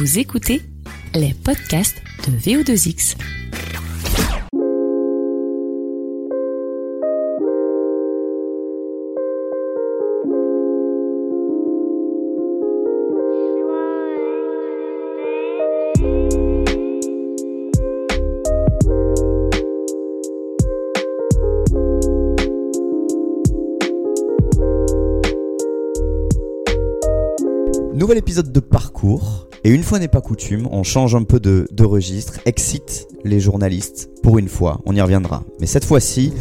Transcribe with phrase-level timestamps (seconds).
[0.00, 0.62] Vous écoutez
[1.14, 3.18] les podcasts de VO2X.
[27.92, 29.49] Nouvel épisode de parcours.
[29.64, 33.40] Et une fois n'est pas coutume, on change un peu de, de registre, excite les
[33.40, 35.42] journalistes pour une fois, on y reviendra.
[35.60, 36.32] Mais cette fois-ci,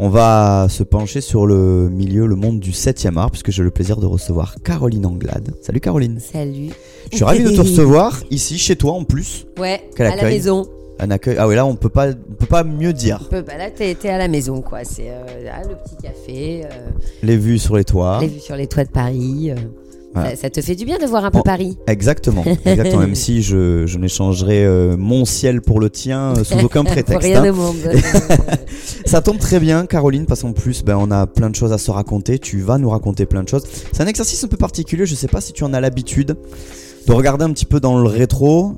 [0.00, 3.70] on va se pencher sur le milieu, le monde du 7e art, puisque j'ai le
[3.70, 5.54] plaisir de recevoir Caroline Anglade.
[5.62, 6.18] Salut Caroline.
[6.18, 6.70] Salut.
[7.12, 9.46] Je suis ravi de te recevoir ici, chez toi en plus.
[9.58, 10.66] Ouais, à la maison.
[11.02, 11.36] Un accueil.
[11.38, 13.20] Ah oui, là on peut pas, on peut pas mieux dire.
[13.26, 14.80] On peut- bah là, t'es à la maison, quoi.
[14.84, 15.22] C'est euh,
[15.68, 16.90] le petit café, euh,
[17.22, 18.18] Les vues sur les toits.
[18.20, 19.50] les vues sur les toits de Paris.
[19.50, 19.54] euh,
[20.14, 20.30] Voilà.
[20.30, 21.42] ça, ça te fait du bien de voir un peu Bon.
[21.44, 21.78] Paris.
[21.86, 23.00] Exactement, exactement.
[23.00, 26.92] Même si je, je n'échangerai euh, mon ciel pour le tien euh, sous aucun Pour
[26.92, 27.22] prétexte.
[27.22, 27.50] rien hein.
[27.50, 27.76] au monde.
[29.06, 31.78] Ça tombe très bien, Caroline, parce qu'en plus, ben, on a plein de choses à
[31.78, 32.38] se raconter.
[32.38, 33.62] Tu vas nous raconter plein de choses.
[33.92, 35.06] C'est un exercice un peu particulier.
[35.06, 36.36] Je sais pas si tu en as l'habitude
[37.06, 38.74] de regarder un petit peu dans le rétro,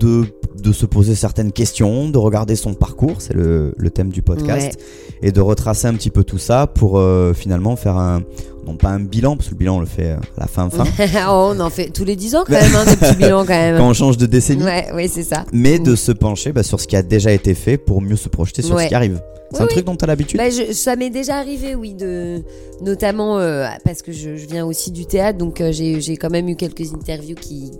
[0.00, 0.24] de,
[0.62, 3.16] de se poser certaines questions, de regarder son parcours.
[3.20, 4.78] C'est le, le thème du podcast.
[5.22, 8.22] Et de retracer un petit peu tout ça pour euh, finalement faire un.
[8.66, 10.84] Non, pas un bilan, parce que le bilan, on le fait à la fin, fin.
[11.28, 13.54] oh, on en fait tous les 10 ans quand même, hein, des petits bilans quand
[13.54, 13.78] même.
[13.78, 14.64] quand on change de décennie.
[14.64, 15.44] Ouais, ouais, c'est ça.
[15.52, 18.28] Mais de se pencher bah, sur ce qui a déjà été fait pour mieux se
[18.28, 19.20] projeter sur ce qui arrive.
[19.52, 19.70] C'est Oui, un oui.
[19.70, 22.42] truc dont tu as l'habitude Bah, ça m'est déjà arrivé, oui, de
[22.82, 26.48] notamment euh, parce que je, je viens aussi du théâtre, donc euh, j'ai quand même
[26.48, 27.70] eu quelques interviews qui,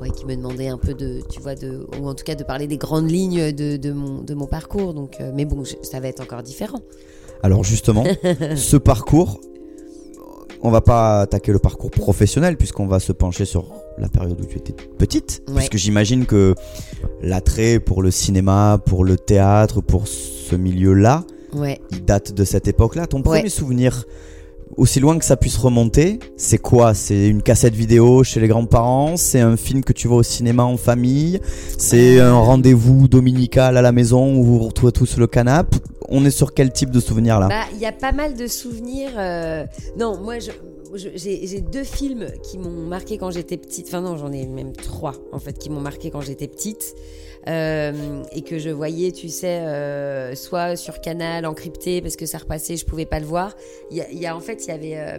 [0.00, 2.44] ouais, qui me demandaient un peu de, tu vois, de, ou en tout cas de
[2.44, 4.94] parler des grandes lignes de, de mon, de mon parcours.
[4.94, 6.80] Donc, euh, mais bon, je- ça va être encore différent.
[7.42, 8.04] Alors justement,
[8.56, 9.40] ce parcours,
[10.62, 14.44] on va pas attaquer le parcours professionnel puisqu'on va se pencher sur la période où
[14.46, 15.42] tu étais petite.
[15.48, 15.56] Ouais.
[15.56, 16.54] Puisque j'imagine que
[17.22, 21.80] l'attrait pour le cinéma, pour le théâtre, pour ce milieu-là, Ouais.
[21.92, 23.06] il date de cette époque-là.
[23.06, 23.22] Ton Ouais.
[23.24, 24.04] premier souvenir,
[24.76, 26.92] aussi loin que ça puisse remonter, c'est quoi?
[26.94, 29.16] C'est une cassette vidéo chez les grands-parents?
[29.16, 31.40] C'est un film que tu vois au cinéma en famille?
[31.78, 35.78] C'est un rendez-vous dominical à la maison où vous vous retrouvez tous sur le canapé
[36.08, 37.48] On est sur quel type de souvenir là?
[37.48, 39.10] Bah, il y a pas mal de souvenirs.
[39.16, 39.64] euh,
[39.98, 40.50] Non, moi, je-
[41.16, 43.86] j'ai deux films qui m'ont marqué quand j'étais petite.
[43.88, 46.94] Enfin, non, j'en ai même trois, en fait, qui m'ont marqué quand j'étais petite.
[47.48, 52.38] Euh, et que je voyais, tu sais, euh, soit sur Canal, encrypté, parce que ça
[52.38, 53.54] repassait, je pouvais pas le voir.
[53.92, 55.18] Il y a, il y a- en fait, il y avait euh,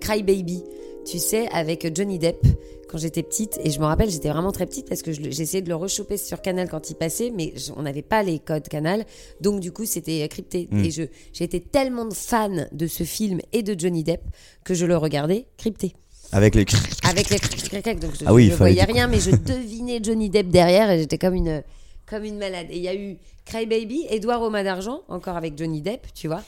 [0.00, 0.62] Cry Baby,
[1.06, 2.44] tu sais, avec Johnny Depp
[2.88, 3.58] quand j'étais petite.
[3.64, 6.18] Et je me rappelle, j'étais vraiment très petite parce que je j'essayais de le rechoper
[6.18, 9.06] sur Canal quand il passait, mais je- on n'avait pas les codes Canal.
[9.40, 10.68] Donc, du coup, c'était crypté.
[10.70, 10.84] Mm.
[10.84, 11.02] Et je,
[11.32, 14.20] j'étais tellement fan de ce film et de Johnny Depp
[14.62, 15.94] que je le regardais crypté.
[16.32, 16.64] Avec les.
[17.04, 20.48] Avec les donc je Ah oui, il ne voyais rien, mais je devinais Johnny Depp
[20.48, 21.62] derrière et j'étais comme une,
[22.06, 22.66] comme une malade.
[22.70, 26.28] Et il y a eu Cry Baby, Edouard Romain d'Argent, encore avec Johnny Depp, tu
[26.28, 26.42] vois.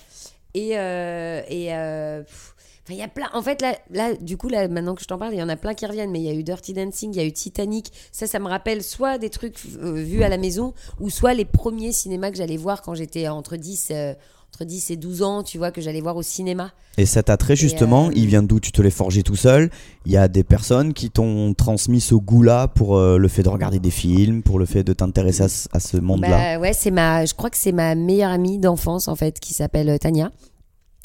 [0.55, 2.23] Et, euh, et euh,
[2.91, 3.29] il y a plein.
[3.35, 5.49] En fait, là, là, du coup, là, maintenant que je t'en parle, il y en
[5.49, 6.11] a plein qui reviennent.
[6.11, 7.93] Mais il y a eu Dirty Dancing, il y a eu Titanic.
[8.13, 11.45] Ça, ça me rappelle soit des trucs euh, vus à la maison, ou soit les
[11.45, 14.15] premiers cinémas que j'allais voir quand j'étais entre 10, euh,
[14.59, 16.73] entre 10 et 12 ans, tu vois, que j'allais voir au cinéma.
[16.97, 18.59] Et cet attrait, justement, euh, il vient d'où?
[18.59, 19.71] Tu te l'es forgé tout seul
[20.05, 23.49] Il y a des personnes qui t'ont transmis ce goût-là pour euh, le fait de
[23.49, 26.73] regarder des films, pour le fait de t'intéresser à, ce- à ce monde-là Bah ouais,
[26.73, 29.99] c'est ma, je crois que c'est ma meilleure amie d'enfance en fait qui s'appelle euh,
[29.99, 30.33] Tania.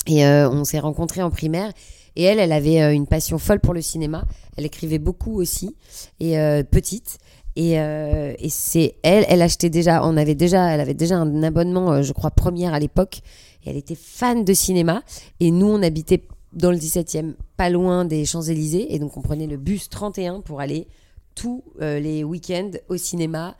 [0.07, 1.71] Et euh, on s'est rencontrés en primaire.
[2.15, 4.25] Et elle, elle avait une passion folle pour le cinéma.
[4.57, 5.75] Elle écrivait beaucoup aussi
[6.19, 6.35] et
[6.69, 7.17] petite.
[7.55, 11.43] Et, euh, et c'est elle, elle achetait déjà, on avait déjà, elle avait déjà un
[11.43, 13.21] abonnement, euh, je crois première à l'époque.
[13.63, 15.03] Et elle était fan de cinéma.
[15.39, 18.93] Et nous, on habitait dans le 17e, pas loin des Champs-Élysées.
[18.93, 20.87] Et donc, on prenait le bus 31 pour aller
[21.35, 23.55] tous euh, les week-ends au cinéma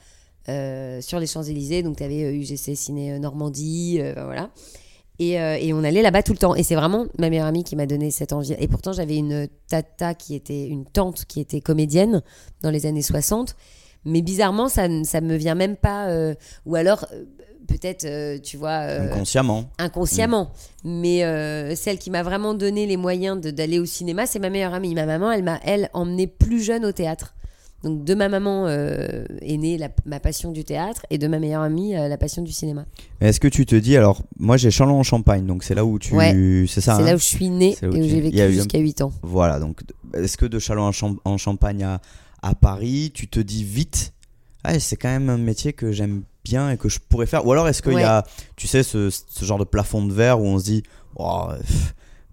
[0.45, 1.83] sur les Champs-Élysées.
[1.83, 4.49] Donc, tu avais UGC Ciné Normandie, voilà.
[5.17, 6.53] Et, et on allait là-bas tout le temps.
[6.53, 8.53] Et c'est vraiment ma meilleure amie qui m'a donné cette envie.
[8.59, 12.21] Et pourtant, j'avais une tata qui était, une tante qui était comédienne
[12.61, 13.55] dans les années 60.
[14.05, 16.07] Mais bizarrement, ça ne ça me vient même pas.
[16.07, 16.33] euh,
[16.65, 17.23] ou alors, euh,
[17.67, 18.81] peut-être, euh, tu vois.
[18.81, 19.65] euh, Inconsciemment.
[19.77, 20.51] inconsciemment.
[20.83, 24.73] Mais euh, celle qui m'a vraiment donné les moyens d'aller au cinéma, c'est ma meilleure
[24.73, 24.93] amie.
[24.95, 27.33] Ma maman, elle m'a, elle, emmenée plus jeune au théâtre.
[27.83, 31.37] Donc de ma maman euh, est née la- ma passion du théâtre et de ma
[31.37, 32.85] meilleure amie euh, la passion du cinéma.
[33.19, 35.83] Mais Est-ce que tu te dis, alors, moi j'ai Chalon en Champagne, donc c'est là
[35.83, 36.13] où tu.
[36.13, 36.31] Ouais.
[36.69, 39.01] C'est ça c'est hein là où je suis née et où j'ai vécu jusqu'à 8
[39.01, 39.11] ans.
[39.21, 39.81] Voilà, donc
[40.13, 40.91] est-ce que de Chalon
[41.25, 41.99] en Champagne à,
[42.43, 44.13] à Paris, tu te dis vite,
[44.63, 47.51] ah, c'est quand même un métier que j'aime bien et que je pourrais faire Ou
[47.53, 48.23] alors est-ce qu'il y a,
[48.55, 50.83] tu sais, ce, ce genre de plafond de verre où on se dit,
[51.15, 51.47] oh,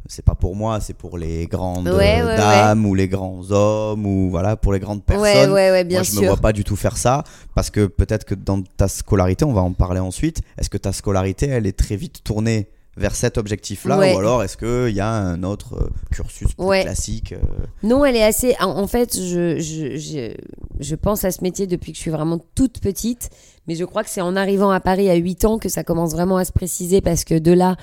[0.06, 4.04] c'est pas pour moi, c'est pour les grandes Ouais, ouais, dames ou les grands hommes
[4.04, 5.22] ou voilà pour les grandes personnes.
[5.22, 6.22] Ouais, ouais, ouais, bien moi, je sûr.
[6.22, 7.22] me vois pas du tout faire ça
[7.54, 10.40] parce que peut-être que dans ta scolarité, on va en parler ensuite.
[10.58, 12.68] Est-ce que ta scolarité, elle est très vite tournée
[13.00, 14.14] vers cet objectif-là Ouais.
[14.14, 16.82] ou alors est-ce qu'il y a un autre euh, cursus plus Ouais.
[16.82, 17.38] classique euh,
[17.82, 18.54] Non, elle est assez.
[18.60, 20.34] En, fait, je, je, je,
[20.78, 23.30] je pense à ce métier depuis que je suis vraiment toute petite.
[23.66, 26.12] Mais je crois que c'est en arrivant à Paris à 8 ans que ça commence
[26.12, 27.76] vraiment à se préciser parce que de là.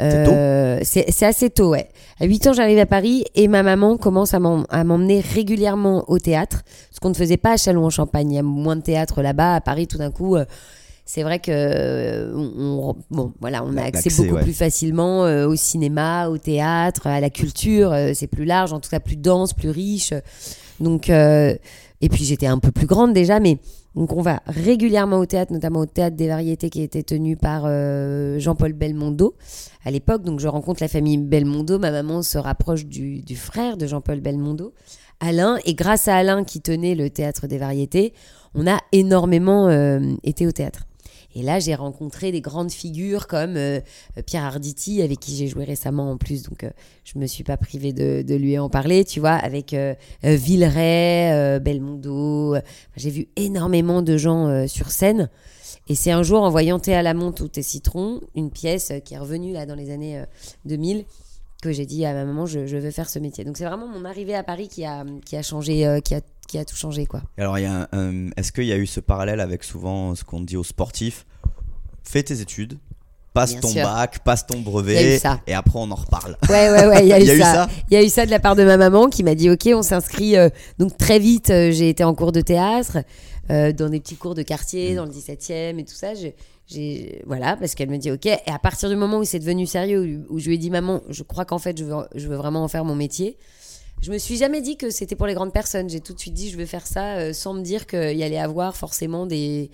[0.00, 1.88] Euh, c'est assez tôt, ouais.
[2.20, 6.04] À 8 ans, j'arrive à Paris et ma maman commence à m'en- à m'emmener régulièrement
[6.08, 8.30] au théâtre, ce qu'on ne faisait pas à Châlons-en-Champagne.
[8.30, 9.56] Il y a moins de théâtre là-bas.
[9.56, 10.44] À Paris, tout d'un coup, euh,
[11.12, 14.42] c'est vrai que euh, on, on- bon, voilà, on a accès beaucoup ouais.
[14.42, 17.92] plus facilement euh, au cinéma, au théâtre, à la culture.
[17.92, 20.14] euh, c'est plus large, en tout cas plus dense, plus riche.
[20.78, 21.56] Donc, euh,
[22.00, 23.58] et puis j'étais un peu plus grande déjà, mais
[23.96, 27.64] donc on va régulièrement au théâtre, notamment au théâtre des variétés qui était tenu par
[27.66, 29.34] euh, Jean-Paul Belmondo
[29.84, 30.22] à l'époque.
[30.22, 31.80] Donc je rencontre la famille Belmondo.
[31.80, 34.72] Ma maman se rapproche du, du frère de Jean-Paul Belmondo,
[35.18, 35.58] Alain.
[35.64, 38.14] Et grâce à Alain qui tenait le théâtre des variétés,
[38.54, 40.86] on a énormément euh, été au théâtre.
[41.34, 43.80] Et là, j'ai rencontré des grandes figures comme euh,
[44.26, 46.70] Pierre Arditi, avec qui j'ai joué récemment en plus, donc euh,
[47.04, 49.94] je me suis pas privée de, lui en parler, tu vois, avec euh,
[50.24, 52.54] euh, Villeray, euh, Belmondo.
[52.54, 52.60] euh,
[52.96, 55.28] j'ai vu énormément de gens euh, sur scène.
[55.88, 58.90] Et c'est un jour, en voyant Thé à la menthe ou Thé citron, une pièce
[58.90, 60.24] euh, qui est revenue là dans les années euh,
[60.64, 61.04] 2000,
[61.60, 63.44] que j'ai dit à ma maman, je, je veux faire ce métier.
[63.44, 66.20] Donc c'est vraiment mon arrivée à Paris qui a, qui a changé, euh, qui, a,
[66.48, 67.22] qui a tout changé, quoi.
[67.38, 71.26] Alors, est-ce qu'il y a eu ce parallèle avec souvent ce qu'on dit aux sportifs?
[72.02, 72.78] Fais tes études,
[73.34, 73.82] passe Bien ton sûr.
[73.84, 76.36] bac, passe ton brevet, et après on en reparle.
[76.48, 77.68] Ouais, ouais, ouais, il y a eu, Il y a eu ça.
[77.90, 79.68] Il y a eu ça de la part de ma maman qui m'a dit Ok,
[79.72, 80.36] on s'inscrit.
[80.36, 80.48] euh,
[80.78, 82.98] donc très vite, euh, j'ai été en cours de théâtre,
[83.50, 84.44] euh, dans des petits cours de Mm.
[84.44, 86.14] quartier, dans le 17e et tout ça.
[87.26, 88.26] Voilà, parce qu'elle me dit ok.
[88.26, 90.70] Et à partir du moment où c'est devenu sérieux, où, où je lui ai dit
[90.70, 93.36] maman, je crois qu'en fait, je veux, je veux vraiment en faire mon métier.
[94.02, 95.90] Je me suis jamais dit que c'était pour les grandes personnes.
[95.90, 98.22] J'ai tout de suite dit je veux faire ça euh, sans me dire qu'il y
[98.22, 99.70] allait avoir forcément des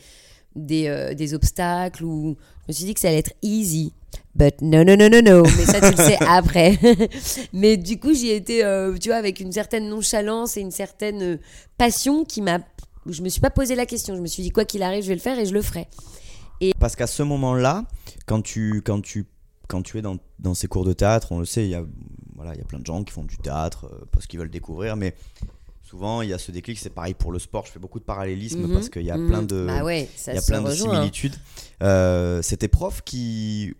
[0.57, 3.93] des, euh, des obstacles ou je me suis dit que ça allait être easy.
[4.35, 5.43] But no, no, no, no, no.
[5.45, 6.79] Mais ça, tu le sais après.
[7.53, 10.71] Mais du coup, j'y ai été, euh, tu vois, avec une certaine nonchalance et une
[10.71, 11.39] certaine
[11.79, 12.59] passion qui m'a.
[13.07, 14.17] Je me suis pas posé la question.
[14.17, 15.87] Je me suis dit, quoi qu'il arrive, je vais le faire et je le ferai.
[16.79, 17.85] Parce qu'à ce moment-là,
[18.27, 19.27] quand tu, quand, tu,
[19.69, 21.85] quand tu es dans, dans ces cours de théâtre, on le sait, il y a,
[22.35, 24.51] voilà, il y a plein de gens qui font du théâtre euh, parce qu'ils veulent
[24.51, 25.15] découvrir, mais
[25.83, 28.05] souvent il y a ce déclic, c'est pareil pour le sport, je fais beaucoup de
[28.05, 29.29] parallélisme Mhm, parce qu'il y a mhm.
[29.29, 30.95] plein de, Bah ouais, il y a plein de rejoint, hein.
[30.95, 31.37] similitudes.
[31.83, 33.75] Euh, c'est tes profs qui,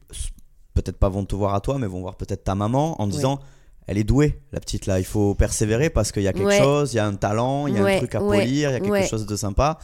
[0.75, 3.41] peut-être pas vont te voir à toi, mais vont voir peut-être ta maman en disant
[3.89, 6.59] elle est douée, la petite là, il faut persévérer parce qu'il y a quelque Ouais.
[6.59, 8.73] chose, il y a un talent, il y a un truc à ouais, polir, il
[8.73, 9.79] y a quelque chose de sympa.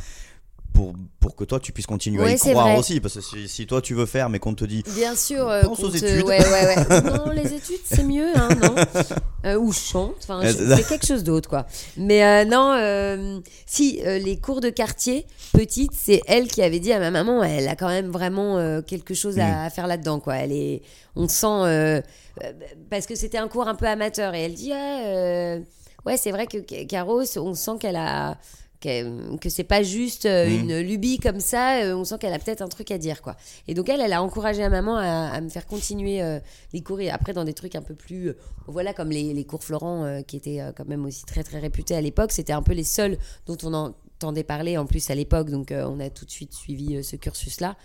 [0.73, 2.79] Pour, pour que toi tu puisses continuer à y croire vrai.
[2.79, 5.49] aussi parce que si, si toi tu veux faire mais qu'on te dit Bien sûr.
[5.49, 6.25] euh, Pense qu'on aux te- études.
[6.25, 7.01] Ouais, ouais, ouais.
[7.03, 8.75] Non, les études, c'est mieux, hein, non
[9.45, 10.15] Euh, Ou chante.
[10.23, 11.67] Enfin, Euh, c'est quelque chose d'autre, quoi.
[11.97, 16.79] Mais euh, non, euh, si, euh, les cours de quartier, petite, c'est elle qui avait
[16.81, 19.87] dit à ma maman, elle a quand même vraiment euh, quelque chose à, à faire
[19.89, 20.37] là-dedans, quoi.
[20.37, 20.83] Elle est,
[21.17, 22.01] on sent, euh,
[22.45, 22.53] euh,
[22.89, 25.61] parce que c'était un cours un peu amateur, et elle dit, ah, euh,
[26.07, 28.39] ouais, c'est vrai que Ca- Caro, on sent qu'elle a
[28.83, 32.39] que, que c'est pas juste euh, une lubie comme ça, euh, on sent qu'elle a
[32.39, 33.37] peut-être un truc à dire quoi.
[33.69, 36.41] Et donc elle, elle a encouragé à maman à, à me faire continuer euh,
[36.73, 38.37] les cours et après dans des trucs un peu plus, euh,
[38.67, 41.95] voilà comme les, les cours Florent euh, qui étaient quand même aussi très très réputés
[41.95, 45.51] à l'époque, c'était un peu les seuls dont on entendait parler en plus à l'époque,
[45.51, 47.77] donc on a tout de suite suivi ce cursus là.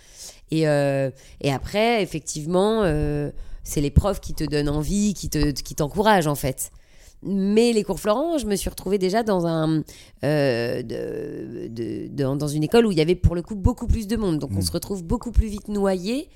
[0.51, 2.83] Et, et après effectivement,
[3.63, 6.71] c'est les profs qui te donnent envie, qui te qui t'encouragent en fait.
[7.27, 9.83] Mais les cours Florent, je me suis retrouvée déjà dans un
[10.23, 13.87] euh, de- de- dans- dans une école où il y avait pour le coup beaucoup
[13.87, 14.39] plus de monde.
[14.39, 16.29] Donc on se retrouve beaucoup plus vite noyé.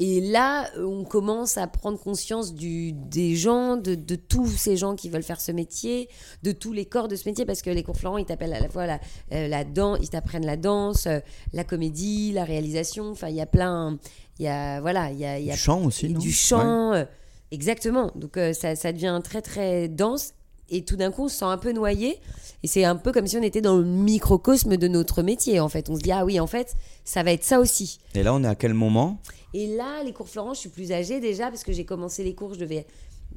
[0.00, 4.76] Et là, euh, on commence à prendre conscience du, des gens, de, de tous ces
[4.76, 6.08] gens qui veulent faire ce métier,
[6.44, 8.60] de tous les corps de ce métier, parce que les cours Florent, ils t'appellent à
[8.60, 9.00] la fois la,
[9.32, 11.08] euh, la danse, ils t'apprennent la danse,
[11.52, 13.10] la comédie, la réalisation.
[13.10, 13.98] Enfin, il y a plein,
[14.38, 16.20] il y a voilà, il y a, il y a du chant aussi non?
[16.20, 16.92] du chant.
[16.92, 17.04] euh,
[17.50, 18.10] Exactement.
[18.14, 20.34] Donc euh, ça, ça devient très très dense
[20.70, 22.18] et tout d'un coup on se sent un peu noyé
[22.62, 25.68] et c'est un peu comme si on était dans le microcosme de notre métier en
[25.70, 25.88] fait.
[25.88, 26.74] On se dit ah oui en fait
[27.04, 28.00] ça va être ça aussi.
[28.14, 29.18] Et là on est à quel moment?
[29.54, 32.34] Et là les cours Florent je suis plus âgée déjà parce que j'ai commencé les
[32.34, 32.86] cours je devais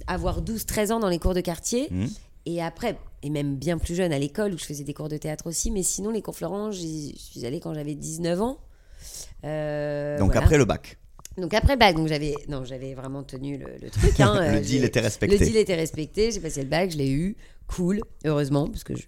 [0.08, 2.10] avoir 12-13 ans dans les cours de quartier Mhm.
[2.48, 5.16] et après et même bien plus jeune à l'école où je faisais des cours de
[5.18, 6.80] théâtre aussi mais sinon les cours Florent je
[7.16, 8.58] suis allée quand j'avais 19 ans.
[9.46, 10.42] Euh, Donc voilà.
[10.44, 10.98] après le bac,
[11.38, 14.20] Donc après le bac, donc j'avais non, j'avais vraiment tenu le, le truc.
[14.20, 15.38] hein, le euh, deal j'ai- était respecté.
[15.38, 16.32] Le deal était respecté.
[16.32, 17.36] J'ai passé le bac, je l'ai eu.
[17.68, 19.04] cool, heureusement, parce que je,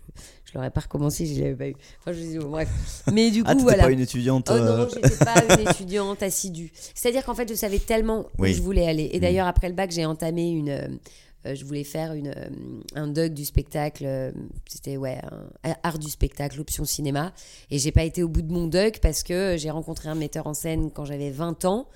[0.46, 1.75] je l'aurais pas recommencé si je l'avais pas eu.
[2.00, 2.70] Enfin, je dis, bon, bref.
[3.12, 3.84] Mais du coup, Ah, voilà.
[3.84, 4.48] pas une étudiante.
[4.50, 6.72] Oh euh, non, j'étais pas une étudiante assidue.
[6.96, 8.51] C'est-à-dire qu'en fait, je savais tellement Oui.
[8.51, 9.10] où je voulais aller.
[9.12, 9.22] Et Mm.
[9.22, 11.00] d'ailleurs, après le bac, j'ai entamé une.
[11.45, 12.50] Euh, je voulais faire une, euh,
[12.95, 14.05] un doc du spectacle.
[14.05, 14.31] euh,
[14.67, 15.19] C'était, ouais,
[15.63, 17.33] un, art du spectacle, option cinéma.
[17.71, 20.47] Et j'ai pas été au bout de mon doc parce que j'ai rencontré un metteur
[20.47, 21.88] en scène quand j'avais 20 ans.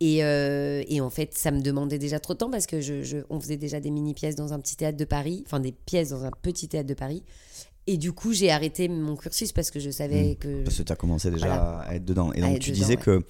[0.00, 3.02] Et, euh, et en fait, ça me demandait déjà trop de temps parce que je,
[3.02, 6.10] je- on faisait déjà des mini-pièces dans un petit théâtre de Paris, enfin des pièces
[6.10, 7.22] dans un petit théâtre de Paris.
[7.86, 10.36] Et du coup, j'ai arrêté mon cursus parce que je savais Mm.
[10.36, 10.62] que.
[10.64, 11.78] Parce que tu as commencé déjà Voilà.
[11.88, 12.32] à être dedans.
[12.34, 13.02] Et donc tu dedans, disais ouais.
[13.02, 13.24] que,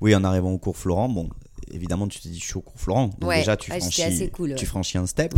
[0.00, 1.28] oui, en arrivant au cours Florent, bon,
[1.72, 3.10] évidemment, tu t'es dit, je suis au cours Florent.
[3.18, 3.38] Donc Ouais.
[3.38, 5.34] déjà, tu Ouais, franchis, tu franchis un step.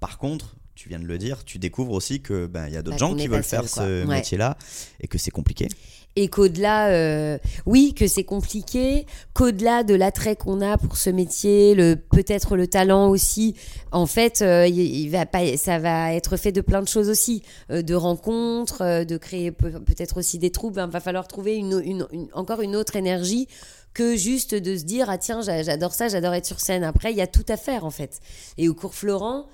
[0.00, 2.82] Par contre, tu viens de le dire, tu découvres aussi que ben, il y a
[2.82, 4.56] d'autres Bah, gens qui veulent seul, faire ce métier-là
[5.00, 5.68] et que c'est compliqué.
[6.16, 11.74] Et qu'au-delà, euh, oui, que c'est compliqué, qu'au-delà de l'attrait qu'on a pour ce métier,
[11.74, 13.56] le peut-être le talent aussi,
[13.90, 17.08] en fait, euh, il, il va pas, ça va être fait de plein de choses
[17.08, 17.42] aussi,
[17.72, 20.80] euh, de rencontres, de créer peut- peut-être aussi des troubles.
[20.86, 23.48] Il va falloir trouver une, une- une- encore une autre énergie
[23.94, 26.84] que juste de se dire ah tiens j'a- j'adore ça, j'adore être sur scène.
[26.84, 28.20] Après, il y a tout à faire en fait.
[28.58, 29.46] Et au cours Florent,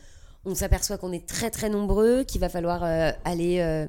[0.47, 3.87] on s'aperçoit qu'on est très très nombreux, qu'il va falloir euh, aller euh,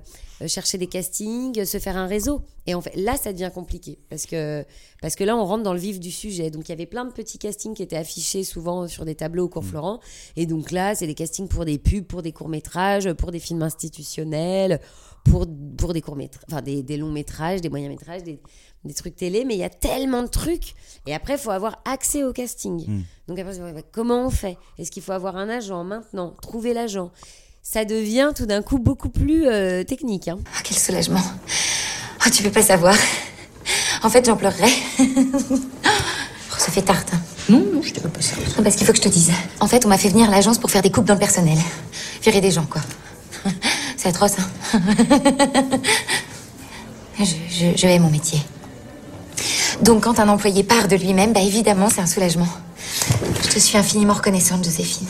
[0.48, 2.42] chercher des castings, se faire un réseau.
[2.68, 4.66] Et en fait, là, ça devient compliqué parce que
[5.02, 6.52] parce que là, on rentre dans le vif du sujet.
[6.52, 9.46] Donc, il y avait plein de petits castings qui étaient affichés souvent sur des tableaux
[9.46, 10.02] au cours Florent.
[10.36, 13.40] Et donc là, c'est des castings pour des pubs, pour des courts métrages, pour des
[13.40, 14.82] films institutionnels,
[15.24, 15.46] pour
[15.78, 18.40] pour des courts métrages, enfin des, des longs métrages, des moyens métrages, des
[18.84, 20.74] des trucs télé, mais il y a tellement de trucs.
[21.06, 22.84] Et après, il faut avoir accès au casting.
[22.88, 23.02] Mm.
[23.28, 24.58] Donc après, bah, comment on fait?
[24.80, 26.36] Est-ce qu'il faut avoir un agent maintenant?
[26.42, 27.12] Trouver l'agent
[27.62, 30.28] Ça devient tout d'un coup beaucoup plus euh, technique.
[30.30, 30.40] hein.
[30.58, 31.22] Ah, quel soulagement.
[32.26, 32.96] Oh, tu peux pas savoir.
[34.04, 34.72] En fait, j'en pleurerais.
[36.54, 37.14] Oh, ça fait tarte.
[37.14, 37.22] hein.
[37.50, 38.36] Non, non, je te veux pas ça.
[38.58, 39.32] Non, parce qu'il faut que je te dise.
[39.60, 41.58] En fait, on m'a fait venir à l'agence pour faire des coupes dans le personnel.
[42.22, 42.82] Virer des gens, quoi.
[44.02, 44.50] C'est atroce, hein.
[47.20, 48.40] Je, je, je hais mon métier.
[49.84, 52.48] Donc, quand un employé part de lui-même, bah évidemment, c'est un soulagement.
[53.44, 55.08] Je te suis infiniment reconnaissante, Joséphine.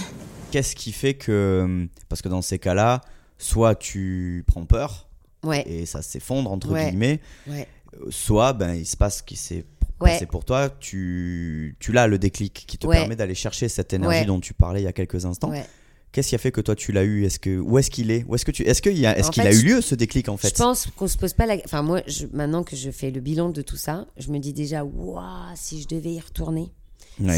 [0.51, 2.99] Qu'est-ce qui fait que, parce que dans ces cas-là,
[3.37, 5.07] soit tu prends peur
[5.45, 6.89] Ouais, et ça s'effondre entre Ouais.
[6.89, 7.65] guillemets, ouais.
[7.95, 9.63] euh, soit ben il se passe ce qui s'est
[10.01, 10.11] Ouais.
[10.11, 12.97] passé pour toi, tu, tu l'as le déclic qui te Ouais.
[12.97, 14.25] permet d'aller chercher cette énergie Ouais.
[14.25, 15.51] dont tu parlais il y a quelques instants.
[16.11, 17.23] Qu'est-ce qui a fait que toi tu l'as eu?
[17.25, 18.25] Est-ce que où est-ce qu'il est?
[18.27, 20.35] Où est-ce que tu est-ce qu'il a est-ce qu'il a eu lieu ce déclic en
[20.37, 20.49] fait?
[20.49, 21.55] Je pense qu'on se pose pas la.
[21.65, 24.51] Enfin, moi, je- maintenant que je fais le bilan de tout ça, je me dis
[24.53, 25.21] déjà, waouh,
[25.55, 26.69] si je devais y retourner,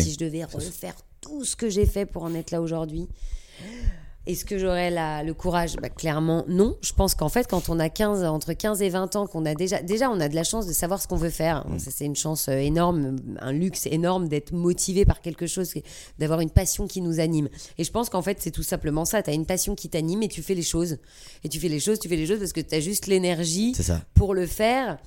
[0.01, 3.07] si je devais refaire tout ce que j'ai fait pour en être là aujourd'hui,
[4.25, 5.75] est-ce que j'aurais le courage?
[5.81, 6.77] Bah, Clairement, non.
[6.81, 9.53] Je pense qu'en fait, quand on a 15, entre 15 et 20 ans, qu'on a
[9.53, 11.67] déjà, déjà, on a de la chance de savoir ce qu'on veut faire.
[11.67, 11.79] Mm.
[11.79, 15.73] Ça, c'est une chance euh, énorme, un luxe énorme d'être motivé par quelque chose,
[16.19, 17.49] d'avoir une passion qui nous anime.
[17.77, 19.21] Et je pense qu'en fait, c'est tout simplement ça.
[19.21, 20.97] Tu as une passion qui t'anime et tu fais les choses.
[21.43, 23.73] Et tu fais les choses, tu fais les choses parce que tu as juste l'énergie
[24.13, 24.97] pour le faire.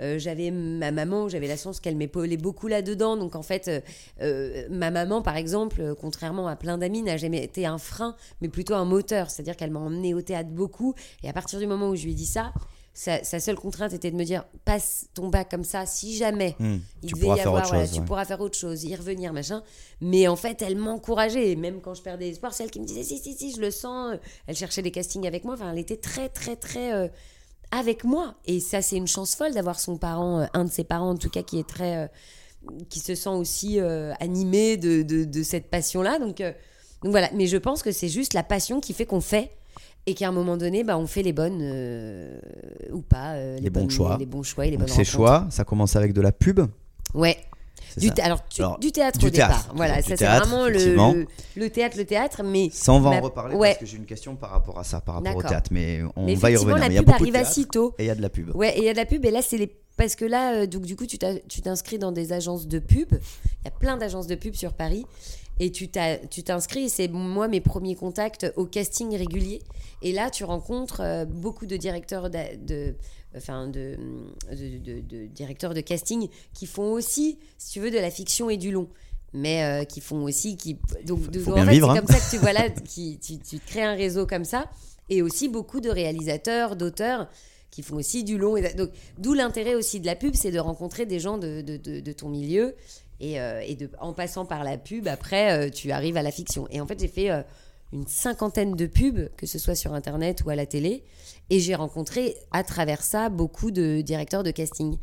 [0.00, 3.16] Euh, j'avais ma maman, j'avais la chance qu'elle m'épaulait beaucoup là-dedans.
[3.16, 3.80] Donc en fait, euh,
[4.20, 8.48] euh, ma maman, par exemple, contrairement à plein d'amis, n'a jamais été un frein, mais
[8.48, 9.30] plutôt un moteur.
[9.30, 10.94] C'est-à-dire qu'elle m'a emmenée au théâtre beaucoup.
[11.22, 12.52] Et à partir du moment où je lui ai dit ça,
[12.92, 16.56] sa, sa seule contrainte était de me dire passe ton bac comme ça, si jamais
[16.58, 16.78] Hmm.
[17.02, 18.06] il Tu devait pourras y faire avoir, autre voilà, chose, tu ouais.
[18.06, 19.62] pourras faire autre chose, y revenir, machin.
[20.00, 21.50] Mais en fait, elle m'encourageait.
[21.50, 23.60] Et Même quand je perdais espoir, c'est elle qui me disait si, si, si, je
[23.60, 24.16] le sens.
[24.46, 25.54] Elle cherchait des castings avec moi.
[25.54, 27.08] Enfin, elle était très, très, très euh,
[27.70, 28.34] avec moi.
[28.46, 31.16] Et ça, c'est une chance folle d'avoir son parent, euh, un de ses parents en
[31.16, 31.96] tout cas, qui est très.
[31.96, 32.06] euh,
[32.88, 36.18] qui se sent aussi euh, animé de, de, de cette passion-là.
[36.18, 37.28] Donc, donc voilà.
[37.34, 39.50] Mais je pense que c'est juste la passion qui fait qu'on fait.
[40.08, 42.38] Et qu'à un moment donné, bah, on fait les bonnes euh,
[42.92, 44.16] ou pas, euh, les, Les bons bonnes- choix.
[44.18, 45.10] les bons choix et les Donc bonnes ces rencontres.
[45.16, 46.60] choix, ça commence avec de la pub.
[47.14, 47.36] Ouais.
[47.96, 48.14] Du ça.
[48.14, 49.58] thé- alors, tu- Alors, du théâtre du au théâtre.
[49.62, 49.74] départ.
[49.76, 51.26] Voilà, ça c'est vraiment le,
[51.56, 52.42] le, théâtre, le théâtre.
[52.44, 53.68] Mais, Ça, on va Ma- en reparler ouais.
[53.70, 55.70] parce que j'ai une question par rapport à ça, par rapport au théâtre.
[55.72, 56.76] Mais on mais va y revenir.
[56.78, 57.94] la Mais il y a pub beaucoup de arrive théâtre assez tôt.
[57.98, 58.54] et il y a de la pub.
[58.54, 59.24] Ouais, et il y a de la pub.
[59.24, 59.74] Et là, c'est les.
[59.96, 63.08] Parce que là, euh, donc, du coup, tu t'inscris dans des agences de pub.
[63.12, 65.06] Il y a plein d'agences de pub sur Paris.
[65.58, 66.90] Et tu t'inscris.
[66.90, 69.62] C'est moi mes premiers contacts au casting régulier.
[70.02, 72.94] Et là, tu rencontres euh, beaucoup de directeurs de, de-
[73.36, 73.96] enfin de,
[74.50, 78.50] de, de- de directeurs de casting qui font aussi, si tu veux, de la fiction
[78.50, 78.88] et du long.
[79.32, 80.56] Mais euh, qui font aussi.
[80.56, 81.94] Qui, donc, faut en fait, C'est hein.
[81.96, 84.70] comme ça que tu, voilà, qui, tu, crées un réseau comme ça.
[85.10, 87.28] Et aussi beaucoup de réalisateurs, d'auteurs
[87.70, 88.56] qui font aussi du long.
[88.56, 91.76] Et donc, d'où l'intérêt aussi de la pub, c'est de rencontrer des gens de, de,
[91.76, 92.74] de- de ton milieu.
[93.20, 96.30] Et, euh, et de, en passant par la pub, après, euh, tu arrives à la
[96.30, 96.66] fiction.
[96.70, 97.42] Et en fait, j'ai fait euh,
[97.92, 101.04] une cinquantaine de pubs, que ce soit sur Internet ou à la télé.
[101.50, 104.98] Et j'ai rencontré à travers ça beaucoup de directeurs de casting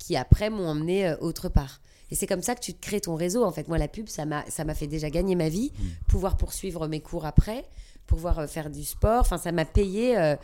[0.00, 1.80] qui après m'ont emmené euh, autre part.
[2.10, 3.44] Et c'est comme ça que tu te crées ton réseau.
[3.44, 5.70] En fait, moi, la pub, ça m'a fait déjà gagner ma vie,
[6.08, 7.64] pouvoir poursuivre mes cours après,
[8.06, 9.20] pouvoir euh, faire du sport.
[9.20, 10.34] Enfin, ça m'a payé, euh,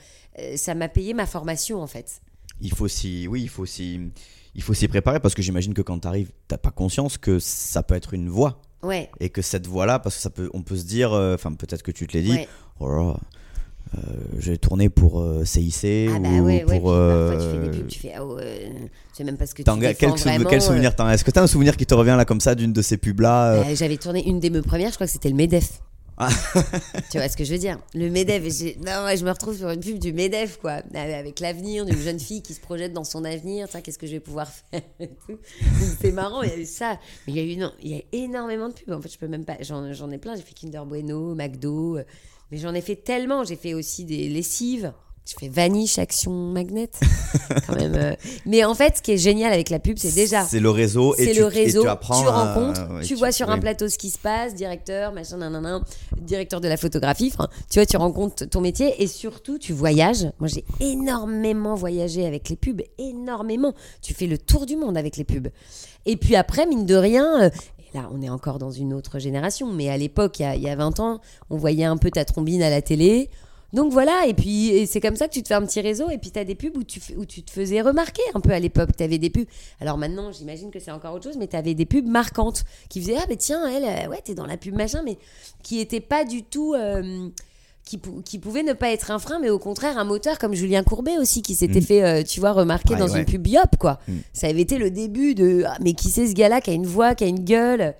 [0.54, 2.20] ça m'a payé ma formation en fait.
[2.60, 4.00] Il faut aussi, oui, il faut aussi,
[4.54, 7.40] il faut s'y préparer parce que j'imagine que quand tu arrives, t'as pas conscience que
[7.40, 9.10] ça peut être une voie Ouais.
[9.20, 11.82] et que cette voie-là, parce que ça peut, on peut se dire, euh, enfin peut-être
[11.82, 12.48] que tu te l'as dit, ouais.
[12.80, 13.14] oh
[13.96, 14.00] euh,
[14.38, 16.80] j'ai tourné pour euh, CIC Ah bah ou ouais, ouais.
[16.80, 16.92] pour.
[16.92, 18.22] puis parfois, tu fais des euh, pubs, tu fais, ah
[19.12, 20.62] je sais même pas ce que tu quel, défends souvenir- vraiment, quel euh.
[20.62, 21.14] souvenir t'en as?
[21.14, 23.20] Est-ce que t'as un souvenir qui te revient là comme ça d'une de ces pubs
[23.20, 25.80] là Euh, J'avais tourné une des mes premières, je crois que c'était le Medef.
[27.10, 27.78] Tu vois ce que je veux dire?
[27.94, 28.42] Le Medef,
[28.78, 32.42] non, je me retrouve sur une pub du Medef, quoi, avec l'avenir d'une jeune fille
[32.42, 33.68] qui se projette dans son avenir.
[33.82, 34.82] Qu'est-ce que je vais pouvoir faire
[36.00, 37.94] C'est marrant, il y a eu ça, mais il y a eu non, il y
[37.98, 38.94] a énormément de pubs.
[38.94, 40.34] En fait, je peux même pas, j'en j'en ai plein.
[40.36, 42.04] J'ai fait Kinder Bueno, McDo, euh,
[42.50, 43.44] mais j'en ai fait tellement.
[43.44, 44.92] J'ai fait aussi des lessives.
[45.28, 46.88] Je fais Vanish Action Magnet,
[47.66, 47.94] quand même.
[47.96, 48.14] euh.
[48.46, 51.16] Mais en fait, ce qui est génial avec la pub, c'est déjà C'est le réseau
[51.16, 52.22] et c'est tu, le et réseau, tu apprends.
[52.22, 55.80] tu rencontres, ouais, tu vois sur un plateau ce qui se passe, directeur, machin, nanana,
[56.16, 60.28] directeur de la photographie, enfin, tu vois, tu rencontres ton métier et surtout tu voyages.
[60.38, 63.74] Moi j'ai énormément voyagé avec les pubs, énormément.
[64.02, 65.48] Tu fais le tour du monde avec les pubs.
[66.06, 69.18] Et puis après, mine de rien, euh, et là on est encore dans une autre
[69.18, 71.96] génération, mais à l'époque, il y a- il y, a 20 ans, on voyait un
[71.96, 73.28] peu ta trombine à la télé.
[73.76, 76.18] Donc voilà, et puis c'est comme ça que tu te fais un petit réseau, et
[76.18, 78.58] puis tu as des pubs où tu, où tu te faisais remarquer un peu à
[78.58, 78.88] l'époque.
[78.96, 79.46] Tu avais des pubs.
[79.80, 83.00] Alors maintenant, j'imagine que c'est encore autre chose, mais tu avais des pubs marquantes qui
[83.00, 85.18] faisaient Ah, ben tiens, elle, euh, ouais, t'es dans la pub machin, mais
[85.62, 86.74] qui n'étaient pas du tout.
[86.74, 87.28] euh,
[87.84, 90.54] qui, pou- qui pouvaient ne pas être un frein, mais au contraire un moteur comme
[90.54, 91.84] Julien Courbet aussi, qui s'était Mm.
[91.84, 93.20] fait, euh, tu vois, remarquer Ouais, dans ouais.
[93.20, 94.00] une pub Biop, quoi.
[94.08, 94.12] Mm.
[94.32, 96.84] Ça avait été le début de Ah, mais qui c'est ce gars-là qui a une
[96.86, 97.94] voix, qui a une gueule?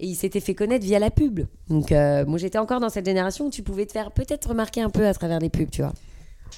[0.00, 1.40] Et il s'était fait connaître via la pub.
[1.68, 4.80] Donc, euh, moi, j'étais encore dans cette génération où tu pouvais te faire peut-être remarquer
[4.82, 5.92] un peu à travers les pubs, tu vois.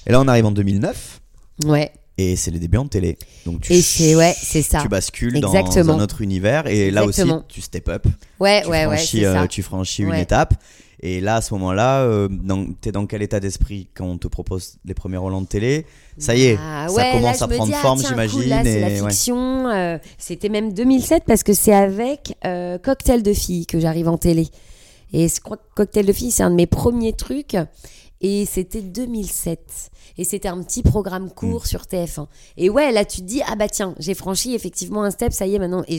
[0.07, 1.21] Et là, on arrive en 2009
[1.65, 1.91] Ouais.
[2.17, 3.17] et c'est les débuts en télé.
[3.45, 4.81] Donc tu Et c'est ouais, c'est ça.
[4.81, 5.93] tu bascules dans Exactement.
[5.93, 8.05] un autre univers et là aussi tu step up.
[8.39, 10.21] Ouais, tu ouais, ouais, franchis, c'est euh, tu franchis une Ouais.
[10.21, 10.53] étape.
[11.03, 12.29] Et là, à ce moment-là, euh,
[12.79, 15.85] t'es dans quel état d'esprit quand on te propose les premiers rôles en télé?
[16.19, 18.41] Ça y est, Ah ça ouais, commence là, à prendre dis, ah, forme, j'imagine.
[18.63, 18.99] c'est la ouais.
[19.67, 24.17] euh, C'était même 2007 parce que c'est avec euh, Cocktail de filles que j'arrive en
[24.19, 24.47] télé.
[25.11, 27.57] Et je crois que Cocktail de filles, c'est un de mes premiers trucs.
[28.23, 29.89] Et c'était 2007.
[30.17, 31.31] Et c'était un petit programme Mm.
[31.31, 32.27] court sur TF1.
[32.57, 35.47] Et ouais, là, tu te dis, ah bah tiens, j'ai franchi effectivement un step, ça
[35.47, 35.83] y est maintenant.
[35.87, 35.97] Et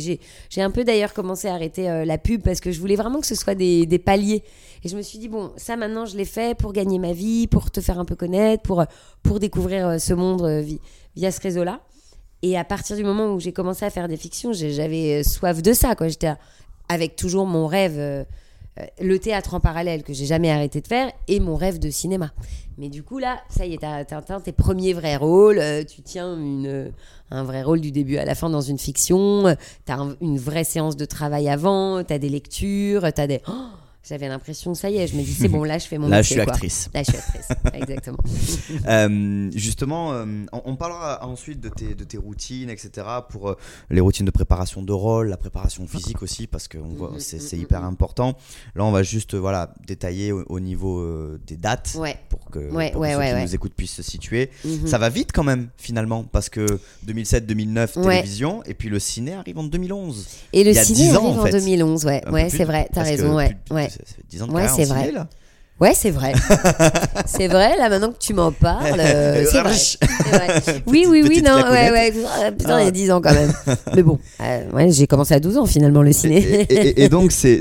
[0.51, 3.21] j'ai un peu d'ailleurs commencé à arrêter euh, la pub parce que je voulais vraiment
[3.21, 4.45] que ce soit des, des paliers.
[4.85, 7.47] Et je me suis dit, bon, ça maintenant, je l'ai fait pour gagner ma vie,
[7.49, 8.85] pour te faire un peu connaître, pour,
[9.23, 10.81] pour découvrir euh, ce monde euh, vi-
[11.17, 11.81] via ce réseau-là.
[12.43, 15.73] Et à partir du moment où j'ai commencé à faire des fictions, j'avais soif de
[15.73, 15.95] ça.
[15.97, 16.09] quoi.
[16.09, 16.33] J'étais
[16.89, 18.27] avec toujours mon rêve,
[19.01, 22.33] le théâtre en parallèle que j'ai jamais arrêté de faire, et mon rêve de cinéma.
[22.79, 25.59] Mais du coup, là, ça y est, t'as atteint tes premiers vrais rôles.
[25.59, 26.91] euh, tu tiens une, euh,
[27.31, 29.47] un vrai rôle du début à la fin dans une fiction.
[29.47, 29.55] euh,
[29.85, 32.03] T'as un- une vraie séance de travail avant.
[32.03, 33.13] T'as des lectures.
[33.13, 33.41] T'as des.
[33.47, 33.53] Oh,
[34.09, 36.23] J'avais l'impression, ça y est, je me dis, c'est bon, là, je fais mon Là,
[36.23, 36.53] je métier, suis quoi.
[36.55, 36.91] actrice.
[36.93, 37.49] Là, je suis actrice.
[37.75, 38.19] Exactement.
[38.89, 43.07] Euh, justement, euh, on, on parlera ensuite de tes, de tes routines, etc.
[43.29, 43.57] Pour euh,
[43.91, 47.37] les routines de préparation de rôle, la préparation physique aussi, parce que voit, Mhm, c'est
[47.37, 48.37] mhm, mhm, hyper important.
[48.75, 51.07] Là, on va juste voilà, détailler au, au niveau
[51.47, 52.17] des dates Ouais.
[52.29, 54.51] pour que, Ouais, pour que ceux qui nous écoutent puissent se situer.
[54.87, 56.67] Ça va vite quand même, finalement, parce que
[57.07, 58.17] 2007-2009, Ouais.
[58.17, 60.27] télévision, et puis le ciné arrive en 2011.
[60.53, 61.53] Et le ciné 10 ans, arrive en en, fait.
[61.53, 62.23] 2011, ouais.
[62.31, 63.57] Ouais, c'est vrai, t'as raison, ouais.
[63.67, 63.89] plus ouais.
[63.93, 65.13] Ça fait 10 ans de Ouais, c'est vrai.
[65.13, 65.29] là.
[65.81, 66.33] Ouais, c'est vrai.
[67.27, 69.75] c'est vrai, là, maintenant que tu m'en parles, euh, c'est vrai.
[70.31, 70.83] Vrai.
[70.87, 72.13] Oui, oui, oui, non, ouais, ouais.
[72.41, 72.89] Ah, Putain, il y Ah.
[72.89, 73.53] a 10 ans quand même.
[73.97, 76.37] Mais bon, euh, ouais, j'ai commencé à 12 ans finalement le ciné.
[76.39, 77.61] et- et- et donc, c'est.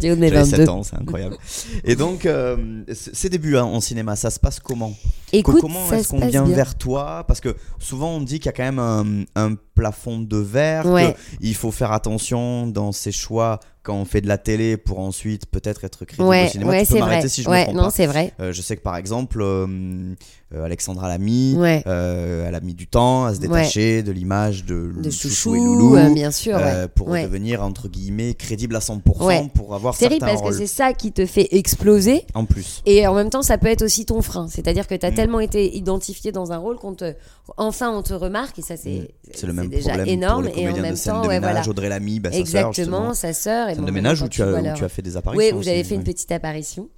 [0.00, 0.56] J'ai eu de mes J'avais 22.
[0.56, 1.36] 7 ans, c'est incroyable.
[1.84, 2.56] Et donc, euh,
[2.92, 4.94] ces débuts hein, en cinéma, ça se passe comment?
[5.34, 6.54] Écoute, Comment ça est-ce qu'on vient bien.
[6.54, 7.24] vers toi?
[7.26, 10.86] Parce que souvent on dit qu'il y a quand même un, un plafond de verre,
[10.86, 11.14] Ouais.
[11.40, 15.46] il faut faire attention dans ses choix quand on fait de la télé pour ensuite
[15.46, 16.70] peut-être être crédible au Ouais, cinéma.
[16.70, 17.90] ouais, tu peux m'arrêter si je me ouais, trompe non, pas.
[17.90, 18.32] c'est vrai.
[18.38, 20.14] Euh, je sais que par exemple, euh,
[20.54, 21.82] euh, Alexandra Lamy, Ouais.
[21.86, 25.54] euh, elle a mis du temps à se détacher de l'image de, De Chouchou chouchou,
[25.54, 25.96] et Loulou.
[25.96, 26.56] euh, bien sûr.
[26.56, 26.88] ouais.
[26.94, 29.50] pour devenir entre guillemets crédible à 100% Ouais.
[29.54, 32.24] pour avoir C'est terrible parce que c'est ça qui te fait exploser.
[32.34, 32.82] en plus.
[32.86, 34.46] Et en même temps, ça peut être aussi ton frein.
[34.48, 35.14] C'est-à-dire que tu as Mm.
[35.14, 37.14] tellement été identifié dans un rôle qu'on te.
[37.56, 39.06] Enfin, on te remarque et ça, c'est Mm.
[39.34, 40.44] C'est le même déjà problème énorme.
[40.44, 41.68] pour les et en même de temps, de ménage, voilà.
[41.68, 43.68] Audrey Lamy, bah, sa sœur, Exactement, sa sœur.
[43.68, 45.16] Et Scène bon, de ménage où tu, as, vois où leur- tu as fait des
[45.16, 45.54] apparitions.
[45.54, 46.88] Oui, où j'avais fait une petite apparition.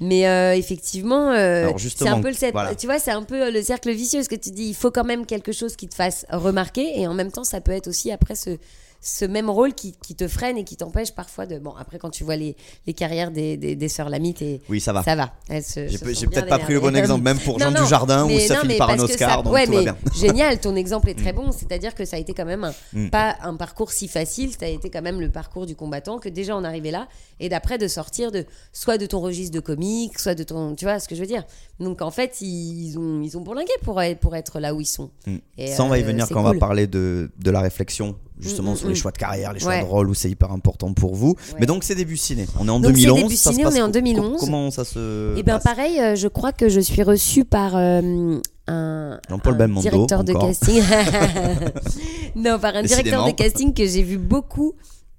[0.00, 2.74] Mais euh, effectivement, euh, c'est un peu le cercle- voilà.
[2.74, 4.22] tu vois, c'est un peu le cercle vicieux.
[4.22, 7.06] Ce que tu dis, il faut quand même quelque chose qui te fasse remarquer, et
[7.06, 8.56] en même temps, ça peut être aussi après ce,
[9.00, 11.58] ce même rôle qui, qui te freine et qui t'empêche parfois de.
[11.58, 14.80] Bon, après, quand tu vois les, les carrières des, des, des sœurs Lamitte, et Oui,
[14.80, 15.02] ça va.
[15.02, 15.32] ça va.
[15.48, 18.40] J'ai peut-être pas pris le bon exemple, même pour Non, Jean non, Dujardin, où mais
[18.46, 19.96] ça non, finit par un Oscar, ça- donc ouais, tout va bien.
[20.14, 21.50] Génial, ton exemple est très bon.
[21.52, 23.10] C'est-à-dire que ça a été quand même un- Mm.
[23.10, 24.50] pas un parcours si facile.
[24.52, 27.08] Ça a été quand même le parcours du combattant que déjà on arrivait là
[27.38, 30.84] et d'après de sortir de soit de ton registre de comique, soit de ton, tu
[30.84, 31.44] vois ce que je veux dire.
[31.78, 35.10] Donc en fait ils ont ils ont bourlingué pour pour être là où ils sont.
[35.26, 35.36] Mm.
[35.58, 38.16] Et, Ça, on va y euh, venir quand on va parler de, de la réflexion,
[38.40, 38.96] justement, Mm, mm, sur les mm.
[38.96, 39.80] choix de carrière, les choix Ouais.
[39.82, 41.30] de rôle, où c'est hyper important pour vous.
[41.52, 41.56] Ouais.
[41.60, 42.46] Mais donc, c'est début ciné.
[42.58, 43.22] On est en Donc, c'est 2011.
[43.22, 44.40] début ça se ciné, passe on est en co- 2011.
[44.40, 45.34] Comment ça se.
[45.34, 49.56] Ben passe pareil, euh, je crois que je suis reçue par euh, un, Jean-Paul un
[49.56, 50.82] Belmondo, directeur de casting.
[52.36, 54.74] non, par un directeur de casting que j'ai vu beaucoup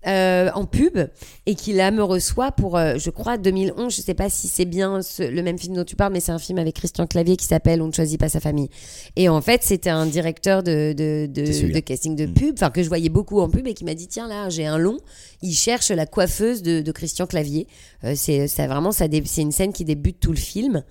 [0.08, 0.98] euh, en pub
[1.46, 3.96] et qui là me reçoit pour, euh, je crois, 2011.
[3.96, 6.32] Je sais pas si c'est bien ce- le même film dont tu parles, mais c'est
[6.32, 8.70] un film avec Christian Clavier qui s'appelle On ne choisit pas sa famille.
[9.16, 11.80] Et en fait, c'était un directeur de, de, de, C'est celui-là.
[11.82, 12.34] de casting de Mm.
[12.34, 14.66] pub, enfin que je voyais beaucoup en pub et qui m'a dit tiens là j'ai
[14.66, 14.98] un long.
[15.42, 17.68] Il cherche la coiffeuse de, de Christian Clavier.
[18.04, 20.84] Euh, c'est ça vraiment ça c'est une scène qui débute tout le film.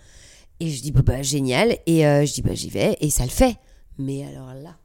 [0.60, 3.30] Et je dis bah, bah, génial et je dis bah j'y vais et ça le
[3.30, 3.56] fait.
[3.98, 4.76] Mais alors là.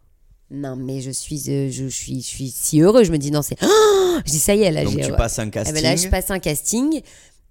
[0.51, 3.03] Non, mais je suis, euh, je, suis, je suis si heureux.
[3.03, 3.57] Je me dis, non, c'est.
[3.63, 5.17] Oh je dis, ça y est, là, Donc, tu ouais.
[5.17, 5.73] passes un Eh casting.
[5.75, 7.01] ben là, je passe un casting.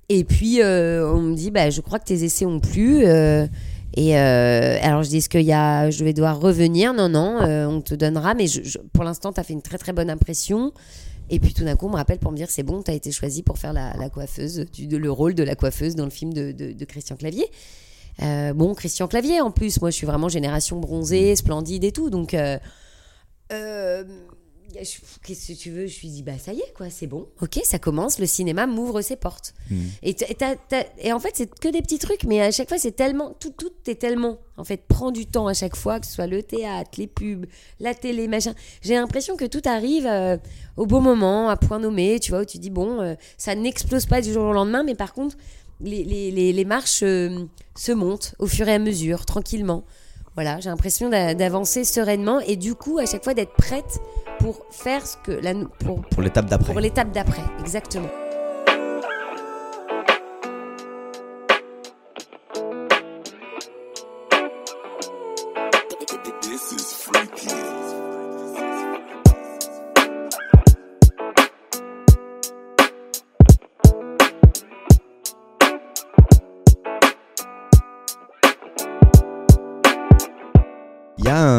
[0.09, 3.05] Et puis, euh, on me dit, bah, je crois que tes essais ont plu.
[3.05, 3.47] euh,
[3.97, 6.95] et euh, alors, je dis, est-ce qu'il y a, je vais devoir revenir?
[6.95, 8.35] Non, non, euh, on te donnera.
[8.35, 10.73] Mais je- je- pour l'instant, tu as fait une très, très bonne impression.
[11.31, 12.95] Et puis, tout d'un coup, on me rappelle pour me dire, c'est bon, tu as
[12.95, 16.11] été choisi pour faire la, la coiffeuse, du, le rôle de la coiffeuse dans le
[16.11, 17.47] film de, de- de Christian Clavier.
[18.23, 22.09] Euh, bon, Christian Clavier, en plus, moi, je suis vraiment génération bronzée, splendide et tout.
[22.09, 22.35] Donc.
[23.53, 24.05] Euh,
[25.23, 25.87] Qu'est-ce que tu veux?
[25.87, 27.29] Je lui dis, bah ça y est, quoi, c'est bon.
[27.41, 29.55] Ok, ça commence, le cinéma m'ouvre ses portes.
[29.71, 29.77] Mm.
[30.03, 32.51] Et, t- et t'as- t'as- et en fait, c'est que des petits trucs, mais à
[32.51, 33.35] chaque fois, c'est tellement.
[33.39, 34.39] Tout, tout est tellement.
[34.57, 37.47] En fait, prend du temps à chaque fois, que ce soit le théâtre, les pubs,
[37.79, 38.53] la télé, machin.
[38.83, 40.39] J'ai l'impression que tout arrive euh,
[40.77, 44.07] au bon moment, à point nommé, tu vois, où tu dis, bon, euh, ça n'explose
[44.07, 45.37] pas du jour au lendemain, mais par contre,
[45.81, 47.45] les, les, les, les marches euh,
[47.77, 49.85] se montent au fur et à mesure, tranquillement.
[50.35, 54.01] Voilà, j'ai l'impression d'a- d'avancer sereinement et du coup, à chaque fois, d'être prête
[54.41, 55.31] pour faire ce que.
[55.33, 56.73] La, pour, Pour l'étape d'après.
[56.73, 58.09] pour l'étape d'après, exactement.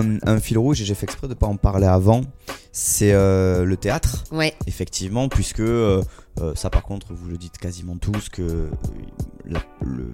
[0.01, 2.21] Un, un fil rouge, et j'ai fait exprès de ne pas en parler avant.
[2.71, 4.25] C'est euh, le théâtre.
[4.31, 6.01] Ouais, Effectivement, puisque euh,
[6.41, 8.69] euh, ça, par contre, vous le dites quasiment tous que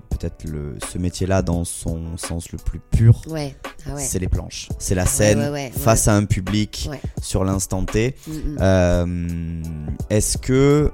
[0.10, 0.46] peut-être
[0.92, 3.56] ce métier-là, dans son sens le plus pur, ouais,
[3.88, 4.02] ah ouais.
[4.02, 6.90] c'est les planches, c'est la scène face à un public
[7.22, 8.16] sur l'instant T.
[8.28, 8.58] Mm, mm.
[8.62, 9.64] Euh,
[10.10, 10.92] Est-ce que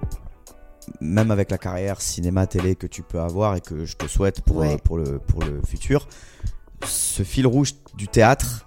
[1.02, 4.42] même avec la carrière cinéma télé que tu peux avoir et que je te souhaite
[4.42, 4.78] pour, Ouais.
[4.84, 6.08] pour, le, pour le futur,
[6.86, 8.67] ce fil rouge du théâtre,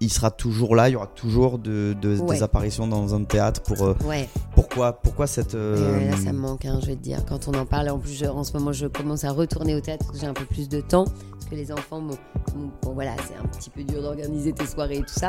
[0.00, 2.36] il sera toujours là, il y aura toujours de, de- Ouais.
[2.36, 6.32] des apparitions dans un théâtre pour euh, Ouais, pourquoi pourquoi cette Et euh, là ça
[6.32, 7.24] me manque, hein, je vais te dire.
[7.26, 9.80] Quand on en parle, en plus, je- en ce moment, je commence à retourner au
[9.80, 11.04] théâtre parce que j'ai un peu plus de temps.
[11.04, 12.16] Parce que les enfants, bon,
[12.94, 15.28] voilà, c'est un petit peu dur d'organiser tes soirées et tout ça.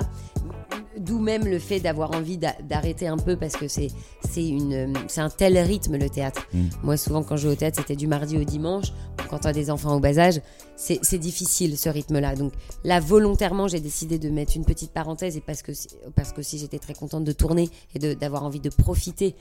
[0.98, 3.88] D'où même le fait d'avoir envie d'a- d'arrêter un peu parce que c'est
[4.30, 6.46] c'est une c'est un tel rythme le théâtre.
[6.54, 6.60] Mm.
[6.84, 8.94] Moi, souvent, quand je vais au théâtre, c'était du mardi au dimanche.
[9.30, 10.42] Quand tu as des enfants au bas âge,
[10.82, 12.36] c'est difficile ce rythme-là.
[12.36, 15.72] Donc là, volontairement, j'ai décidé de mettre une petite parenthèse et parce que
[16.16, 19.36] parce que si j'étais très contente de tourner et d'avoir envie de profiter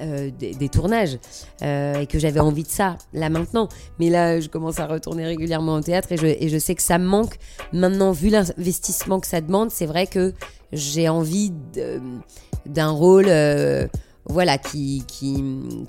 [0.00, 1.18] euh, des, tournages
[1.62, 3.68] euh, et que j'avais envie de ça là maintenant.
[3.98, 7.06] Mais là, je commence à retourner régulièrement au théâtre et je, sais que ça me
[7.06, 7.36] manque.
[7.72, 10.34] Maintenant, vu l'investissement que ça demande, c'est vrai que
[10.72, 11.52] j'ai envie
[12.64, 13.88] d'un rôle euh,
[14.24, 15.42] voilà, qui, qui,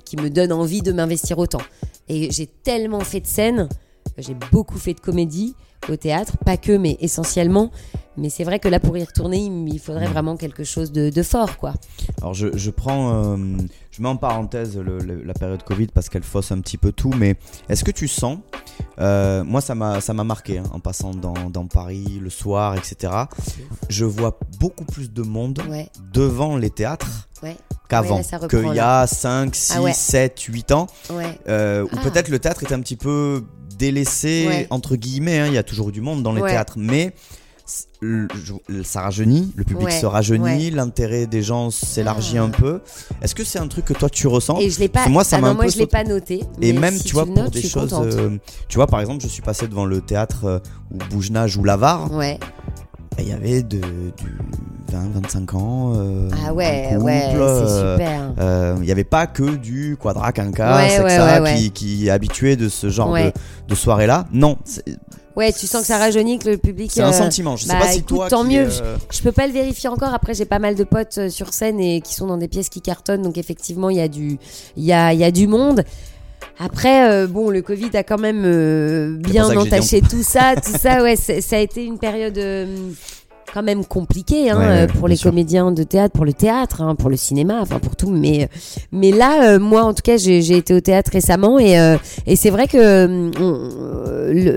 [0.04, 1.62] qui me donne envie de m'investir autant.
[2.08, 3.68] Et j'ai tellement fait de scènes,
[4.18, 5.54] j'ai beaucoup fait de comédie
[5.88, 7.70] au théâtre, pas que, mais essentiellement.
[8.16, 11.22] Mais c'est vrai que là, pour y retourner, il faudrait vraiment quelque chose de, de
[11.22, 11.74] fort, quoi.
[12.20, 13.36] Alors je, je prends, euh,
[13.92, 16.90] je mets en parenthèse le- le- la période Covid parce qu'elle fausse un petit peu
[16.90, 17.36] tout, mais
[17.68, 18.38] est-ce que tu sens,
[18.98, 22.74] euh, moi ça m'a ça m'a marqué hein, en passant dans, dans Paris le soir,
[22.76, 23.12] etc.
[23.88, 27.56] Je vois beaucoup plus de monde Ouais, devant les théâtres ouais,
[27.88, 29.92] qu'avant, Ouais, qu'il y a 5, 6, Ah ouais.
[29.92, 31.38] 7, 8 ans, ouais.
[31.48, 32.00] euh, où Ah.
[32.02, 33.44] peut-être le théâtre est un petit peu
[33.78, 34.66] délaissé, Ouais.
[34.70, 36.50] entre guillemets, hein, il y a toujours du monde dans les Ouais.
[36.50, 37.14] théâtres, mais
[38.00, 38.28] le-
[38.82, 40.70] ça rajeunit, le public Ouais, se rajeunit, ouais.
[40.70, 42.44] l'intérêt des gens s'élargit Ah.
[42.44, 42.80] un peu.
[43.20, 45.06] Est-ce que c'est un truc que toi tu ressens Et je l'ai pas.
[45.08, 46.44] Moi, ça ah m'a moi, peu je l'ai pas noté.
[46.62, 47.92] Et même, si tu vois, pour notes, des choses.
[47.92, 48.38] euh,
[48.68, 50.58] tu vois, par exemple, je suis passé devant le théâtre euh,
[50.92, 52.38] où Bougenage ou Lavar, Ouais,
[53.20, 54.38] il y avait de, du
[54.92, 55.92] 20, 25 ans.
[55.96, 56.96] euh, Ah ouais, c'est
[57.36, 58.32] euh, super.
[58.38, 61.54] euh, Il n'y avait pas que du quadra quinca, Ouais, sexa, ouais, ouais, ouais.
[61.56, 63.32] Qui, qui est habitué de ce genre de,
[63.68, 64.26] de soirée-là.
[64.32, 64.56] Non,
[65.36, 66.90] Ouais, tu sens que ça rajeunit, que le public.
[66.92, 67.54] c'est un euh, sentiment.
[67.56, 68.28] Je sais bah, pas si écoute, toi.
[68.28, 68.66] tant mieux.
[68.82, 70.12] euh, Je peux pas le vérifier encore.
[70.12, 72.68] Après, j'ai pas mal de potes euh, sur scène et qui sont dans des pièces
[72.68, 73.22] qui cartonnent.
[73.22, 74.36] Donc, effectivement, il y a du,
[74.76, 75.84] il y a, il y a du monde.
[76.60, 80.54] Après, euh, bon, le Covid a quand même euh, bien entaché tout ça.
[80.64, 82.66] Tout ça, ouais, ça a été une période euh,
[83.54, 85.30] quand même compliquée hein, Ouais, euh, pour les sûr.
[85.30, 88.10] comédiens de théâtre, pour le théâtre, hein, pour le cinéma, enfin pour tout.
[88.10, 88.48] Mais,
[88.92, 92.34] mais là, euh, moi, en tout cas, j'ai été au théâtre récemment et, euh, et
[92.36, 93.30] c'est vrai que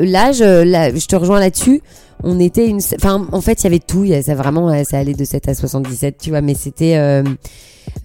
[0.03, 1.81] l'âge, euh, là, je te rejoins là-dessus.
[2.23, 4.03] On était une, enfin, en fait, il y avait tout.
[4.03, 6.41] Il y a, ça vraiment, ça allait de 7 à 77, tu vois.
[6.41, 7.23] Mais c'était euh,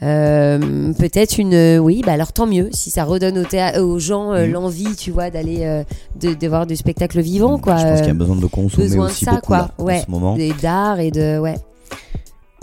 [0.03, 4.33] euh, peut-être une, euh, oui, bah alors tant mieux si ça redonne au aux gens
[4.33, 4.53] euh, Mhm.
[4.53, 5.85] l'envie, tu vois, d'aller euh,
[6.21, 7.77] de, de voir du spectacle vivant, quoi.
[7.77, 9.57] Je pense qu'il y a besoin de consommer besoin de aussi ça, beaucoup quoi.
[9.59, 9.99] là, Ouais.
[10.01, 10.37] en ce moment.
[10.37, 11.57] et d'art et de, ouais.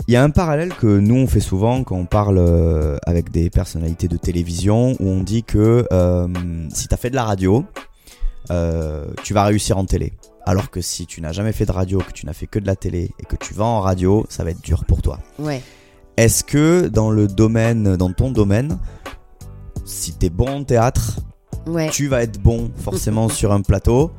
[0.06, 3.48] Il y a un parallèle que nous on fait souvent quand on parle avec des
[3.48, 5.86] personnalités de télévision où on dit que
[6.74, 7.64] si tu as fait de la radio,
[9.22, 10.12] tu vas réussir en télé.
[10.46, 12.66] Alors que si tu n'as jamais fait de radio, que tu n'as fait que de
[12.66, 15.18] la télé et que tu vas en radio, ça va être dur pour toi.
[15.38, 15.62] Ouais.
[16.16, 18.78] Est-ce que dans le domaine, dans ton domaine,
[19.84, 21.18] si t'es bon en théâtre,
[21.66, 24.10] Ouais, tu vas être bon forcément sur un plateau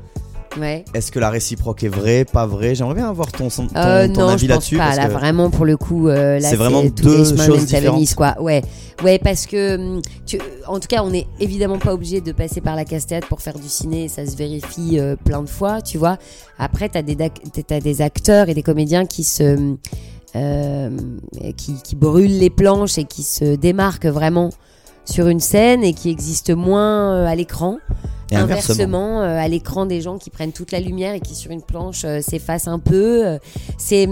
[0.60, 0.84] ouais.
[0.96, 2.74] Est-ce que la réciproque est vraie, pas vraie?
[2.76, 4.78] J'aimerais bien avoir ton, ton, Euh, ton non, avis là-dessus.
[4.78, 7.96] Là, vraiment, pour le coup, euh, C'est vraiment tous deux les chemins choses différentes.
[7.98, 8.36] Venise, quoi.
[8.42, 8.64] Ouais,
[9.04, 12.62] ouais, parce que, hum, tu, en tout cas, on n'est évidemment pas obligé de passer
[12.62, 14.08] par la casse-théâtre pour faire du ciné.
[14.08, 16.18] Ça se vérifie euh, plein de fois, tu vois.
[16.58, 19.74] Après, t'as des, des acteurs et des comédiens qui se, euh,
[21.58, 24.50] qui, qui brûlent les planches et qui se démarquent vraiment
[25.06, 27.78] sur une scène et qui existent moins euh, à l'écran.
[28.32, 28.74] Et inversement.
[28.74, 31.62] Inversement, euh, à l'écran, des gens qui prennent toute la lumière et qui sur une
[31.62, 33.26] planche euh, s'effacent un peu.
[33.26, 33.38] euh,
[33.78, 34.10] c'est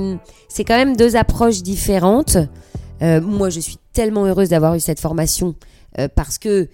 [0.48, 2.38] c'est quand même deux approches différentes.
[3.02, 5.56] Euh, moi, je suis tellement heureuse d'avoir eu cette formation
[5.98, 6.68] euh, parce que euh,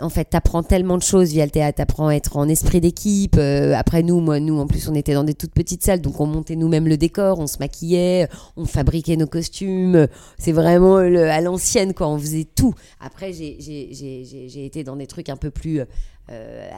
[0.00, 1.76] en fait, t'apprends tellement de choses via le théâtre.
[1.76, 3.36] T'apprends à être en esprit d'équipe.
[3.38, 6.20] Euh, après nous, moi, nous, en plus, on était dans des toutes petites salles, donc
[6.20, 10.08] on montait nous-mêmes le décor, on se maquillait, on fabriquait nos costumes.
[10.38, 12.08] C'est vraiment à l'ancienne, quoi.
[12.08, 12.74] On faisait tout.
[13.00, 15.84] Après, j'ai été dans des trucs un peu plus euh,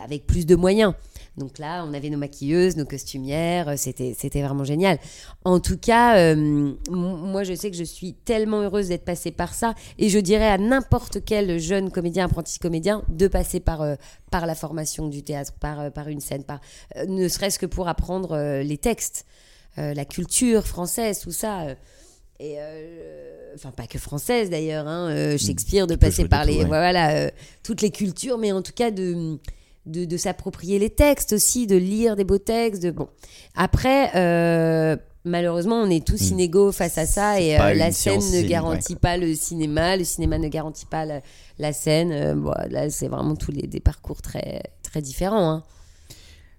[0.02, 0.94] avec plus de moyens.
[1.36, 4.98] Donc là, on avait nos maquilleuses, nos costumières, euh, c'était vraiment génial.
[5.44, 9.54] En tout cas, euh, moi je sais que je suis tellement heureuse d'être passée par
[9.54, 13.94] ça et je dirais à n'importe quel jeune comédien, apprenti comédien, de passer par euh,
[14.30, 16.60] par la formation du théâtre, par euh, par une scène, par
[16.96, 19.24] euh, ne serait-ce que pour apprendre euh, les textes,
[19.78, 21.66] euh, la culture française, tout ça.
[22.42, 26.60] Et euh, enfin pas que française d'ailleurs, hein, euh, Shakespeare de passer par les tout,
[26.62, 26.66] ouais.
[26.66, 27.30] voilà euh,
[27.62, 29.38] toutes les cultures, mais en tout cas de
[29.86, 32.82] de, de s'approprier les textes aussi, de lire des beaux textes.
[32.82, 33.08] De bon
[33.54, 34.10] après.
[35.24, 36.32] Malheureusement, on est tous Mm.
[36.32, 40.48] inégaux face à ça et la scène ne garantit pas le cinéma, le cinéma ne
[40.48, 41.20] garantit pas la,
[41.60, 42.34] la scène.
[42.40, 45.48] Bon, là, c'est vraiment tous les des parcours très très différents.
[45.48, 45.62] hein.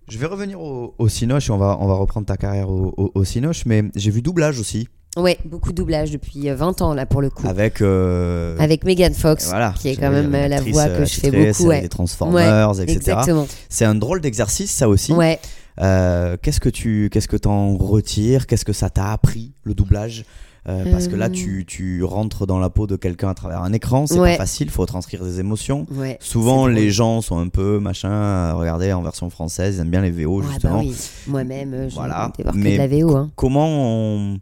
[0.08, 3.12] Je vais revenir au, au Cinoche on va, on va reprendre ta carrière au, au,
[3.16, 6.94] au Cinoche, mais j'ai vu doublage aussi Ouais, beaucoup de doublage depuis euh, 20 ans
[6.96, 7.48] là pour le coup.
[7.48, 7.82] avec.
[7.82, 11.20] euh, Avec Megan Fox, voilà, qui est quand même euh, la voix euh, que je
[11.20, 11.68] fais beaucoup.
[11.68, 11.82] Ouais.
[11.82, 12.98] Des Transformers, etc.
[12.98, 13.48] Exactement.
[13.70, 15.14] C'est un drôle d'exercice, ça aussi.
[15.14, 15.40] Ouais.
[15.82, 18.48] Euh, qu'est-ce que tu qu'est-ce que t'en retires?
[18.48, 20.26] Qu'est-ce que ça t'a appris le doublage?
[20.70, 21.30] Euh, Parce que là, Euh.
[21.30, 24.32] tu, tu rentres dans la peau de quelqu'un à travers un écran, c'est Ouais.
[24.32, 25.86] pas facile, faut transcrire des émotions.
[25.92, 26.18] Ouais.
[26.22, 30.00] Souvent, les gens sont un peu machin, euh, regardez en version française, ils aiment bien
[30.02, 30.80] les VO Ah bah justement.
[30.80, 30.96] oui,
[31.28, 33.14] moi-même, euh, je Voilà, voir que mais- de la VO.
[33.16, 33.30] Hein.
[33.36, 34.40] Comment on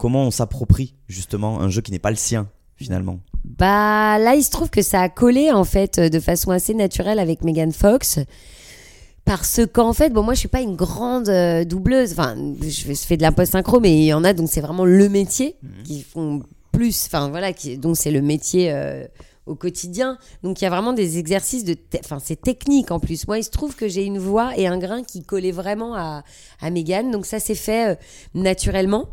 [0.00, 4.42] comment on s'approprie justement un jeu qui n'est pas le sien finalement Bah là, il
[4.42, 7.70] se trouve que ça a collé en fait euh, de façon assez naturelle avec Megan
[7.70, 8.18] Fox.
[9.26, 12.12] Parce qu'en fait, bon, moi je suis pas une grande euh, doubleuse.
[12.12, 15.08] Enfin, je, fais de l'impost synchro, mais il y en a donc c'est vraiment le
[15.10, 17.04] métier qui font plus.
[17.04, 19.06] Enfin voilà, qui, donc c'est le métier euh,
[19.44, 20.16] au quotidien.
[20.42, 21.76] Donc il y a vraiment des exercices de.
[22.02, 23.26] Enfin, c'est technique en plus.
[23.28, 26.24] Moi, il se trouve que j'ai une voix et un grain qui collaient vraiment à,
[26.62, 27.10] à Megan.
[27.10, 27.94] Donc ça s'est fait euh,
[28.32, 29.10] naturellement.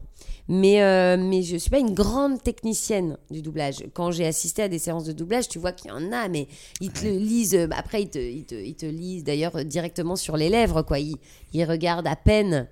[0.49, 3.83] Mais, euh, mais je suis pas une grande technicienne du doublage.
[3.93, 6.47] Quand j'ai assisté à des séances de doublage, tu vois qu'il y en a, mais
[6.79, 7.55] ils te le lisent.
[7.55, 10.83] euh, Après, ils te, ils te, ils te lisent d'ailleurs euh, directement sur les lèvres,
[10.83, 10.99] quoi.
[10.99, 11.17] Ils,
[11.53, 12.67] ils regardent à peine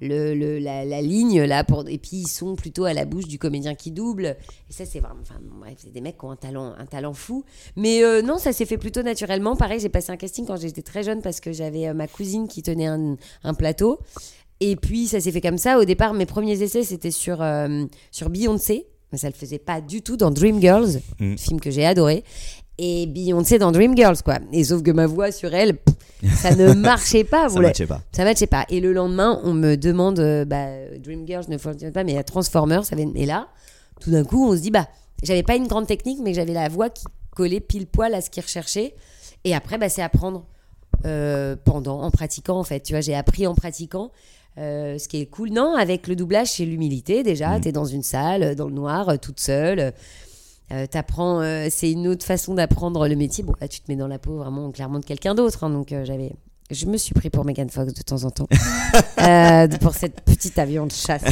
[0.00, 3.26] le, le- la, la ligne là, pour, et puis ils sont plutôt à la bouche
[3.28, 4.36] du comédien qui double.
[4.68, 5.20] Et ça, c'est vraiment.
[5.20, 7.44] Enfin, bref, c'est des mecs qui ont un talent, un talent fou.
[7.76, 9.54] Mais euh, non, ça s'est fait plutôt naturellement.
[9.54, 12.48] Pareil, j'ai passé un casting quand j'étais très jeune parce que j'avais euh, ma cousine
[12.48, 14.00] qui tenait un, un plateau.
[14.64, 15.78] Et puis ça s'est fait comme ça.
[15.78, 18.86] Au départ, mes premiers essais, c'était sur, euh, sur Beyoncé.
[19.10, 21.36] Mais ça le faisait pas du tout dans Dreamgirls, Mm.
[21.36, 22.24] film que j'ai adoré.
[22.78, 24.38] et Beyoncé dans Dreamgirls, quoi.
[24.50, 25.94] Et sauf que ma voix sur elle, pff,
[26.40, 27.42] ça ne marchait pas.
[27.42, 28.00] Ça vous la- matchait pas.
[28.12, 28.64] ça matchait pas.
[28.70, 30.66] Et le lendemain, on me demande, euh, bah,
[30.98, 33.48] Dreamgirls ne fonctionne pas, mais il y a Transformers, ça vient- Et là,
[34.00, 34.88] tout d'un coup, on se dit, bah,
[35.22, 37.04] j'avais pas une grande technique, mais j'avais la voix qui
[37.36, 38.94] collait pile poil à ce qu'ils recherchaient.
[39.44, 40.46] Et après, bah, c'est apprendre
[41.04, 42.80] euh, pendant, en pratiquant, en fait.
[42.80, 44.10] Tu vois, j'ai appris en pratiquant.
[44.58, 47.58] Euh, ce qui est cool, non, avec le doublage, c'est l'humilité déjà.
[47.58, 49.92] T'es dans une salle, dans le noir, euh, toute seule.
[50.72, 53.44] Euh, t'apprends, euh, c'est une autre façon d'apprendre le métier.
[53.44, 55.64] Bon, là, tu te mets dans la peau vraiment clairement de quelqu'un d'autre.
[55.64, 56.32] hein, donc, j'avais,
[56.70, 58.46] je me suis pris pour Megan Fox de temps en temps
[59.80, 61.22] pour cette petite avion de chasse.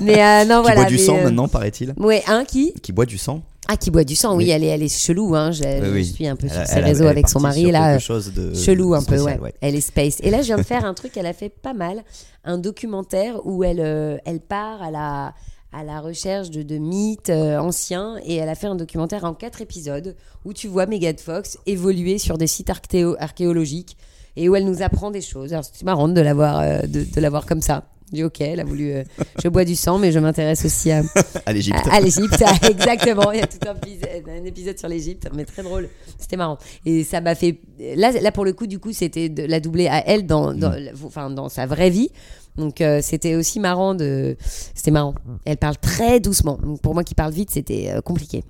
[0.00, 0.80] Mais non, Qui voilà.
[0.82, 1.94] boit du mais, sang maintenant, paraît-il.
[1.98, 2.72] Ouais, un qui?
[2.74, 3.42] Qui boit du sang.
[3.68, 4.36] Ah, qui boit du sang.
[4.36, 4.50] Oui, Oui.
[4.50, 5.34] elle est, elle est chelou.
[5.34, 5.50] Hein.
[5.52, 6.04] Je, Oui, je oui.
[6.04, 7.92] suis un peu sur Elle- ses elle réseaux avec son mari là.
[7.92, 9.38] quelque chose de Chelou un peu, ouais.
[9.60, 10.18] Elle est space.
[10.22, 12.04] Et là, je viens de faire un truc, elle a fait pas mal,
[12.44, 15.34] un documentaire où elle, euh, elle part à la,
[15.72, 19.34] à la recherche de, de mythes euh, anciens et elle a fait un documentaire en
[19.34, 23.96] quatre épisodes où tu vois Megan Fox évoluer sur des sites archéo- archéologiques
[24.36, 25.52] et où elle nous apprend des choses.
[25.52, 27.84] Alors, c'est marrant de l'avoir euh, de, de l'avoir comme ça.
[28.12, 28.92] J'ai dit ok, elle a voulu.
[28.92, 29.02] euh,
[29.42, 31.02] je bois du sang, mais je m'intéresse aussi à,
[31.44, 31.78] À l'Égypte.
[31.90, 32.40] à, à l'Égypte,
[32.70, 33.32] exactement.
[33.32, 35.88] Il y a tout un épisode, un épisode sur l'Égypte, mais très drôle.
[36.18, 36.58] C'était marrant.
[36.84, 37.58] Et ça m'a fait.
[37.96, 40.72] Là, là, pour le coup, du coup, c'était de la doubler à elle dans, dans,
[41.04, 42.10] enfin, dans sa vraie vie.
[42.56, 44.36] Donc, euh, c'était aussi marrant de.
[44.74, 45.14] C'était marrant.
[45.44, 46.58] Elle parle très doucement.
[46.62, 48.44] Donc, pour moi qui parle vite, c'était euh, compliqué.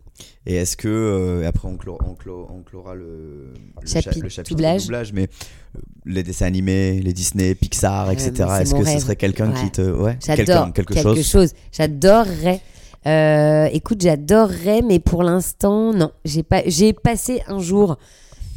[0.46, 3.52] Et est-ce que, euh, après on, clo- on, clo- on clora le,
[3.83, 4.83] le, cha- Chapitre le chapitre doublage.
[4.83, 8.33] doublage, mais euh, les dessins animés, les Disney, Pixar, etc.
[8.37, 9.61] c'est Est-ce que ce serait quelqu'un Ouais.
[9.61, 9.81] qui te.
[9.83, 11.52] Ouais, J'adore quelqu'un, quelque, chose.
[11.72, 12.61] J'adorerais.
[13.07, 16.11] Euh, écoute, j'adorerais, mais pour l'instant, non.
[16.24, 16.62] J'ai pas.
[16.66, 17.98] J'ai passé un jour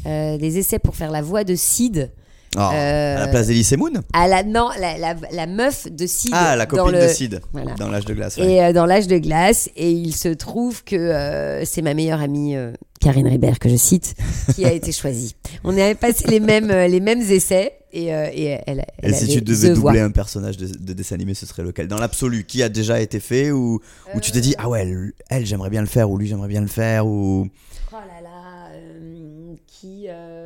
[0.06, 2.12] euh, des essais pour faire la voix de Sid.
[2.58, 6.32] Euh, À la place d'Elise Moon À la non, la, la, la meuf de Sid.
[6.34, 7.76] Ah, la dans copine le- de Sid, Voilà.
[7.76, 8.38] dans l'âge de glace.
[8.38, 8.52] ouais.
[8.54, 12.22] Et euh, dans l'âge de glace, et il se trouve que euh, c'est ma meilleure
[12.22, 14.16] amie euh, Karine Ribert que je cite
[14.56, 15.36] qui a été choisie.
[15.64, 19.14] On avait passé les mêmes euh, les mêmes essais et, euh, et elle, elle Et
[19.14, 19.92] si tu devais Voix.
[19.92, 21.88] doubler un personnage de, de dessin animé, ce serait lequel?
[21.88, 23.80] Dans l'absolu, qui a déjà été fait ou,
[24.16, 26.48] ou tu t'es dit, ah ouais, elle, elle, j'aimerais bien le faire, ou lui j'aimerais
[26.50, 27.48] bien le faire, ou.
[27.92, 30.39] Oh là là, euh, qui euh,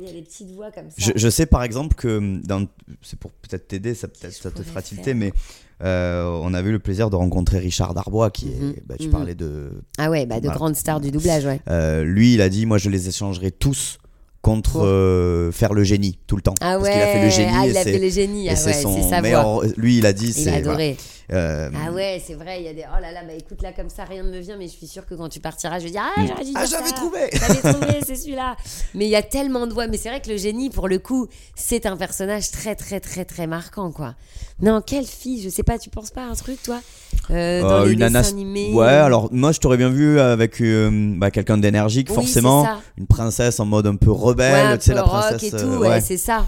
[0.00, 0.96] il y a des petites voix comme ça.
[0.98, 2.40] Je, je sais par exemple que
[3.02, 5.32] c'est pour peut-être t'aider, ça, peut-être Je ça te fera tilter, mais
[5.82, 9.12] euh, on a eu le plaisir de rencontrer Richard Darbois, qui est, bah, tu mhm.
[9.12, 10.56] parlais de, Ah ouais, bah de Voilà.
[10.56, 11.60] grandes stars du doublage, ouais.
[11.68, 13.98] euh, lui il a dit, moi je les échangerai tous
[14.40, 17.30] contre euh, faire le génie tout le temps, Ah parce ouais, qu'il a fait le
[17.30, 19.20] génie ah, il a fait le génie, ah c'est ouais, son c'est sa voix.
[19.22, 20.92] meilleur, lui il a dit, Il c'est voilà.
[21.32, 22.84] Euh, Ah ouais, c'est vrai, il y a des.
[22.88, 24.86] Oh là là, bah écoute, là comme ça, rien ne me vient, mais je suis
[24.86, 27.72] sûre que quand tu partiras, je vais dire Ah, j'aurais dû Ah, j'avais trouvé J'avais
[27.74, 28.56] trouvé, c'est celui-là.
[28.94, 29.86] Mais il y a tellement de voix.
[29.86, 33.24] Mais c'est vrai que le génie, pour le coup, c'est un personnage très, très, très,
[33.24, 34.14] très marquant, quoi.
[34.60, 36.80] Non, quelle fille, je sais pas, tu penses pas à un truc, toi?
[37.30, 40.20] Euh, Dans Euh, les une dessins Anas- animés Ouais, alors moi je t'aurais bien vu
[40.20, 42.66] avec euh, bah, quelqu'un d'énergique, Oui, forcément.
[42.98, 45.54] Une princesse en mode un peu Ouais, rebelle, un tu sais, la rock princesse.
[45.54, 46.00] et tout, ouais, ouais.
[46.00, 46.46] c'est ça.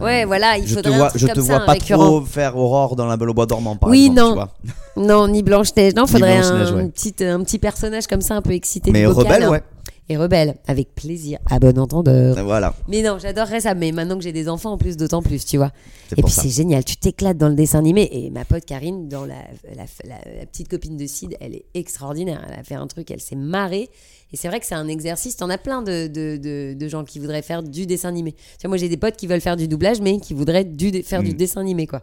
[0.00, 1.66] Ouais, voilà, il je te faudrait un vois, truc je comme te ça, vois un
[1.66, 2.04] pas récurrent.
[2.06, 4.20] trop faire Aurore dans la Belle au bois dormant, par Oui, exemple.
[4.20, 4.28] non.
[4.30, 5.04] tu vois.
[5.04, 5.94] Non, ni Blanche-Neige.
[5.94, 6.88] Non, faudrait Blanche-Neige, un, ouais.
[6.88, 8.90] petit, un petit personnage comme ça, un peu excité.
[8.92, 9.50] Mais bocal, rebelle, hein.
[9.50, 9.62] ouais.
[10.08, 11.38] Et rebelle, avec plaisir.
[11.50, 12.40] À bon entendeur.
[12.44, 13.74] Voilà, Mais non, j'adorerais ça.
[13.74, 15.72] Mais maintenant que j'ai des enfants, en plus, d'autant plus, tu vois.
[16.16, 18.08] Et puis c'est génial, tu t'éclates dans le dessin animé.
[18.12, 19.34] Et ma pote Karine, dans la,
[19.74, 22.40] la, la- la petite copine de Sid, elle est extraordinaire.
[22.48, 23.88] Elle a fait un truc, elle s'est marrée.
[24.32, 25.36] Et c'est vrai que c'est un exercice.
[25.36, 28.32] T'en as plein de, de, de, de gens qui voudraient faire du dessin animé.
[28.32, 31.02] Tu vois, moi j'ai des potes qui veulent faire du doublage, mais qui voudraient du,
[31.02, 31.36] faire du Mm.
[31.36, 32.02] dessin animé, quoi.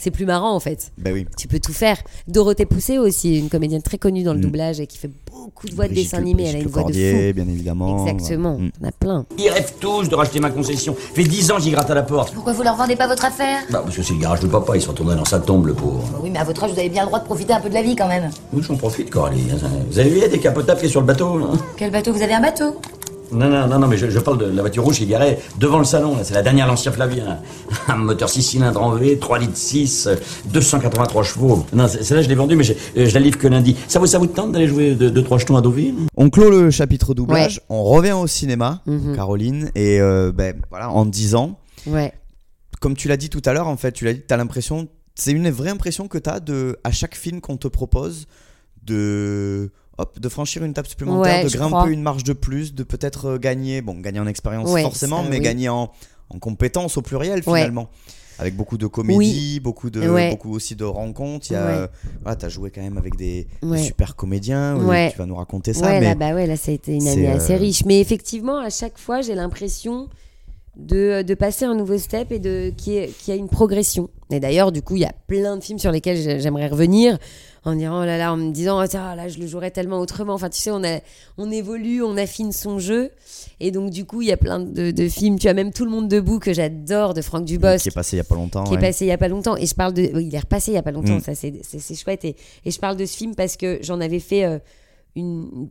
[0.00, 0.92] C'est plus marrant en fait.
[0.96, 1.26] Ben oui.
[1.36, 1.98] Tu peux tout faire.
[2.28, 4.42] Dorothée Poussé aussi, une comédienne très connue dans le Mm.
[4.42, 6.44] doublage et qui fait beaucoup de voix de Brigitte dessin animé.
[6.48, 7.32] Elle a une voix de fou.
[7.34, 8.06] bien évidemment.
[8.06, 8.66] Exactement, voilà.
[8.68, 8.70] Mm.
[8.80, 9.26] t'en as plein.
[9.38, 10.94] Ils rêvent tous de racheter ma concession.
[10.94, 12.32] Fait 10 ans j'y gratte à la porte.
[12.32, 13.60] Pourquoi vous leur vendez pas votre affaire?
[13.70, 15.74] Bah, parce que c'est le garage de papa, il se retournerait dans sa tombe, le
[15.74, 16.04] pauvre.
[16.22, 17.74] Oui, mais à votre âge, vous avez bien le droit de profiter un peu de
[17.74, 18.30] la vie quand même.
[18.52, 19.42] Nous, j'en profite, Coralie.
[19.90, 21.90] Vous avez vu, il y a des capotables qui est sur le bateau, là Quel
[21.90, 22.12] bateau?
[22.12, 22.76] Vous avez un bateau?
[23.32, 25.38] Non, non, non, non, mais je, je parle de la voiture rouge qui est garée
[25.58, 26.24] devant le salon, là.
[26.24, 27.38] C'est la dernière Lancia Flavien.
[27.88, 30.16] Un moteur 6 cylindres en V, 3 litres 6, euh,
[30.52, 31.66] 283 chevaux.
[31.72, 33.76] Non, c'est- celle-là, je l'ai vendue, mais je, euh, je la livre que lundi.
[33.88, 35.94] Ça vous, ça vous tente d'aller jouer 2-3 jetons à Deauville?
[36.16, 39.14] On clôt le chapitre doublage, on revient au cinéma, Mhm.
[39.16, 42.12] Caroline, et euh, ben, voilà, en 10 ans, Ouais.
[42.80, 44.88] comme tu l'as dit tout à l'heure, en fait, tu l'as dit, tu as l'impression,
[45.14, 48.26] c'est une vraie impression que tu as de, à chaque film qu'on te propose
[48.84, 51.88] de, hop, de franchir une tape supplémentaire, Ouais, de grimper crois.
[51.90, 55.28] une marche de plus, de peut-être euh, gagner, bon, gagner en expérience Ouais, forcément, ça,
[55.28, 55.42] mais oui.
[55.42, 55.90] gagner en,
[56.30, 57.60] en compétences au pluriel Ouais.
[57.60, 57.88] finalement.
[58.40, 60.30] Avec beaucoup de comédie, beaucoup, de, Ouais.
[60.30, 61.48] beaucoup aussi de rencontres.
[61.50, 61.88] Il y a, Ouais.
[62.22, 64.78] voilà, t'as joué quand même avec des, super comédiens.
[65.10, 65.88] Tu vas nous raconter ça.
[65.88, 67.84] mais là, bah ouais, là, ça a été une année assez euh, riche.
[67.84, 70.08] Mais effectivement, à chaque fois, j'ai l'impression
[70.78, 74.08] de, de passer un nouveau step et de qui est qui a une progression.
[74.30, 77.18] Et d'ailleurs, du coup, il y a plein de films sur lesquels j'ai- j'aimerais revenir
[77.64, 80.34] en disant oh là là, en me disant ah, là je le jouerais tellement autrement.
[80.34, 81.00] Enfin, tu sais, on a
[81.36, 83.10] on évolue, on affine son jeu.
[83.58, 85.38] Et donc du coup, il y a plein de, de films.
[85.38, 88.16] Tu as même Tout le monde debout que j'adore de Franck Dubosc Qui est passé
[88.16, 88.64] il y a pas longtemps.
[88.64, 90.70] qui est passé il y a pas longtemps et je parle de il est repassé
[90.70, 91.20] il y a pas longtemps Mm.
[91.20, 94.00] ça c'est c'est- c'est chouette et, et je parle de ce film parce que j'en
[94.00, 94.58] avais fait euh,
[95.16, 95.68] une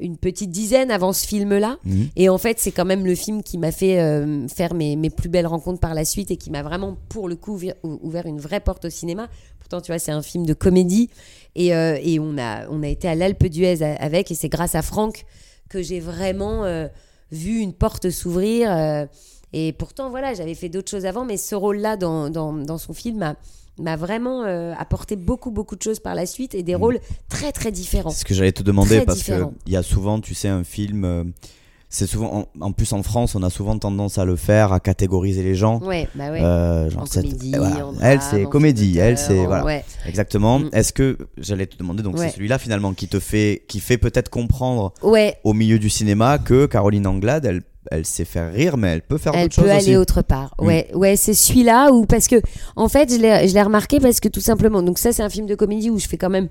[0.00, 2.08] une petite dizaine avant ce film là Mhm.
[2.16, 5.10] et en fait c'est quand même le film qui m'a fait euh, faire mes, mes
[5.10, 7.98] plus belles rencontres par la suite et qui m'a vraiment pour le coup ouvert, ou-
[8.02, 9.28] ouvert une vraie porte au cinéma.
[9.60, 11.08] Pourtant tu vois c'est un film de comédie.
[11.54, 14.30] Et, euh, et on a on a été à l'Alpe d'Huez avec.
[14.30, 15.24] Et c'est grâce à Franck
[15.68, 16.88] que j'ai vraiment euh,
[17.30, 19.06] vu une porte s'ouvrir
[19.54, 22.94] et pourtant, voilà, j'avais fait d'autres choses avant, mais ce rôle-là dans, dans, dans son
[22.94, 23.36] film m'a
[23.78, 27.52] m'a vraiment euh, apporté beaucoup, beaucoup de choses par la suite et des rôles très,
[27.52, 28.10] très différents.
[28.10, 29.48] C'est ce que j'allais te demander Très parce différent.
[29.50, 31.04] que il y a souvent, tu sais, un film.
[31.04, 31.24] euh,
[31.94, 34.80] c'est souvent, en, en plus en France, on a souvent tendance à le faire, à
[34.80, 35.78] catégoriser les gens.
[35.80, 36.40] Ouais, bah ouais.
[36.42, 37.86] Euh, genre en cette- comédie, voilà.
[37.86, 39.84] en elle c'est comédie, elle c'est voilà, ouais.
[40.06, 40.58] exactement.
[40.60, 40.70] Mm.
[40.72, 42.28] Est-ce que j'allais te demander donc Ouais.
[42.30, 46.38] c'est celui-là finalement qui te fait, qui fait peut-être comprendre Ouais, au milieu du cinéma
[46.38, 49.64] que Caroline Anglade, elle, elle sait faire rire, mais elle peut faire elle d'autres choses
[49.64, 49.96] peut aller aussi.
[49.96, 50.54] autre part.
[50.60, 50.66] Mm.
[50.66, 52.36] Ouais, ouais, c'est celui-là où parce que
[52.76, 54.82] en fait, je l'ai je l'ai remarqué parce que tout simplement.
[54.82, 56.48] Donc ça, c'est un film de comédie où je fais quand même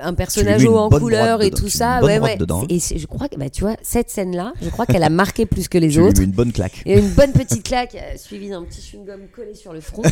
[0.00, 2.02] un personnage haut en couleur et tout ça.
[2.02, 2.36] ouais, ouais.
[2.36, 2.64] dedans.
[2.68, 5.68] Et je crois que bah tu vois cette scène-là, je crois qu'elle a marqué plus
[5.68, 6.18] que les Tu lui autres.
[6.20, 6.82] mets une bonne claque.
[6.86, 10.02] Et une bonne petite claque euh, suivie d'un petit chewing-gum collé sur le front.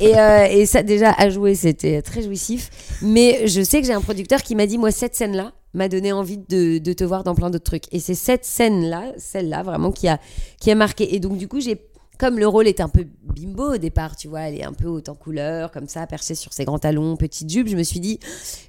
[0.00, 2.70] et, euh, et ça, déjà, à jouer, c'était très jouissif.
[3.02, 6.12] Mais je sais que j'ai un producteur qui m'a dit, moi, cette scène-là m'a donné
[6.12, 7.84] envie de, de te voir dans plein d'autres trucs.
[7.92, 10.18] Et c'est cette scène-là, celle-là, vraiment, qui a,
[10.60, 11.14] qui a marqué.
[11.14, 11.76] Et donc, du coup, j'ai
[12.22, 13.04] comme le rôle est un peu
[13.34, 16.36] bimbo au départ, tu vois, elle est un peu haute en couleur, comme ça, perchée
[16.36, 18.20] sur ses grands talons, petite jupe, je me suis dit,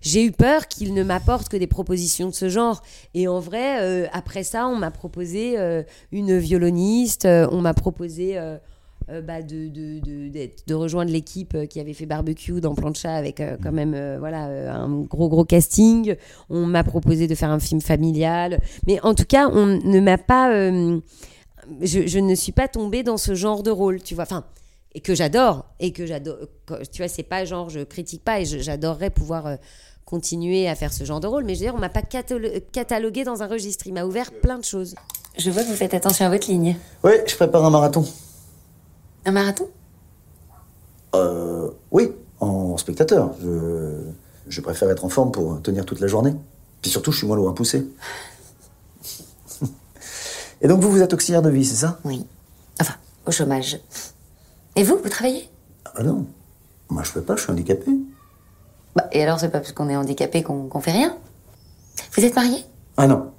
[0.02, 2.82] j'ai eu peur qu'il ne m'apporte que des propositions de ce genre.
[3.14, 7.76] Et en vrai, euh, après ça, on m'a proposé euh, une violoniste, euh, on m'a
[7.76, 8.40] proposé
[9.08, 14.74] bah, de, de, rejoindre l'équipe qui avait fait barbecue dans Plancha avec quand même voilà,
[14.74, 16.16] un gros gros casting.
[16.50, 18.60] On m'a proposé de faire un film familial.
[18.88, 20.50] Mais en tout cas, on ne m'a pas...
[21.82, 24.24] je, je ne suis pas tombée dans ce genre de rôle, tu vois.
[24.24, 24.44] Enfin,
[24.96, 25.66] et que j'adore.
[25.80, 26.38] Et que j'adore.
[26.92, 29.56] Tu vois, c'est pas genre, je critique pas et j'adorerais pouvoir euh,
[30.06, 31.44] continuer à faire ce genre de rôle.
[31.46, 33.88] Mais je veux dire, on m'a pas catalo- catalogué dans un registre.
[33.88, 34.96] Il m'a ouvert plein de choses.
[35.38, 36.78] Je vois que vous faites attention à votre ligne.
[37.04, 38.06] Oui, je prépare un marathon.
[39.26, 39.68] Un marathon?
[41.16, 43.32] Euh, oui, en spectateur.
[43.42, 44.02] Je,
[44.48, 46.34] je préfère être en forme pour tenir toute la journée.
[46.82, 47.88] Puis surtout, je suis moins lourd à pousser.
[50.64, 52.00] Et donc, vous, vous êtes auxiliaire de vie, c'est ça?
[52.06, 52.26] Oui.
[52.82, 52.96] Enfin,
[53.26, 53.80] au chômage.
[54.76, 55.50] Et vous, vous travaillez?
[55.94, 56.26] Ah non.
[56.90, 57.92] Moi, je peux pas, je suis handicapé.
[58.96, 61.18] Bah, et alors, c'est pas parce qu'on est handicapé qu'on fait rien?
[62.14, 62.64] Vous êtes marié?
[62.98, 63.32] Ah non.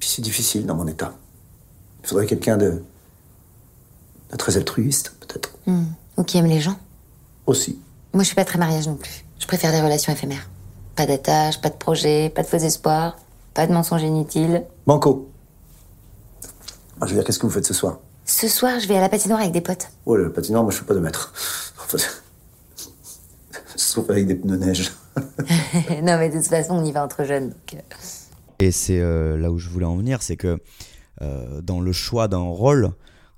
[0.00, 1.14] Puis c'est difficile dans mon état.
[2.02, 2.82] Il faudrait quelqu'un de...
[4.32, 5.50] de très altruiste, peut-être.
[5.66, 5.84] Hmm.
[6.16, 6.76] Ou qui aime les gens?
[7.46, 7.78] Aussi.
[8.12, 9.24] Moi, je suis pas très mariage non plus.
[9.38, 10.50] Je préfère les relations éphémères.
[10.96, 13.16] Pas d'attache, pas de projet, pas de faux espoirs,
[13.54, 14.64] pas de mensonges inutiles.
[14.86, 15.28] Banco.
[17.00, 17.98] Ah, je veux dire, qu'est-ce que vous faites ce soir?
[18.24, 19.88] Ce soir, je vais à la patinoire avec des potes.
[20.06, 21.32] Oh, le patinoire, moi, je fais pas de mètre.
[21.78, 21.98] Enfin,
[23.76, 24.90] Sauf avec des pneus neige.
[26.02, 27.50] non, mais de toute façon, on y va entre jeunes.
[27.50, 27.78] donc, euh.
[28.58, 30.58] Et c'est euh, là où je voulais en venir, c'est que
[31.22, 32.90] euh, dans le choix d'un rôle,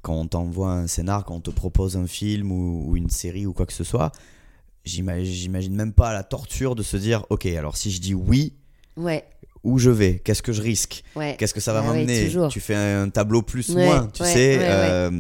[0.03, 3.47] quand on t'envoie un scénar, quand on te propose un film ou, ou une série
[3.47, 4.13] ou quoi que ce soit,
[4.85, 8.55] j'ima- j'imagine même pas la torture de se dire, ok, alors si je dis oui,
[8.97, 9.25] Ouais,
[9.65, 11.37] où je vais Qu'est-ce que je risque ouais.
[11.39, 12.49] Qu'est-ce que ça va Ah ouais, toujours.
[12.49, 14.59] Tu fais un tableau plus Ouais, moins, tu sais.
[14.61, 15.11] euh,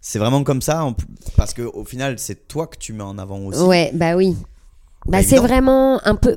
[0.00, 0.94] c'est vraiment comme ça, en
[1.36, 3.60] parce que au final, c'est toi que tu mets en avant aussi.
[3.60, 4.36] Ouais, bah oui.
[5.06, 6.36] Bah Pas c'est vraiment un peu.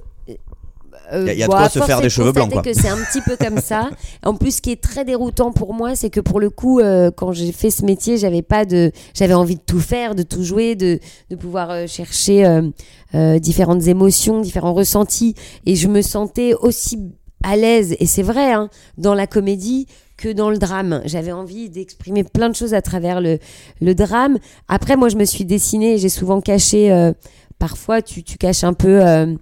[1.13, 2.51] euh, Y a- y a de bon, quoi à se faire de des cheveux blancs,
[2.51, 2.61] quoi.
[2.61, 3.89] que c'est un petit peu comme ça.
[4.23, 7.11] En plus, ce qui est très déroutant pour moi, c'est que pour le coup, euh,
[7.11, 10.43] quand j'ai fait ce métier, j'avais pas de, j'avais envie de tout faire, de tout
[10.43, 10.99] jouer, de,
[11.29, 12.61] de pouvoir euh, chercher
[13.39, 15.35] différentes émotions, différents ressentis,
[15.65, 17.11] et je me sentais aussi
[17.43, 17.95] à l'aise.
[17.99, 19.87] Et c'est vrai, hein, dans la comédie
[20.17, 21.01] que dans le drame.
[21.05, 23.39] J'avais envie d'exprimer plein de choses à travers le,
[23.81, 24.37] le drame.
[24.67, 26.91] Après, moi, je me suis dessinée, j'ai souvent caché.
[26.91, 27.11] euh,
[27.57, 29.05] parfois, tu, tu caches un peu.
[29.05, 29.35] euh,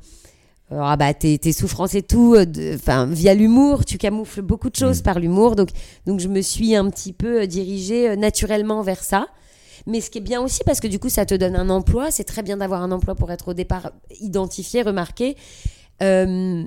[0.71, 2.45] ah bah tes, tes souffrances et tout, euh,
[2.75, 5.69] enfin via l'humour, tu camoufles beaucoup de choses par l'humour, donc
[6.05, 9.25] donc je me suis un petit peu euh, dirigée euh, naturellement vers ça.
[9.87, 12.11] Mais ce qui est bien aussi parce que du coup ça te donne un emploi,
[12.11, 13.91] c'est très bien d'avoir un emploi pour être au départ
[14.21, 15.35] identifié, remarqué.
[16.03, 16.63] Euh,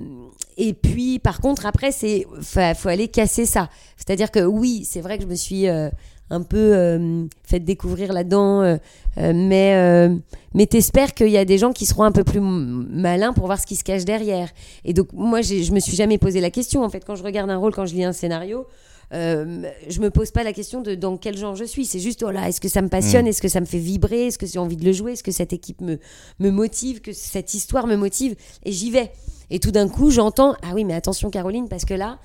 [0.57, 3.69] et puis par contre après c'est faut, faut aller casser ça.
[3.97, 5.89] C'est-à-dire que oui c'est vrai que je me suis euh,
[6.33, 8.77] un peu euh, fait découvrir là-dedans, euh,
[9.17, 10.09] euh, mais
[10.53, 13.59] mais t'espères qu'il y a des gens qui seront un peu plus malins pour voir
[13.59, 14.49] ce qui se cache derrière.
[14.83, 17.49] Et donc moi je me suis jamais posé la question en fait quand je regarde
[17.49, 18.65] un rôle, quand je lis un scénario.
[19.11, 21.85] je me pose pas la question de dans quel genre je suis.
[21.85, 23.25] C'est juste, oh là, est-ce que ça me passionne?
[23.25, 23.29] Mm.
[23.29, 24.27] Est-ce que ça me fait vibrer?
[24.27, 25.13] Est-ce que j'ai envie de le jouer?
[25.13, 25.99] Est-ce que cette équipe me,
[26.39, 26.99] me motive?
[27.01, 28.35] Que cette histoire me motive?
[28.65, 29.11] Et j'y vais.
[29.55, 32.17] Et tout d'un coup, j'entends, ah oui, mais attention Caroline, parce que là,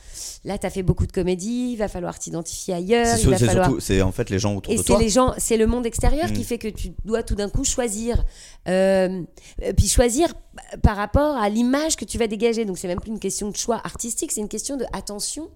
[0.45, 3.05] là, tu as fait beaucoup de comédie, il va falloir t'identifier ailleurs.
[3.19, 3.67] C'est il va c'est falloir...
[3.67, 4.99] surtout, c'est en fait les gens autour Et de c'est toi.
[4.99, 6.33] les gens, c'est le monde extérieur Mm.
[6.33, 8.25] qui fait que tu dois tout d'un coup choisir.
[8.67, 9.23] Euh,
[9.63, 10.33] euh, puis choisir
[10.83, 12.65] par rapport à l'image que tu vas dégager.
[12.65, 15.49] Donc c'est même plus une question de choix artistique, c'est une question de attention.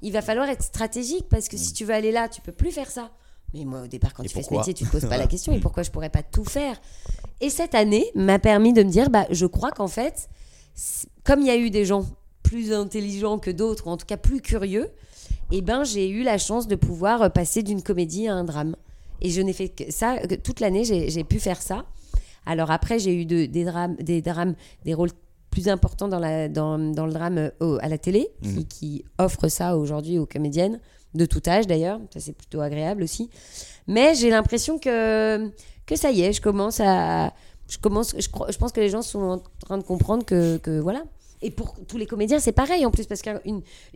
[0.00, 2.70] Il va falloir être stratégique parce que si tu veux aller là, tu peux plus
[2.70, 3.10] faire ça.
[3.52, 4.26] Mais moi, au départ, quand Mm.
[4.26, 5.52] Et tu fais ce métier, tu te poses pas la question.
[5.52, 6.80] Et pourquoi je pourrais pas tout faire?
[7.42, 10.30] Et cette année m'a permis de me dire, bah, je crois qu'en fait,
[11.24, 12.04] comme il y a eu des gens
[12.42, 14.88] plus intelligents que d'autres, ou en tout cas plus curieux,
[15.52, 18.76] eh ben, j'ai eu la chance de pouvoir euh, passer d'une comédie à un drame.
[19.20, 21.84] Et je n'ai fait que ça, que toute l'année, j'ai pu faire ça.
[22.46, 24.54] Alors après, j'ai eu de- des, drames, des drames,
[24.84, 25.10] des rôles
[25.50, 29.04] plus importants dans, la, dans, dans le drame euh, au- à la télé, qui, qui
[29.18, 30.80] offre ça aujourd'hui aux comédiennes,
[31.14, 32.00] de tout âge d'ailleurs.
[32.14, 33.28] Ça, c'est plutôt agréable aussi.
[33.88, 35.50] Mais j'ai l'impression que,
[35.84, 37.34] que ça y est, je commence à.
[37.70, 40.58] Je, commence, je, crois- je pense que les gens sont en train de comprendre que,
[40.58, 41.04] que voilà.
[41.40, 43.40] Et pour tous les comédiens, c'est pareil en plus, parce qu'il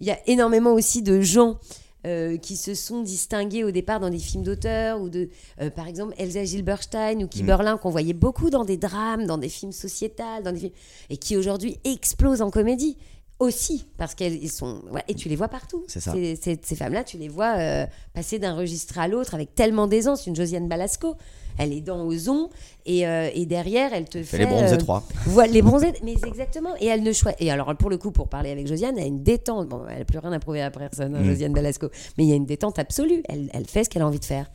[0.00, 1.58] y a énormément aussi de gens
[2.06, 5.28] euh, qui se sont distingués au départ dans des films d'auteur, ou de,
[5.60, 9.48] euh, par exemple, Elsa Gilberstein ou Kiberlin, qu'on voyait beaucoup dans des drames, dans des
[9.50, 10.72] films sociétals, dans des films,
[11.10, 12.96] et qui aujourd'hui explosent en comédie
[13.40, 14.80] aussi, parce qu'elles sont.
[14.92, 15.84] ouais, et tu les vois partout.
[15.88, 16.12] C'est ça.
[16.12, 19.86] Ces, ces- ces femmes-là, tu les vois euh, passer d'un registre à l'autre avec tellement
[19.86, 20.26] d'aisance.
[20.26, 21.16] Une Josiane Balasco,
[21.58, 22.50] elle est dans Ozon,
[22.86, 24.38] et, euh, et derrière, elle te fait.
[24.38, 25.04] les bronzés euh, trois.
[25.26, 26.70] voilà, les bronzés, mais exactement.
[26.80, 27.40] Et elle ne choisit.
[27.40, 29.68] Et alors, pour le coup, pour parler avec Josiane, elle a une détente.
[29.68, 31.26] Bon, elle n'a plus rien à prouver à personne, hein, Mm.
[31.26, 31.88] Josiane Balasco.
[32.18, 33.22] Mais il y a une détente absolue.
[33.28, 34.50] Elle, elle fait ce qu'elle a envie de faire.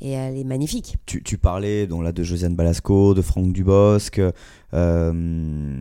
[0.00, 0.96] Et elle est magnifique.
[1.06, 4.20] Tu, tu parlais donc là de Josiane Balasco, de Franck Dubosc.
[4.74, 5.80] euh,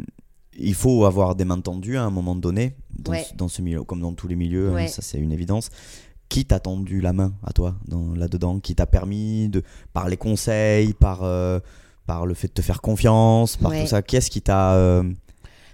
[0.60, 3.24] il faut avoir des mains tendues à un moment donné dans, Ouais.
[3.30, 4.76] ce, dans ce milieu, comme dans tous les milieux.
[4.76, 5.70] hein, ça c'est une évidence.
[6.30, 9.64] Qui t'a tendu la main à toi dans- là-dedans Qui t'a permis de
[9.94, 11.60] par les conseils, par euh,
[12.06, 13.82] par le fait de te faire confiance, par Ouais.
[13.82, 15.04] tout ça Qu'est-ce qui t'a euh,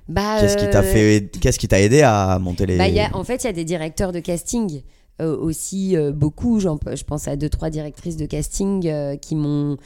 [0.08, 2.96] Bah, qu'est-ce qui t'a euh, fait Qu'est-ce qui t'a aidé à monter les Bah, il
[2.96, 4.82] y a- en fait, il y a des directeurs de casting
[5.20, 6.60] aussi, beaucoup.
[6.60, 9.78] Je pense à deux, trois directrices de casting qui m'ont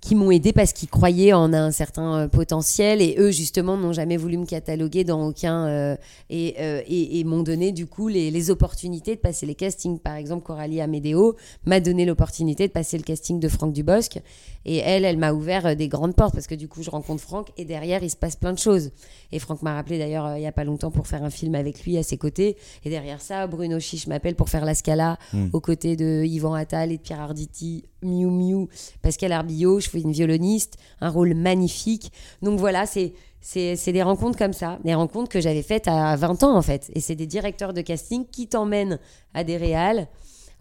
[0.00, 3.92] qui m'ont aidé parce qu'ils croyaient en un certain euh, potentiel et eux justement n'ont
[3.92, 5.96] jamais voulu me cataloguer dans aucun euh,
[6.30, 9.98] et, euh, et, et m'ont donné du coup les, les opportunités de passer les castings
[9.98, 11.34] par exemple Coralie Amédéo
[11.64, 14.18] m'a donné l'opportunité de passer le casting de Franck Dubosc
[14.64, 17.48] et elle elle m'a ouvert des grandes portes parce que du coup je rencontre Franck
[17.56, 18.90] et derrière il se passe plein de choses
[19.32, 21.54] et Franck m'a rappelé d'ailleurs euh, il y a pas longtemps pour faire un film
[21.54, 25.18] avec lui à ses côtés et derrière ça Bruno Chiche m'appelle pour faire la Scala
[25.32, 25.48] Mm.
[25.52, 28.68] aux côtés de Yvan Attal et de Pierre Arditi Miu Miu
[29.02, 34.36] Pascal Arbillot je fais une violoniste un rôle magnifique donc voilà c'est c'est des rencontres
[34.38, 37.26] comme ça des rencontres que j'avais faites à 20 ans en fait et c'est des
[37.26, 38.98] directeurs de casting qui t'emmènent
[39.34, 40.08] à des réals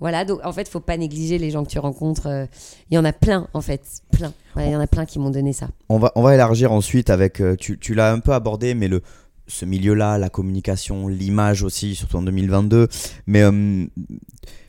[0.01, 2.27] voilà, donc en fait, faut pas négliger les gens que tu rencontres.
[2.27, 2.45] euh,
[2.91, 3.81] Il y en a plein, en fait,
[4.11, 4.33] plein.
[4.57, 5.69] Il y en a plein qui m'ont donné ça.
[5.87, 7.39] On va, on va élargir ensuite avec.
[7.39, 9.01] euh, tu tu l'as un peu abordé, mais le,
[9.47, 12.89] ce milieu-là, la communication, l'image aussi, surtout en 2022.
[13.27, 13.85] Mais euh,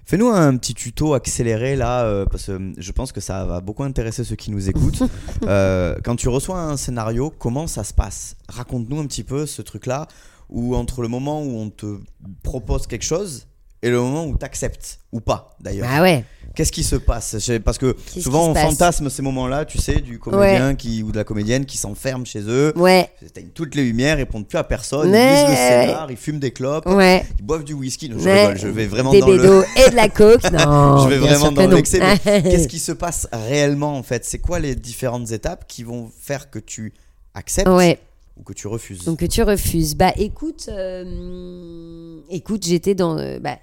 [0.06, 3.60] fais-nous un petit tuto accéléré là, euh, parce que euh, je pense que ça va
[3.60, 5.02] beaucoup intéresser ceux qui nous écoutent.
[5.46, 8.36] Euh, quand tu reçois un scénario, comment ça se passe?
[8.48, 10.08] Raconte-nous un petit peu ce truc-là,
[10.48, 11.98] où entre le moment où on te
[12.42, 13.46] propose quelque chose
[13.82, 15.88] et le moment où tu acceptes, ou pas d'ailleurs.
[15.90, 16.24] Ah ouais.
[16.54, 17.36] Qu'est-ce qui se passe?
[17.62, 21.16] Parce que Qu'est-ce souvent on fantasme ces moments-là, tu sais, du comédien qui, ou de
[21.18, 24.64] la comédienne qui s'enferme chez eux, Ouais, éteignent toutes les lumières, ils répondent plus à
[24.64, 27.26] personne, ils lisent le scénar, ils fument des clopes, ouais.
[27.38, 28.08] ils boivent du whisky.
[28.08, 28.40] Non, je ouais.
[28.46, 29.36] rigole, je vais vraiment Des dans le.
[29.36, 30.40] bédos et de la coke.
[30.52, 32.00] Non, Je vais vraiment dans l'excès.
[32.24, 34.24] Qu'est-ce qui se passe réellement en fait?
[34.24, 36.94] C'est quoi les différentes étapes qui vont faire que tu
[37.34, 37.98] acceptes Ouais.
[38.38, 39.94] Ou que tu refuses Donc que tu refuses.
[39.94, 43.18] Bah écoute, euh, écoute, j'étais dans.
[43.18, 43.58] euh, bah,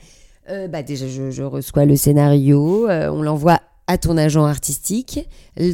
[0.50, 5.28] euh, bah, déjà, je, je reçois le scénario, euh, on l'envoie à ton agent artistique,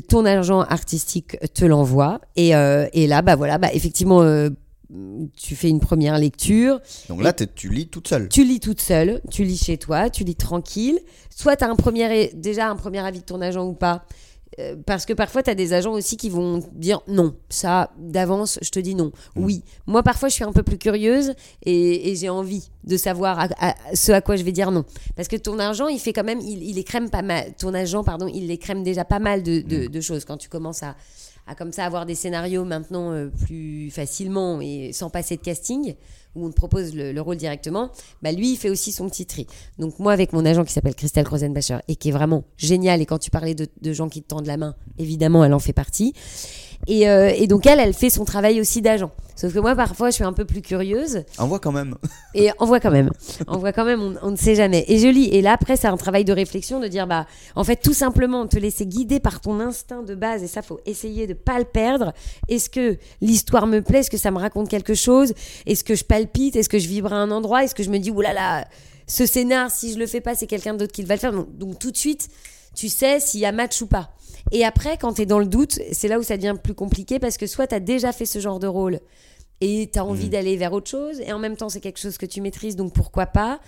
[0.08, 4.50] ton agent artistique te l'envoie, et, euh, et là, bah voilà, bah effectivement, euh,
[5.38, 8.28] tu fais une première lecture, Donc là, t'es- tu lis toute seule.
[8.30, 11.00] tu lis toute seule, tu lis chez toi, tu lis tranquille.
[11.30, 14.04] Soit tu as un premier, déjà un premier avis de ton agent ou pas.
[14.58, 17.36] Euh, parce que parfois, tu as des agents aussi qui vont dire non.
[17.50, 19.12] Ça, d'avance, je te dis non.
[19.36, 19.64] Oui.
[19.86, 21.34] Moi, parfois, je suis un peu plus curieuse
[21.66, 24.86] et, et j'ai envie de savoir à, à- ce à quoi je vais dire non.
[25.16, 27.54] Parce que ton agent, il fait quand même, il, il écrème pas mal.
[27.60, 30.82] Ton agent, pardon, il écrème déjà pas mal de, de- de choses quand tu commences
[30.82, 30.96] à,
[31.46, 35.96] à comme ça avoir des scénarios maintenant euh, plus facilement et sans passer de casting
[36.36, 39.26] où on te propose le, le rôle directement, bah lui il fait aussi son petit
[39.26, 39.48] tri.
[39.78, 43.06] Donc moi avec mon agent qui s'appelle Christelle Krozenbacher et qui est vraiment génial et
[43.06, 45.74] quand tu parlais de, de gens qui te tendent la main, évidemment elle en fait
[45.74, 46.14] partie.
[46.88, 49.12] Et, euh, et donc elle, elle fait son travail aussi d'agent.
[49.40, 51.24] Sauf que moi, parfois, je suis un peu plus curieuse.
[51.38, 51.96] On voit quand même.
[52.36, 53.10] Et on voit quand même.
[53.48, 54.84] On voit quand même, on, on ne sait jamais.
[54.90, 55.30] Et je lis.
[55.30, 57.26] Et là, après, c'est un travail de réflexion de dire, bah,
[57.56, 60.44] en fait, tout simplement, te laisser guider par ton instinct de base.
[60.44, 62.12] Et ça, faut essayer de pas le perdre.
[62.50, 64.00] Est-ce que l'histoire me plaît?
[64.00, 65.34] Est-ce que ça me raconte quelque chose?
[65.66, 66.58] Est-ce que je palpite?
[66.58, 67.64] Est-ce que je vibre à un endroit?
[67.64, 68.68] Est-ce que je me dis, oulala,
[69.08, 71.32] ce scénar, si je le fais pas, c'est quelqu'un d'autre qui va le faire?
[71.32, 72.28] Donc, donc, tout de suite,
[72.80, 74.10] tu sais s'il y a match ou pas.
[74.52, 77.20] Et après, quand tu es dans le doute, c'est là où ça devient plus compliqué
[77.20, 79.00] parce que soit tu as déjà fait ce genre de rôle
[79.62, 82.18] et tu as envie d'aller vers autre chose, et en même temps, c'est quelque chose
[82.18, 83.60] que tu maîtrises, donc pourquoi pas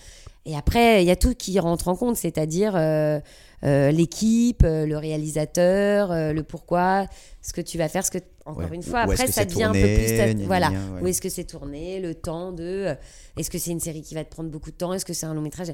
[0.46, 3.20] Et après, il y a tout qui rentre en compte, c'est-à-dire euh,
[3.66, 7.08] euh, l'équipe, euh, le réalisateur, le pourquoi,
[7.42, 8.76] ce que tu vas faire, ce que encore Ouais.
[8.76, 11.02] une fois, après ça devient un peu plus ta- gna, gna, voilà, gna, ouais.
[11.02, 12.96] où est-ce que c'est tourné, le temps de
[13.38, 15.26] est-ce que c'est une série qui va te prendre beaucoup de temps, est-ce que c'est
[15.26, 15.74] un long métrage?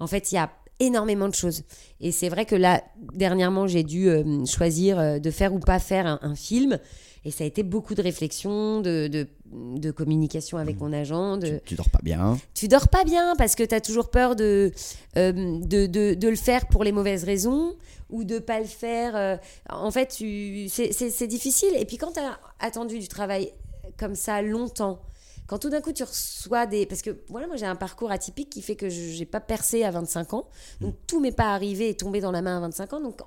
[0.00, 0.50] En fait, il y a
[0.80, 1.62] énormément de choses.
[2.00, 2.82] Et c'est vrai que là,
[3.14, 6.78] dernièrement, j'ai dû euh, choisir euh, de faire ou pas faire un, un film.
[7.24, 11.36] Et ça a été beaucoup de réflexion, de, de, de communication avec mon agent.
[11.36, 11.48] De...
[11.48, 12.38] Tu, tu dors pas bien.
[12.54, 14.72] Tu dors pas bien parce que tu as toujours peur de,
[15.16, 17.74] euh, de, de, de le faire pour les mauvaises raisons
[18.08, 19.38] ou de pas le faire.
[19.68, 21.70] en fait, c'est difficile.
[21.76, 23.52] Et puis quand tu as attendu du travail
[23.98, 25.00] comme ça longtemps,
[25.48, 26.84] quand tout d'un coup tu reçois des...
[26.84, 29.82] Parce que voilà, moi j'ai un parcours atypique qui fait que je n'ai pas percé
[29.82, 30.46] à 25 ans.
[30.82, 33.00] Donc tout m'est pas arrivé et tombé dans la main à 25 ans.
[33.00, 33.20] Donc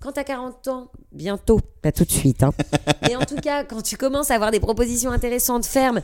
[0.00, 2.42] quand, tu as 40 ans, bientôt, pas tout de suite.
[2.42, 2.52] Hein.
[3.02, 6.00] Mais en tout cas, quand tu commences à avoir des propositions intéressantes, fermes,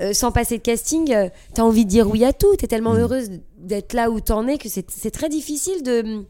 [0.00, 1.14] euh, sans passer de casting,
[1.54, 2.56] tu as envie de dire oui à tout.
[2.56, 5.82] Tu es tellement heureuse d'être là où tu en es que c'est c'est très difficile
[5.82, 6.24] de...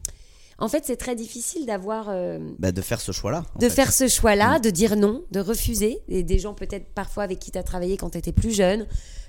[0.61, 2.07] En fait, c'est très difficile d'avoir...
[2.09, 3.43] euh, Bah, de faire ce choix-là.
[3.55, 3.75] en de fait.
[3.75, 5.99] faire ce choix-là, de dire non, de refuser.
[6.07, 8.85] Et des gens peut-être parfois avec qui tu as travaillé quand tu étais plus jeune,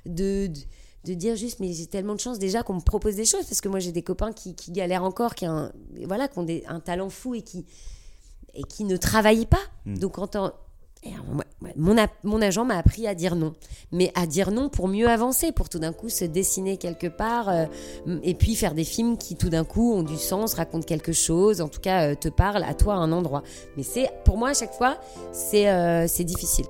[0.06, 0.60] de, de,
[1.06, 3.60] de dire juste mais j'ai tellement de chance déjà qu'on me propose des choses parce
[3.60, 5.72] que moi j'ai des copains qui, qui galèrent encore, qui, ont un,
[6.06, 7.64] voilà, qui ont des- un talent fou et qui,
[8.54, 9.62] et qui ne travaillent pas.
[9.86, 10.52] Donc quand on-
[11.76, 13.54] mon, mon agent m'a appris à dire non,
[13.90, 17.48] mais à dire non pour mieux avancer, pour tout d'un coup se dessiner quelque part,
[17.48, 17.66] euh,
[18.22, 21.60] et puis faire des films qui tout d'un coup ont du sens, racontent quelque chose,
[21.60, 23.42] en tout cas euh, te parlent à toi à un endroit.
[23.76, 24.98] Mais c'est pour moi à chaque fois
[25.32, 26.66] c'est euh, c'est difficile.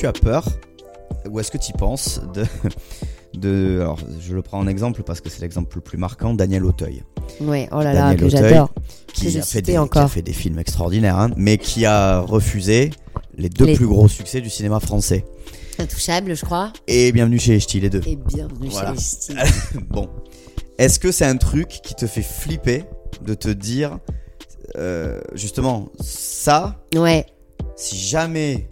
[0.00, 0.46] Tu as peur
[1.28, 2.46] ou est-ce que tu y penses de,
[3.38, 3.80] de.
[3.82, 7.04] Alors, je le prends en exemple parce que c'est l'exemple le plus marquant Daniel Auteuil.
[7.42, 8.72] Ouais, oh là là, Daniel que j'adore.
[9.12, 12.90] Qui a, fait des, qui a fait des films extraordinaires, hein, mais qui a refusé
[13.36, 15.26] les deux Les- plus gros succès du cinéma français.
[15.78, 16.72] Intouchable, je crois.
[16.86, 18.00] Et bienvenue chez les Ch'tis, les deux.
[18.06, 18.94] Et bienvenue Voilà.
[18.94, 19.78] chez les Ch'tis.
[19.90, 20.08] bon.
[20.78, 22.84] Est-ce que c'est un truc qui te fait flipper
[23.22, 23.98] de te dire,
[24.78, 27.26] euh, justement, ça, Ouais,
[27.76, 28.66] si jamais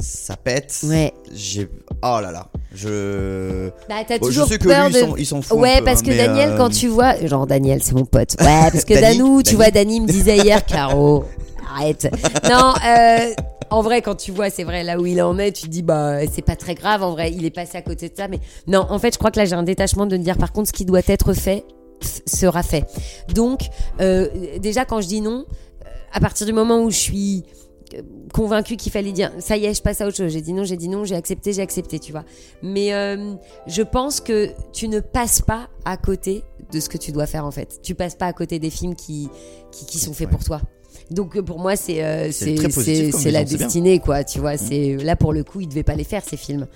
[0.00, 1.12] ça pète, ouais.
[1.32, 1.68] j'ai.
[2.02, 2.46] Oh là là.
[2.74, 3.68] Je.
[3.88, 5.18] Bah t'as Bon, je toujours sais que peur lui, de.
[5.18, 7.14] ils s'en foutent Ouais, peu, parce hein, que Daniel, euh, quand tu vois.
[7.26, 8.36] Genre, Daniel, c'est mon pote.
[8.40, 9.56] Ouais, parce que Dani, Danou, tu Dani.
[9.56, 11.24] vois, Dani me disait hier, Caro,
[11.76, 12.08] arrête.
[12.48, 13.32] Non, euh,
[13.70, 15.82] en vrai, quand tu vois, c'est vrai, là où il en est, tu te dis,
[15.82, 18.28] bah, c'est pas très grave, en vrai, il est passé à côté de ça.
[18.28, 20.52] Mais non, en fait, je crois que là, j'ai un détachement de me dire, par
[20.52, 21.64] contre, ce qui doit être fait
[22.26, 22.84] sera fait.
[23.34, 23.60] Donc,
[24.00, 24.28] euh,
[24.58, 25.44] déjà, quand je dis non,
[25.84, 27.44] euh, à partir du moment où je suis
[28.32, 30.32] convaincue qu'il fallait dire ça y est je passe à autre chose.
[30.32, 32.24] J'ai dit non j'ai dit non j'ai accepté j'ai accepté tu vois.
[32.62, 33.34] Mais euh,
[33.66, 37.44] je pense que tu ne passes pas à côté de ce que tu dois faire
[37.46, 37.80] en fait.
[37.82, 39.28] Tu passes pas à côté des films qui
[39.72, 40.32] qui, qui sont faits Ouais.
[40.32, 40.60] pour toi
[41.10, 42.54] donc euh, pour moi c'est euh, C'est
[43.30, 43.58] la bien.
[43.58, 46.36] destinée quoi tu vois c'est là pour le coup il devait pas les faire ces
[46.36, 46.66] films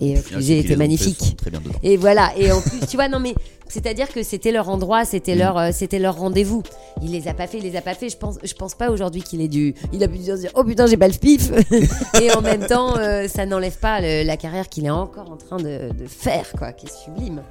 [0.00, 2.32] et ont faits magnifique Très bien et voilà.
[2.36, 3.34] Et en plus, tu vois, non mais
[3.68, 6.62] c'est-à-dire que c'était leur endroit, c'était leur, euh, c'était leur rendez-vous.
[7.02, 8.08] Il les a pas fait, il les a pas fait.
[8.08, 9.74] Je pense, je pense pas aujourd'hui qu'il ait dû.
[9.92, 11.50] Il a pu se dire, oh putain, j'ai pas le pif.
[12.20, 15.36] et en même temps, euh, ça n'enlève pas le- la carrière qu'il est encore en
[15.36, 17.42] train de, de faire, quoi, qui est sublime.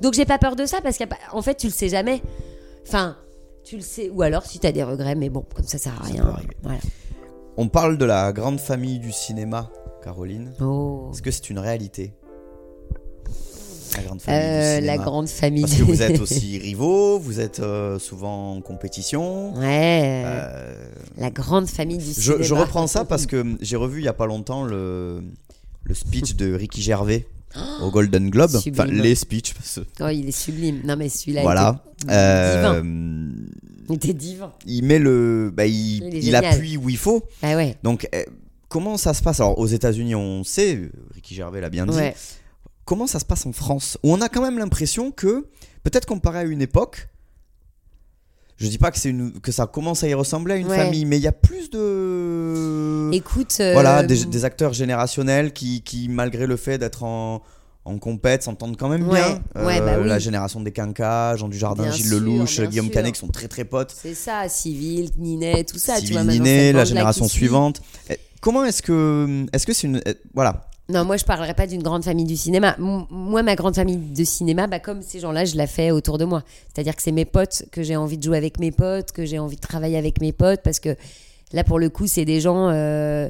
[0.00, 2.22] Donc j'ai pas peur de ça parce qu'en fait, tu le sais jamais.
[2.86, 3.16] Enfin.
[3.68, 6.00] Tu le sais, ou alors si t'as des regrets, mais bon, comme ça, ça sert
[6.00, 6.36] à rien.
[6.62, 6.78] Voilà.
[7.56, 9.70] On parle de la grande famille du cinéma,
[10.02, 10.52] Caroline.
[10.60, 11.10] Oh.
[11.12, 12.14] Est-ce que c'est une réalité
[13.96, 14.86] La grande famille du Euh, cinéma.
[14.96, 15.62] la grande famille.
[15.62, 19.52] Parce que vous êtes aussi rivaux, vous êtes euh, souvent en compétition.
[19.54, 20.22] Ouais.
[20.24, 20.84] Euh,
[21.18, 22.42] La grande famille du je, cinéma.
[22.42, 25.22] je reprends ça parce que j'ai revu il y a pas longtemps le,
[25.84, 27.26] le speech de Ricky Gervais
[27.82, 28.50] au Golden Globe.
[28.54, 29.54] Enfin, les speeches.
[29.54, 30.80] parce Oh, il est sublime.
[30.84, 31.42] Non, mais celui-là.
[31.42, 31.82] voilà.
[32.02, 33.48] était Euh, divin.
[33.88, 34.52] Il était divin.
[34.66, 35.52] il met le.
[35.54, 37.24] Bah, il, Il appuie où il faut.
[37.42, 37.76] Ah ouais.
[37.82, 38.22] Donc, euh,
[38.68, 39.40] comment ça se passe?
[39.40, 41.96] Alors, aux États-Unis, on sait, Ricky Gervais l'a bien dit.
[41.96, 42.14] Ouais.
[42.84, 43.98] Comment ça se passe en France?
[44.02, 45.46] Où on a quand même l'impression que,
[45.82, 47.08] peut-être comparé à une époque,
[48.58, 50.76] je dis pas que c'est une que ça commence à y ressembler à une Ouais.
[50.76, 53.56] famille, mais il y a plus de Écoute.
[53.60, 57.42] euh, voilà des, des acteurs générationnels qui, qui malgré le fait d'être en
[57.84, 59.40] en compète s'entendent quand même Ouais, bien.
[59.56, 60.06] Euh, ouais, bah oui.
[60.08, 62.94] La génération des Quinca, Jean Dujardin, Bien Gilles sûr, Lelouch, Guillaume sûr.
[62.94, 63.94] Canet qui sont très très potes.
[63.98, 65.98] C'est ça, Civil, Ninet, tout ça.
[65.98, 67.80] tu vois, Ninet, la génération suivante.
[68.10, 71.66] Eh, Comment est-ce que est-ce que c'est une eh, voilà Non, moi je parlerai pas
[71.66, 72.74] d'une grande famille du cinéma.
[72.78, 76.24] Moi, ma grande famille de cinéma, bah, comme ces gens-là, je la fais autour de
[76.24, 76.42] moi.
[76.72, 79.38] C'est-à-dire que c'est mes potes, que j'ai envie de jouer avec mes potes, que j'ai
[79.38, 80.96] envie de travailler avec mes potes, parce que
[81.52, 83.28] là, pour le coup, c'est des gens euh,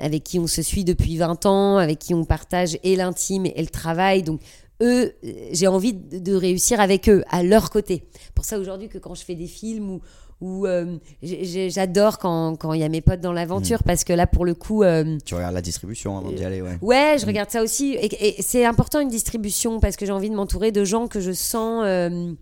[0.00, 3.60] avec qui on se suit depuis 20 ans, avec qui on partage et l'intime et
[3.62, 4.24] le travail.
[4.24, 4.40] Donc,
[4.82, 5.12] eux,
[5.52, 8.02] j'ai envie de réussir avec eux, à leur côté.
[8.34, 10.00] Pour ça, aujourd'hui, que quand je fais des films ou
[10.40, 14.26] ou euh, j'adore quand quand il y a mes potes dans l'aventure parce que là
[14.26, 16.78] pour le coup euh, Tu regardes la distribution avant d'y aller, ouais.
[16.80, 17.92] Ouais, je regarde ça aussi.
[18.00, 21.20] Et, et c'est important une distribution parce que j'ai envie de m'entourer de gens que
[21.20, 21.82] je sens.
[21.86, 22.32] euh,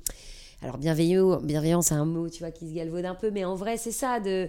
[0.62, 3.54] alors, bienveillant, bienveillant c'est un mot, tu vois, qui se galvaude un peu, mais en
[3.54, 4.18] vrai, c'est ça.
[4.18, 4.48] De,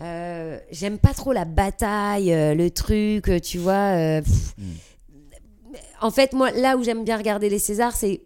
[0.00, 3.94] euh, J'aime pas trop la bataille, euh, le truc, euh, tu vois.
[3.96, 4.54] euh, pff.
[6.00, 8.20] En fait, moi, là où j'aime bien regarder les Césars, c'est.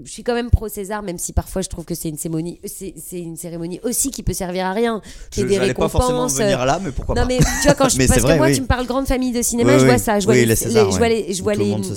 [0.00, 2.16] Euh, je suis quand même pro César, même si parfois je trouve que c'est une
[2.18, 5.00] cérémonie, c'est une cérémonie aussi qui peut servir à rien.
[5.30, 7.44] Je C'est des n'allais pas forcément récompenses, venir là, mais pourquoi non pas mais tu
[7.66, 8.54] vois quand je parce que moi oui.
[8.54, 9.90] tu me parles grande famille de cinéma, Oui, je oui.
[9.90, 11.42] vois ça, je vois Oui, les, les Césars, les- je vois les je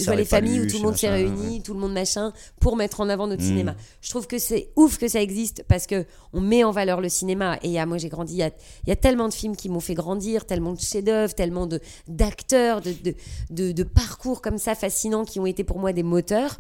[0.06, 2.76] vois les familles où tout le monde se machin, réunit, tout le monde machin pour
[2.76, 3.47] mettre en avant notre Mm.
[3.47, 3.76] cinéma.
[4.01, 7.10] Je trouve que c'est ouf que ça existe parce que on met en valeur le
[7.10, 8.51] cinéma et a- moi j'ai grandi il y a,
[8.86, 11.80] il y a tellement de films qui m'ont fait grandir, tellement de chefs-d'œuvre, tellement de
[12.08, 13.16] d'acteurs, de, de,
[13.49, 16.58] de, de parcours comme ça fascinants qui ont été pour moi des moteurs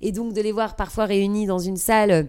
[0.00, 2.22] et donc de les voir parfois réunis dans une salle euh,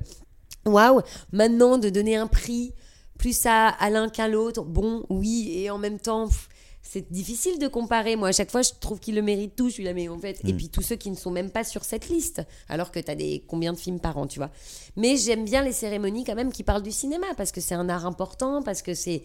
[0.65, 1.01] waouh,
[1.31, 2.73] maintenant de donner un prix
[3.17, 6.49] plus à, à l'un qu'à l'autre, bon, oui, et en même temps, pff,
[6.83, 8.15] c'est difficile de comparer.
[8.15, 10.53] Moi, à chaque fois, je trouve qu'ils le méritent tous, celui-là, mais en fait, et
[10.53, 10.57] Mm.
[10.57, 13.15] puis tous ceux qui ne sont même pas sur cette liste, alors que tu as
[13.15, 14.51] des combien de films par an, tu vois.
[14.95, 17.89] Mais j'aime bien les cérémonies quand même qui parlent du cinéma, parce que c'est un
[17.89, 19.23] art important, parce que c'est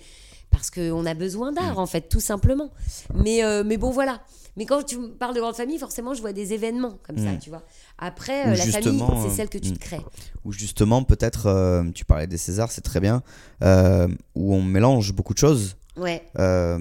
[0.51, 2.71] parce qu'on a besoin d'art, en fait, tout simplement.
[3.15, 4.21] Mais, euh, mais bon, voilà.
[4.57, 7.33] Mais quand tu me parles de grande famille, forcément, je vois des événements comme ça,
[7.33, 7.39] Mm.
[7.39, 7.63] tu vois.
[8.05, 10.01] Après, Ou euh, la famille, c'est celle que tu te crées.
[10.45, 13.23] Où justement, peut-être, euh, tu parlais des Césars, c'est très bien,
[13.63, 15.77] euh, où on mélange beaucoup de choses.
[15.97, 16.21] Ouais.
[16.41, 16.81] Euh,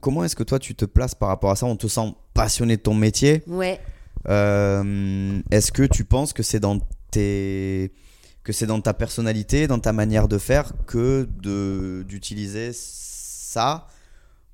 [0.00, 1.66] comment est-ce que toi tu te places par rapport à ça?
[1.66, 3.44] On te sent passionné de ton métier.
[3.46, 3.80] Ouais.
[4.26, 6.80] Euh, est-ce que tu penses que c'est dans
[7.12, 7.92] tes
[8.42, 13.86] que c'est dans ta personnalité, dans ta manière de faire, que de d'utiliser ça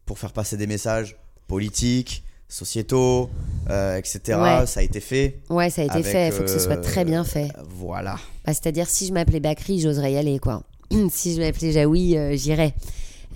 [0.05, 3.31] pour faire passer des messages politiques, sociétaux,
[3.71, 4.39] euh, etc.
[4.39, 4.67] Ouais.
[4.67, 5.41] Ça a été fait.
[5.49, 6.27] Ouais, ça a été avec, fait.
[6.29, 7.49] Il faut que ce soit euh, très bien fait.
[7.71, 8.17] Voilà.
[8.45, 10.63] Bah, C'est-à-dire, si je m'appelais Bakri, j'oserais y aller, quoi.
[11.11, 12.75] si je m'appelais Jaoui, euh, j'irais.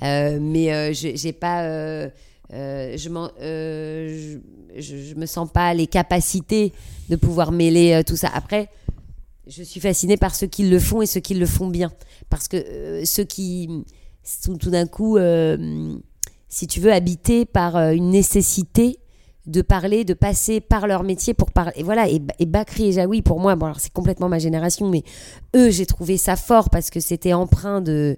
[0.03, 1.65] Mais je j'ai pas.
[2.53, 4.39] euh, je, euh,
[4.77, 6.73] je, je, je me sens pas les capacités
[7.09, 8.31] de pouvoir mêler euh, tout ça.
[8.35, 8.69] Après,
[9.47, 11.91] je suis fascinée par ceux qui le font et ceux qui le font bien.
[12.31, 13.85] Parce que ceux qui
[14.23, 15.19] sont tout d'un coup,
[16.49, 18.99] si tu veux, habités par une nécessité
[19.47, 21.73] de parler, de passer par leur métier pour parler.
[21.77, 24.89] Et voilà, et, et Bakri et Jaoui, pour moi, bon, alors c'est complètement ma génération,
[24.89, 25.03] mais
[25.55, 28.17] eux, j'ai trouvé ça fort parce que c'était empreint de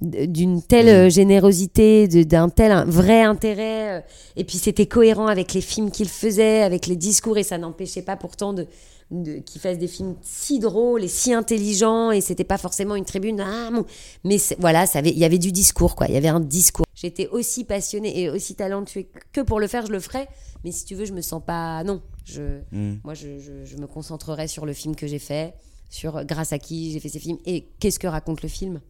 [0.00, 3.98] d'une telle euh, générosité, d'un tel vrai intérêt.
[3.98, 4.00] euh,
[4.36, 8.02] Et puis c'était cohérent avec les films qu'ils faisaient, avec les discours, et ça n'empêchait
[8.02, 8.66] pas pourtant de,
[9.10, 13.04] de- qu'ils fassent des films si drôles et si intelligents, et c'était pas forcément une
[13.04, 13.40] tribune.
[13.40, 13.70] Ah,
[14.24, 16.06] Mais voilà, ça avait- il y avait du discours, quoi.
[16.08, 16.86] Il y avait un discours.
[16.94, 20.28] J'étais aussi passionnée et aussi talentueux que pour le faire, je le ferais.
[20.66, 21.84] Mais si tu veux, je me sens pas.
[21.84, 22.96] Non, je, Mm.
[23.04, 25.54] moi, je, je- je me concentrerai sur le film que j'ai fait,
[25.90, 28.80] sur grâce à qui j'ai fait ces films et qu'est-ce que raconte le film.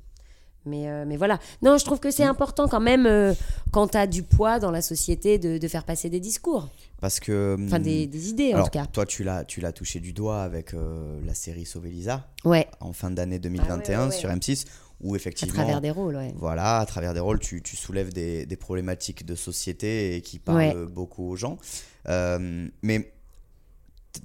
[0.65, 1.39] Mais, euh, mais voilà.
[1.61, 3.35] Non, je trouve que c'est important quand même, euh,
[3.73, 6.69] quand tu as du poids dans la société, de, de faire passer des discours.
[6.99, 7.57] Parce que.
[7.67, 8.87] Enfin, des, des idées, en tout cas.
[8.87, 13.11] toi, tu l'as, touché du doigt avec euh, la série Sauver Lisa Ouais, en fin
[13.11, 14.65] d'année 2021 Ah ouais, ouais, sur M6,
[15.01, 15.55] où à effectivement.
[15.55, 16.33] travers des rôles, ouais.
[16.37, 20.39] Voilà, à travers des rôles, tu, tu soulèves des, des problématiques de société et qui
[20.39, 20.87] parlent Ouais.
[20.87, 21.59] beaucoup aux gens.
[22.09, 23.13] Euh, mais
[24.13, 24.21] t-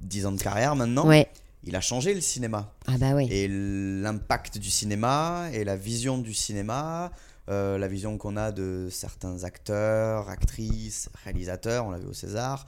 [0.00, 1.28] 10 ans de carrière maintenant, Ouais.
[1.64, 2.72] il a changé le cinéma.
[2.86, 3.28] Ah bah oui.
[3.30, 7.12] Et l'impact du cinéma et la vision du cinéma,
[7.48, 12.66] euh, la vision qu'on a de certains acteurs, actrices, réalisateurs, on l'a vu au César.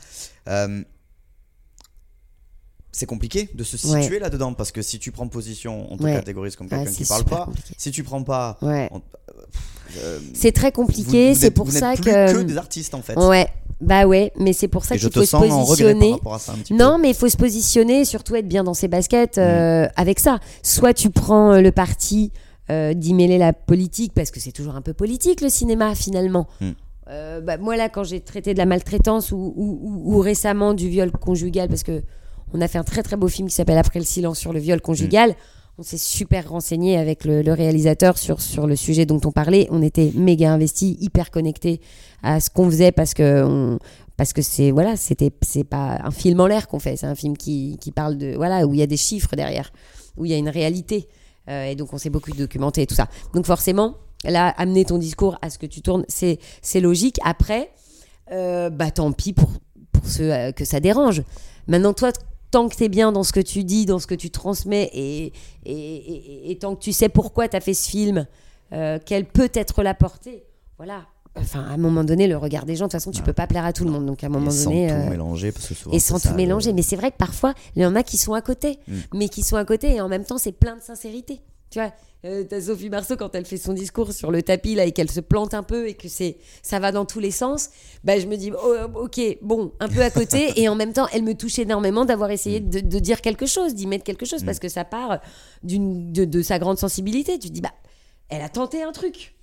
[0.48, 0.82] euh,
[2.98, 4.00] c'est compliqué de se Ouais.
[4.02, 6.14] situer là-dedans parce que si tu prends position, on te Ouais.
[6.14, 7.44] catégorise comme Ah, quelqu'un c'est qui parle pas.
[7.44, 7.74] compliqué.
[7.76, 8.88] Si tu prends pas, Ouais.
[9.98, 12.32] euh, C'est très vous- compliqué, c'est pour vous ça plus que.
[12.32, 13.14] que des artistes en fait.
[13.18, 13.48] Ouais,
[13.82, 16.12] bah ouais, mais c'est pour ça qu'il faut se en par positionner.
[16.12, 17.02] rapport à ça un petit Non, peu.
[17.02, 19.90] mais il faut se positionner, surtout être bien dans ses baskets euh, Mm.
[19.96, 20.38] avec ça.
[20.62, 22.32] Soit tu prends euh, le parti
[22.70, 26.48] euh, d'y mêler la politique, parce que c'est toujours un peu politique le cinéma finalement.
[26.60, 26.70] Mm.
[27.10, 30.74] Euh, bah, moi là, quand j'ai traité de la maltraitance ou, ou- ou- ou récemment
[30.74, 32.02] du viol conjugal, parce que
[32.54, 34.58] on a fait un très très beau film qui s'appelle Après le silence sur le
[34.60, 35.34] viol conjugal.
[35.78, 39.68] On s'est super renseigné avec le, le réalisateur sur, sur le sujet dont on parlait.
[39.70, 41.82] On était méga investis, hyper connectés
[42.22, 43.78] à ce qu'on faisait parce que on-
[44.16, 47.14] parce que c'est voilà, c'était c'est pas un film en l'air qu'on fait, c'est un
[47.14, 49.70] film qui, qui parle de voilà où il y a des chiffres derrière,
[50.16, 51.08] où il y a une réalité.
[51.50, 53.08] Euh, et donc on s'est beaucoup documenté et tout ça.
[53.34, 57.18] Donc forcément, là, amener ton discours à ce que tu tournes, c'est c'est logique.
[57.22, 57.70] Après,
[58.32, 59.50] euh, bah tant pis pour
[59.92, 61.22] pour ceux euh, que ça dérange.
[61.66, 62.10] Maintenant, toi,
[62.50, 64.90] tant que tu es bien dans ce que tu dis, dans ce que tu transmets,
[64.92, 65.32] et,
[65.64, 68.26] et, et- et tant que tu sais pourquoi tu as fait ce film,
[68.72, 70.44] euh, quelle peut être la portée,
[70.78, 71.06] voilà.
[71.38, 73.46] Enfin, à un moment donné, le regard des gens, de toute façon, tu peux pas
[73.46, 74.06] plaire à tout le monde.
[74.06, 74.86] Donc, à un moment Et sans donné.
[74.88, 75.94] tout euh, mélanger, parce que souvent.
[75.94, 76.72] et sans ça, tout le- mélanger.
[76.72, 78.94] Mais c'est vrai que parfois, il y en a qui sont à côté, Mm.
[79.12, 81.40] mais qui sont à côté et en même temps, c'est plein de sincérité.
[81.70, 81.92] Tu vois,
[82.24, 85.10] euh, t'as Sophie Marceau quand elle fait son discours sur le tapis là et qu'elle
[85.10, 87.70] se plante un peu et que c'est ça va dans tous les sens.
[88.04, 91.06] Bah, je me dis, oh, ok, bon, un peu à côté et en même temps,
[91.12, 92.70] elle me touche énormément d'avoir essayé Mm.
[92.70, 95.20] de, de dire quelque chose, d'y mettre quelque chose parce que ça part
[95.62, 97.38] d'une de, de sa grande sensibilité.
[97.38, 97.72] Tu te dis, bah,
[98.28, 99.35] elle a tenté un truc.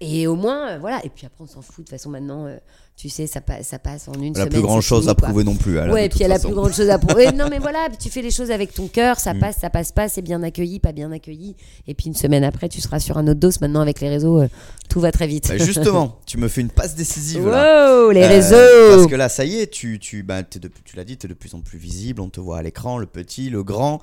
[0.00, 1.00] Et au moins, euh, voilà.
[1.04, 1.78] Et puis après, on s'en fout.
[1.78, 2.56] De toute façon, maintenant, euh,
[2.96, 4.46] tu sais, ça, pa- ça passe en une Elle semaine.
[4.46, 5.28] a plus grand chose fini, à quoi.
[5.28, 5.76] prouver non plus.
[5.78, 6.48] elle, Ouais, et puis elle a façon.
[6.48, 7.26] plus grande chose à prouver.
[7.34, 9.38] non, mais voilà, puis tu fais les choses avec ton cœur, ça Mm.
[9.40, 11.56] passe, ça passe pas, c'est bien accueilli, pas bien accueilli.
[11.88, 13.50] Et puis une semaine après, tu seras sur un autre dos.
[13.60, 14.48] Maintenant, avec les réseaux, euh,
[14.88, 15.48] tout va très vite.
[15.48, 18.02] Bah, justement, tu me fais une passe décisive là.
[18.04, 20.96] wow, les Euh, réseaux Parce que là, ça y est, tu, tu, bah, de- tu
[20.96, 23.06] l'as dit, tu es de plus en plus visible, on te voit à l'écran, le
[23.06, 24.00] petit, le grand.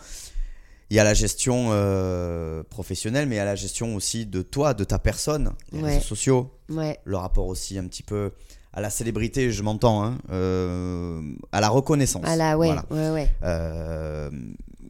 [0.91, 4.41] Il y a la gestion euh, professionnelle, mais il y a la gestion aussi de
[4.43, 5.89] toi, de ta personne, les Ouais.
[5.95, 8.31] réseaux sociaux, Ouais, le rapport aussi un petit peu
[8.71, 11.21] à la célébrité, je m'entends, hein, euh,
[11.51, 12.23] à la reconnaissance.
[12.25, 12.85] ah là, ouais, Voilà.
[12.91, 13.29] ouais, ouais.
[13.43, 14.29] Euh,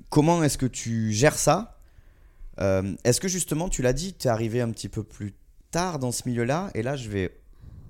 [0.09, 1.77] comment est-ce que tu gères ça?
[2.59, 5.33] Est-ce que justement, tu l'as dit, tu es arrivé un petit peu plus
[5.71, 6.71] tard dans ce milieu-là?
[6.73, 7.37] Et là, je vais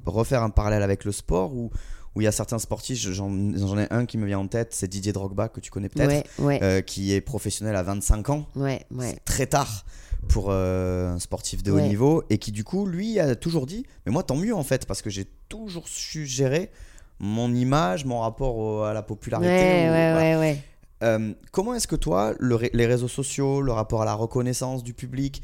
[0.05, 1.71] refaire un parallèle avec le sport où
[2.15, 4.87] où il y a certains sportifs, j'en ai un qui me vient en tête, c'est
[4.87, 6.09] Didier Drogba, que tu connais peut-être,
[6.39, 8.45] Ouais, ouais, euh, qui est professionnel à 25 ans.
[8.55, 8.85] ouais,
[9.25, 9.85] très tard
[10.29, 13.85] pour euh, un sportif de haut niveau et qui du coup lui a toujours dit
[14.05, 16.71] mais moi tant mieux en fait parce que j'ai toujours su gérer
[17.19, 19.47] mon image mon rapport au- à la popularité
[19.87, 20.55] ou- voilà.
[21.03, 24.93] Euh, comment est-ce que toi le les réseaux sociaux le rapport à la reconnaissance du
[24.95, 25.43] public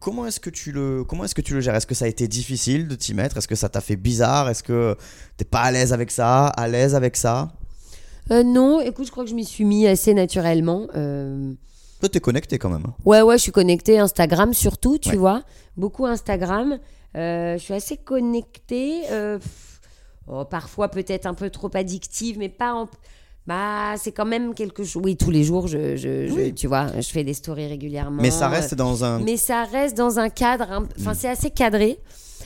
[0.00, 1.74] comment est-ce que tu le comment est-ce que tu le gères?
[1.74, 3.36] Est-ce que ça a été difficile de t'y mettre?
[3.36, 4.48] Est-ce que ça t'a fait bizarre?
[4.48, 4.96] Est-ce que
[5.36, 6.46] t'es pas à l'aise avec ça?
[6.48, 7.52] À l'aise avec ça?
[8.30, 10.86] Euh, non, écoute, je crois que je m'y suis mis assez naturellement.
[10.96, 11.52] Euh,
[12.00, 12.94] toi t'es connecté quand même hein.
[13.04, 13.98] Ouais, ouais, je suis connectée.
[13.98, 15.16] Instagram surtout, tu Ouais.
[15.16, 15.42] vois.
[15.76, 16.78] Beaucoup Instagram.
[17.16, 19.02] Euh, je suis assez connectée.
[19.10, 19.38] euh,
[20.26, 22.88] oh, parfois peut-être un peu trop addictive, mais pas en.
[23.46, 25.00] Bah, c'est quand même quelque chose.
[25.04, 26.54] Oui, tous les jours, je, je, je- Oui.
[26.54, 28.20] tu vois, je fais des stories régulièrement.
[28.20, 30.70] mais ça reste dans un Mais ça reste dans un cadre.
[30.72, 31.16] un- Enfin, Mm.
[31.16, 31.98] c'est assez cadré.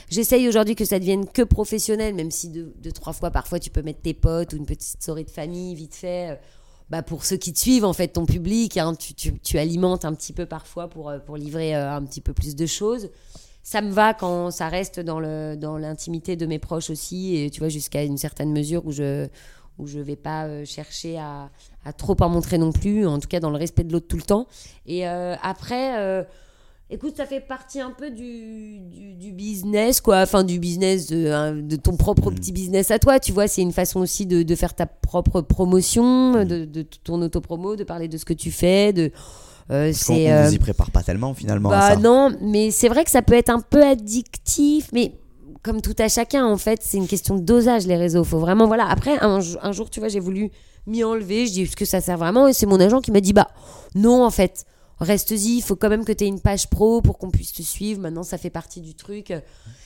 [0.09, 3.69] J'essaye aujourd'hui que ça devienne que professionnel, même si deux, deux, trois fois, parfois, tu
[3.69, 6.31] peux mettre tes potes ou une petite story de famille vite fait.
[6.31, 6.35] euh,
[6.89, 10.03] Bah, pour ceux qui te suivent, en fait, ton public, hein, tu, tu- tu alimentes
[10.03, 13.09] un petit peu parfois pour, euh, pour livrer euh, un petit peu plus de choses.
[13.63, 17.49] Ça me va quand ça reste dans le dans l'intimité de mes proches aussi, et
[17.49, 19.29] tu vois, jusqu'à une certaine mesure où je
[19.81, 21.49] où je vais pas euh, chercher à,
[21.83, 24.17] à trop en montrer non plus, en tout cas dans le respect de l'autre tout
[24.17, 24.47] le temps.
[24.85, 26.23] Et euh, après, euh,
[26.89, 30.21] écoute, ça fait partie un peu du, du, du business, quoi.
[30.21, 32.35] Enfin, du business, de, hein, de ton propre Mm.
[32.35, 33.47] petit business à toi, tu vois.
[33.47, 36.45] C'est une façon aussi de, de faire ta propre promotion, Mm.
[36.45, 39.11] de, de ton autopromo, de parler de ce que tu fais, de...
[39.71, 41.95] euh, c'est on euh, vous y prépare pas tellement finalement à bah ça.
[41.95, 45.13] non, mais c'est vrai que ça peut être un peu addictif, mais
[45.63, 48.23] comme tout à chacun, en fait, c'est une question de dosage, les réseaux.
[48.23, 48.87] Faut vraiment, voilà.
[48.89, 50.49] Après, un, jo- un jour, tu vois, j'ai voulu
[50.87, 51.45] m'y enlever.
[51.47, 52.47] Je dis, est-ce que ça sert vraiment?
[52.47, 53.47] Et c'est mon agent qui m'a dit, bah
[53.95, 54.65] non, en fait,
[54.99, 55.57] reste-y.
[55.57, 58.01] Il faut quand même que tu aies une page pro pour qu'on puisse te suivre.
[58.01, 59.33] Maintenant, ça fait partie du truc.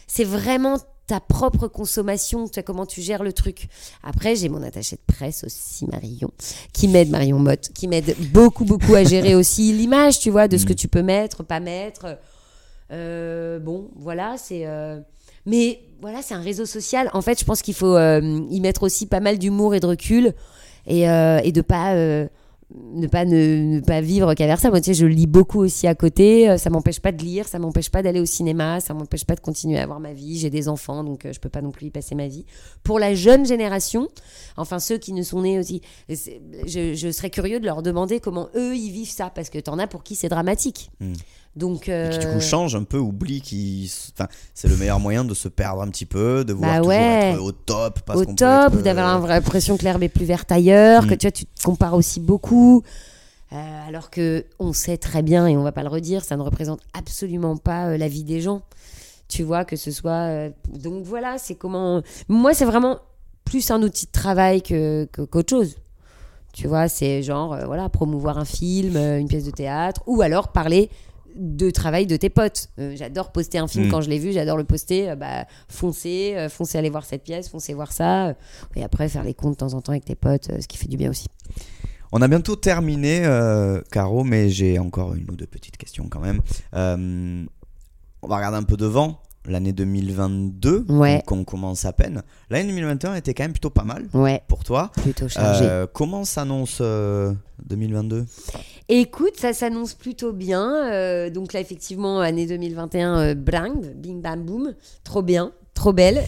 [0.07, 3.67] C'est vraiment ta propre consommation, tu vois, comment tu gères le truc.
[4.03, 6.31] Après, j'ai mon attaché de presse aussi, Marion,
[6.73, 10.57] qui m'aide, Marion Motte, qui m'aide beaucoup, beaucoup à gérer aussi l'image, tu vois, de
[10.57, 12.17] ce que tu peux mettre, pas mettre.
[12.91, 14.65] Euh, bon, voilà, c'est.
[14.65, 14.99] euh,
[15.45, 17.09] Mais voilà, c'est un réseau social.
[17.13, 19.85] En fait, je pense qu'il faut euh, y mettre aussi pas mal d'humour et de
[19.85, 20.33] recul
[20.87, 21.93] et, euh, de pas.
[21.95, 22.27] euh,
[22.73, 24.71] ne pas ne, pas vivre qu'à vers ça.
[24.71, 26.57] Moi, tu sais, je lis beaucoup aussi à côté.
[26.57, 29.39] Ça m'empêche pas de lire, ça m'empêche pas d'aller au cinéma, ça m'empêche pas de
[29.39, 30.39] continuer à avoir ma vie.
[30.39, 32.43] J'ai des enfants, donc je peux pas non plus y passer ma vie.
[32.83, 34.09] Pour la jeune génération,
[34.57, 38.75] enfin ceux qui ne sont nés aussi, je, serais curieux de leur demander comment eux
[38.75, 40.89] ils vivent ça, parce que t'en as pour qui c'est dramatique.
[40.99, 41.13] Mm.
[41.55, 44.99] Donc, Et qui du euh, coup change un peu, oublie qui, enfin, c'est le meilleur
[44.99, 47.31] moyen de se perdre un petit peu, de vouloir Bah toujours ouais.
[47.33, 50.25] être au top, parce au top, être, ou d'avoir euh, l'impression que l'herbe est plus
[50.25, 51.07] verte ailleurs, Mm.
[51.07, 52.83] que tu vois, tu te compares aussi beaucoup.
[53.53, 56.41] Euh, alors que on sait très bien, et on va pas le redire, ça ne
[56.41, 58.61] représente absolument pas euh, la vie des gens.
[59.29, 60.11] Tu vois, que ce soit.
[60.29, 62.01] euh, donc voilà, c'est comment.
[62.27, 62.97] Moi, c'est vraiment
[63.45, 65.77] plus un outil de travail que qu'autre chose.
[66.53, 70.21] Tu vois, c'est genre, euh, voilà, promouvoir un film, euh, une pièce de théâtre, ou
[70.21, 70.89] alors parler
[71.35, 72.69] de travail de tes potes.
[72.79, 73.91] Euh, j'adore poster un film Mm.
[73.91, 75.09] quand je l'ai vu, j'adore le poster.
[75.09, 78.35] euh, bah, foncez, euh, foncez aller voir cette pièce, foncez voir ça.
[78.75, 80.87] et après, faire les comptes de temps en temps avec tes potes, ce qui fait
[80.87, 81.27] du bien aussi.
[82.11, 83.23] On a bientôt terminé,
[83.91, 86.41] Caro, mais j'ai encore une ou deux petites questions quand même.
[86.73, 89.19] On va regarder un peu devant.
[89.47, 91.21] L'année 2022, Ouais.
[91.25, 92.23] qu'on commence à peine.
[92.49, 94.91] L'année 2021 était quand même plutôt pas mal Ouais, pour toi.
[95.01, 95.65] plutôt chargé.
[95.65, 97.31] Euh, comment s'annonce euh,
[97.67, 98.25] 2022
[98.89, 100.91] Écoute, ça s'annonce plutôt bien.
[100.91, 104.73] euh, donc là, effectivement, année 2021, euh, bang, bing bam boum,
[105.03, 106.23] trop bien, trop belle,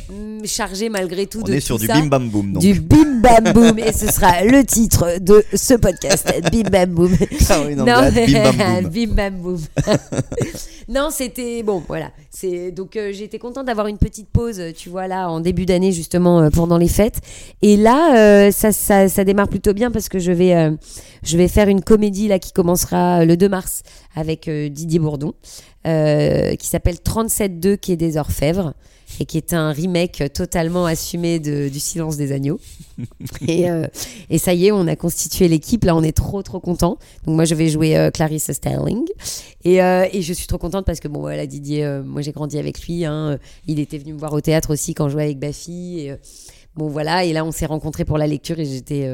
[0.45, 2.53] chargée malgré tout On de est tout sur du bim bam boum.
[2.53, 2.61] Donc.
[2.61, 7.17] Du bim bam boum et ce sera le titre de ce podcast bim bam boum
[7.47, 8.13] Caroline Anglade,
[8.91, 9.57] bim bam boum.
[9.57, 9.97] bim bam
[10.89, 15.07] non c'était bon voilà c'est donc euh, j'étais contente d'avoir une petite pause tu vois
[15.07, 17.19] là en début d'année justement euh, pendant les fêtes
[17.61, 20.71] et là euh, ça, ça ça démarre plutôt bien parce que je vais euh,
[21.23, 23.81] je vais faire une comédie là qui commencera le 2 mars
[24.15, 25.33] avec euh, Didier Bourdon
[25.85, 28.73] euh, qui s'appelle 37-2 qui est des orfèvres
[29.19, 32.59] et qui est un remake totalement assumé de, du Silence des agneaux.
[33.47, 33.87] et, euh,
[34.29, 35.83] et ça y est, on a constitué l'équipe.
[35.85, 36.97] Là, on est trop, trop content.
[37.25, 39.03] Donc moi, je vais jouer euh, Clarisse Sterling.
[39.63, 42.31] Et, euh, et je suis trop contente parce que bon, voilà, Didier, euh, moi j'ai
[42.31, 43.05] grandi avec lui.
[43.05, 43.37] hein.
[43.65, 45.37] Il était venu me voir au théâtre aussi quand je jouais avec.
[45.69, 46.15] Et, euh,
[46.75, 47.25] bon, voilà.
[47.25, 49.09] Et là, on s'est rencontrés pour la lecture et j'étais.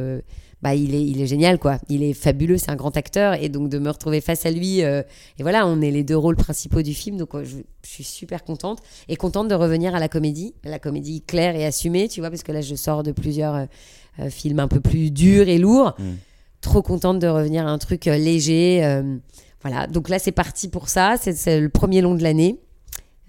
[0.64, 1.78] Bah, il est, il est génial, quoi.
[1.90, 3.34] Il est fabuleux, c'est un grand acteur.
[3.36, 5.04] Et donc, de me retrouver face à lui, euh,
[5.38, 7.18] et voilà, on est les deux rôles principaux du film.
[7.18, 8.80] Donc, euh, je, je suis super contente.
[9.10, 10.56] Et contente de revenir à la comédie.
[10.64, 13.66] La comédie claire et assumée, tu vois, parce que là, je sors de plusieurs euh,
[14.22, 15.94] euh, films un peu plus durs et lourds.
[16.00, 16.04] Mm.
[16.62, 18.82] Trop contente de revenir à un truc euh, léger.
[19.62, 19.86] voilà.
[19.88, 21.16] Donc là, c'est parti pour ça.
[21.22, 22.58] C'est- C'est le premier long de l'année.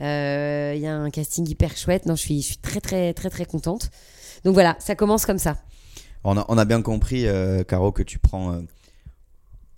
[0.00, 2.06] Euh, Il y a un casting hyper chouette.
[2.06, 3.90] Non, je suis, je suis très, très, très, très contente.
[4.44, 5.56] Donc voilà, ça commence comme ça.
[6.24, 8.60] On a, on a bien compris, euh, Caro, que tu prends euh,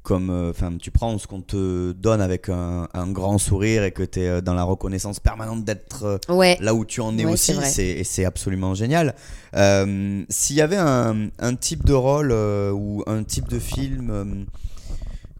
[0.02, 3.90] comme, euh, enfin, tu prends ce qu'on te donne avec un, un grand sourire et
[3.90, 6.56] que tu es dans la reconnaissance permanente d'être Ouais.
[6.60, 7.54] là où tu en es Ouais, aussi.
[7.54, 7.64] c'est.
[7.66, 9.14] C'est, et c'est absolument génial.
[9.52, 14.46] S'il y avait un, un type de rôle ou un type de film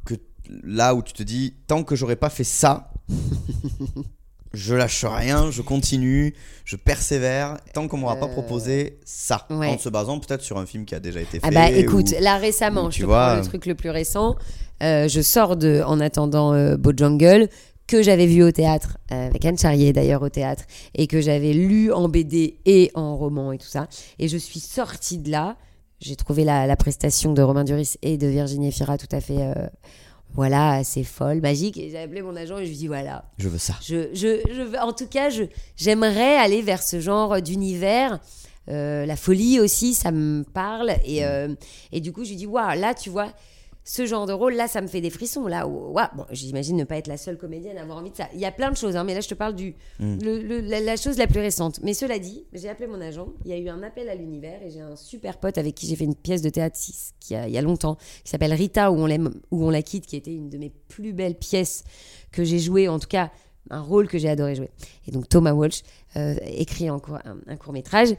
[0.04, 0.14] que
[0.64, 2.90] là où tu te dis, tant que j'aurais pas fait ça.
[4.52, 6.34] Je lâche rien, je continue,
[6.64, 9.46] je persévère, tant qu'on m'aura pas Euh, proposé ça.
[9.50, 9.68] ouais.
[9.68, 11.46] En se basant peut-être sur un film qui a déjà été fait.
[11.46, 13.90] Ah bah écoute, ou- là récemment, ou je te vois, prends le truc le plus
[13.90, 14.36] récent.
[14.82, 17.48] Euh, je sors de En attendant euh, Jungle
[17.86, 21.52] que j'avais vu au théâtre, euh, avec Anne Charrier d'ailleurs au théâtre, et que j'avais
[21.52, 23.86] lu en BD et en roman et tout ça.
[24.18, 25.56] Et je suis sortie de là.
[26.00, 29.38] J'ai trouvé la, la prestation de Romain Duris et de Virginie Fira tout à fait,
[30.34, 31.76] voilà, assez folle, magique.
[31.78, 33.74] Et j'ai appelé mon agent et je lui dit voilà, Je veux ça.
[33.82, 35.44] je, je, je veux- en tout cas, je,
[35.76, 38.18] j'aimerais aller vers ce genre d'univers.
[38.68, 40.92] Euh, la folie aussi, ça me parle.
[41.04, 41.54] Et, euh,
[41.92, 43.32] et du coup, je lui dis, waouh, là, tu vois,
[43.88, 45.46] ce genre de rôle, là, ça me fait des frissons.
[45.46, 48.28] Là, waouh, bon, j'imagine ne pas être la seule comédienne à avoir envie de ça.
[48.34, 50.18] Il y a plein de choses, hein, mais là, je te parle du Mm.
[50.24, 51.78] le- le- la, la chose la plus récente.
[51.84, 53.28] Mais cela dit, j'ai appelé mon agent.
[53.44, 55.86] Il y a eu un appel à l'univers et j'ai un super pote avec qui
[55.86, 56.76] j'ai fait une pièce de théâtre
[57.20, 59.82] qui a, il y a longtemps, qui s'appelle Rita où on l'aime, où on la
[59.82, 61.84] quitte, qui était une de mes plus belles pièces
[62.32, 63.30] que j'ai jouées, en tout cas
[63.70, 64.70] un rôle que j'ai adoré jouer.
[65.06, 65.82] Et donc Thomas Walsh
[66.16, 68.10] euh, écrit court- un, court métrage.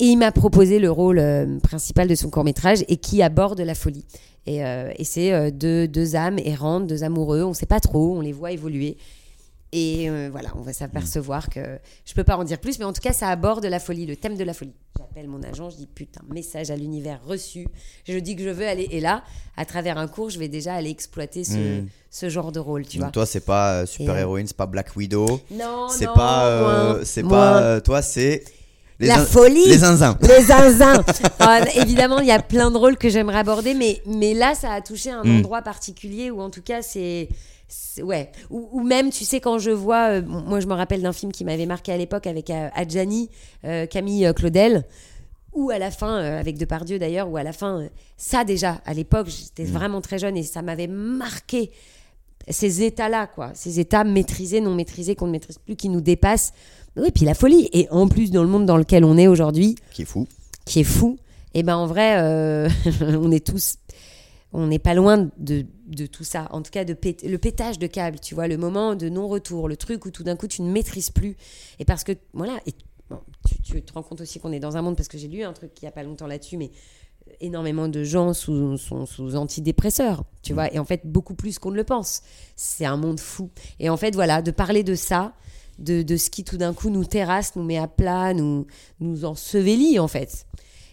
[0.00, 3.60] Et il m'a proposé le rôle euh, principal de son court métrage et qui aborde
[3.60, 4.04] la folie.
[4.46, 7.80] Et, euh, et c'est euh, deux, deux âmes errantes, deux amoureux, on ne sait pas
[7.80, 8.96] trop, on les voit évoluer.
[9.76, 12.92] Et euh, voilà, on va s'apercevoir que je peux pas en dire plus, mais en
[12.92, 14.74] tout cas, ça aborde la folie, le thème de la folie.
[14.96, 17.66] J'appelle mon agent, je dis putain, message à l'univers reçu.
[18.06, 18.86] Je dis que je veux aller.
[18.92, 19.24] Et là,
[19.56, 21.88] à travers un cours, je vais déjà aller exploiter ce, Mm.
[22.08, 23.06] ce genre de rôle, tu vois.
[23.06, 26.06] Donc toi, c'est pas euh, super Et, euh, héroïne, c'est pas Black Widow, Non, c'est
[26.06, 28.44] non, pas, euh, c'est pas, toi, c'est
[29.00, 30.16] les La folie les zinzins.
[30.22, 31.02] Les zinzins
[31.40, 34.72] Ah, Évidemment, il y a plein de rôles que j'aimerais aborder, mais, mais là, ça
[34.72, 35.38] a touché un Mm.
[35.38, 37.28] endroit particulier où, en tout cas, c'est.
[38.02, 38.30] Ouais.
[38.50, 40.10] Ou, ou même, tu sais, quand je vois.
[40.10, 43.30] euh, moi, je me rappelle d'un film qui m'avait marqué à l'époque avec euh, Adjani,
[43.64, 44.84] euh, Camille euh, Claudel.
[45.54, 47.86] Ou à la fin, avec Depardieu d'ailleurs, ou à la fin,
[48.16, 51.70] ça déjà, à l'époque, j'étais vraiment très jeune et ça m'avait marqué
[52.48, 53.52] ces états-là, quoi.
[53.54, 56.52] Ces états maîtrisés, non maîtrisés, qu'on ne maîtrise plus, qui nous dépassent.
[56.96, 57.68] Oui, puis la folie.
[57.72, 60.26] Et en plus, dans le monde dans lequel on est aujourd'hui, Qui est fou.
[60.64, 61.18] qui est fou,
[61.54, 62.68] et ben en vrai, euh,
[63.00, 63.76] on est tous,
[64.52, 66.48] on n'est pas loin de, de tout ça.
[66.52, 69.68] En tout cas, de pét- le pétage de câble, tu vois, le moment de non-retour,
[69.68, 71.36] le truc où tout d'un coup tu ne maîtrises plus.
[71.78, 72.72] Et parce que, voilà, et,
[73.10, 73.18] bon,
[73.48, 75.42] tu, tu te rends compte aussi qu'on est dans un monde, parce que j'ai lu
[75.42, 76.70] un truc il n'y a pas longtemps là-dessus, mais
[77.40, 81.70] énormément de gens sous, sont sous antidépresseurs, tu vois, et en fait beaucoup plus qu'on
[81.70, 82.22] ne le pense.
[82.54, 83.50] C'est un monde fou.
[83.80, 85.32] Et en fait, voilà, de parler de ça,
[85.78, 88.66] de, de ce qui tout d'un coup nous terrasse, nous met à plat, nous,
[89.00, 90.46] nous ensevelit en fait.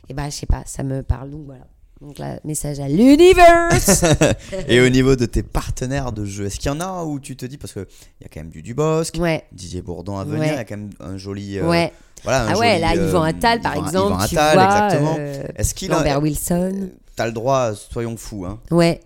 [0.10, 1.66] Et bah, je sais pas, ça me parle donc voilà.
[2.02, 3.70] Donc là, message à l'univers.
[4.68, 7.36] Et au niveau de tes partenaires de jeu, est-ce qu'il y en a où tu
[7.38, 7.86] te dis, parce qu'il
[8.22, 10.48] y a quand même du Dubosc, ouais, Didier Bourdon à venir, Ouais.
[10.48, 11.60] il y a quand même un joli.
[11.60, 11.94] euh, ouais.
[12.24, 14.64] Voilà, un Ah ouais, joli, là, euh, Yvan Attal, par Yvan- exemple, Yvan Attal, vois.
[14.64, 15.16] exactement.
[15.20, 15.98] euh, Est-ce qu'il a.
[15.98, 16.90] Lambert Wilson.
[17.16, 18.60] T'as le droit, soyons fous, hein.
[18.72, 19.00] Ouais.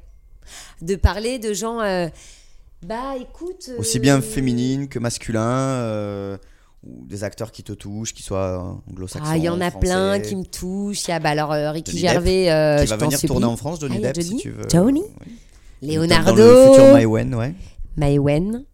[0.82, 1.82] De parler de gens.
[2.86, 3.70] Euh, bah, écoute.
[3.70, 6.38] euh, Aussi bien féminine que masculin, euh,
[6.84, 9.28] ou des acteurs qui te touchent, qui soient anglo-saxons.
[9.30, 9.88] Ah, il y en a français.
[9.88, 11.08] plein qui me touchent.
[11.08, 12.52] Il y a bah, alors euh, Ricky Johnny Gervais.
[12.52, 14.64] euh, Qui je va venir tourner en France, Johnny Ah, Depp, si tu veux.
[14.72, 15.04] Johnny
[15.82, 15.96] Oui.
[15.96, 16.32] Leonardo.
[16.32, 17.54] Dans le futur Maïwen, ouais.
[17.98, 18.66] Maïwen.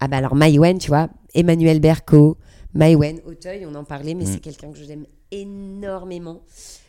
[0.00, 2.36] Ah bah alors Maïwen, tu vois, Emmanuel Berco,
[2.74, 4.28] Maïwen, Auteuil, on en parlait, mais Mm.
[4.32, 6.42] c'est quelqu'un que j'aime énormément.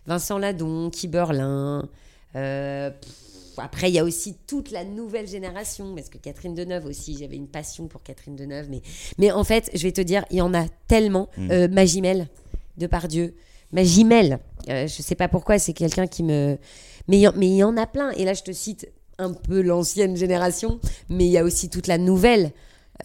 [0.05, 1.87] Vincent Ladon, Kiberlin.
[2.35, 3.11] Euh, pff,
[3.59, 7.35] après, il y a aussi toute la nouvelle génération, parce que Catherine Deneuve aussi, j'avais
[7.35, 8.69] une passion pour Catherine Deneuve.
[8.69, 8.81] Mais,
[9.17, 11.29] mais en fait, je vais te dire, il y en a tellement.
[11.37, 11.51] Mm.
[11.51, 12.27] Euh, Magimel,
[12.77, 13.35] de Pardieu.
[13.71, 14.39] Magimel,
[14.69, 16.57] euh, je sais pas pourquoi, c'est quelqu'un qui me...
[17.07, 18.11] Mais il y en- mais il y en a plein.
[18.11, 20.79] Et là, je te cite un peu l'ancienne génération,
[21.09, 22.51] mais il y a aussi toute la nouvelle.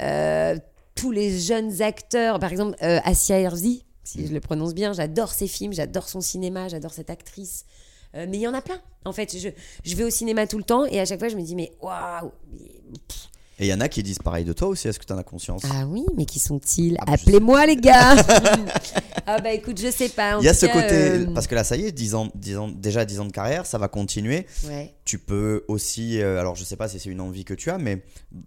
[0.00, 0.56] Euh,
[0.94, 5.32] tous les jeunes acteurs, par exemple euh, Asia Herzi, si je le prononce bien, j'adore
[5.32, 7.64] ses films, j'adore son cinéma, j'adore cette actrice.
[8.14, 8.80] Euh, mais il y en a plein.
[9.04, 9.48] En fait, je,
[9.84, 11.72] je vais au cinéma tout le temps et à chaque fois je me dis mais
[11.82, 12.30] waouh.
[13.60, 15.18] Et il y en a qui disent pareil de toi aussi, est-ce que tu en
[15.18, 15.62] as conscience?
[15.72, 16.96] Ah oui, mais qui sont-ils?
[17.00, 18.16] Ah bah, Appelez-moi les gars.
[19.28, 20.38] ah bah écoute, je sais pas.
[20.40, 22.28] Il y a ce cas, côté, euh, parce que là, ça y est, 10 ans,
[22.34, 24.46] 10 ans, déjà 10 ans de carrière, ça va continuer.
[24.66, 24.92] ouais.
[25.04, 27.78] Tu peux aussi, euh, alors je sais pas si c'est une envie que tu as,
[27.78, 28.02] mais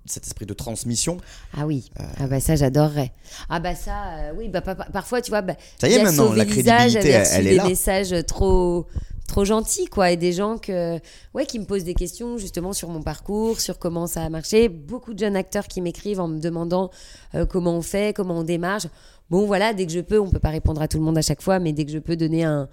[0.06, 1.18] cet esprit de transmission,
[1.56, 1.90] Ah oui.
[2.02, 2.04] Euh.
[2.20, 3.14] Ah bah ça j'adorerais.
[3.48, 6.34] Ah bah ça oui bah pa- pa- parfois tu vois bah, Ça y est, maintenant,
[6.34, 7.68] la crédibilité, elle- est des là.
[7.70, 8.88] messages trop
[9.28, 11.00] trop gentils quoi et des gens que
[11.34, 14.70] ouais qui me posent des questions justement sur mon parcours, sur comment ça a marché,
[14.70, 16.90] beaucoup de jeunes acteurs qui m'écrivent en me demandant
[17.36, 18.88] euh, comment on fait, comment on démarche.
[19.30, 21.22] Bon voilà, dès que je peux, on peut pas répondre à tout le monde à
[21.22, 22.68] chaque fois mais dès que je peux donner un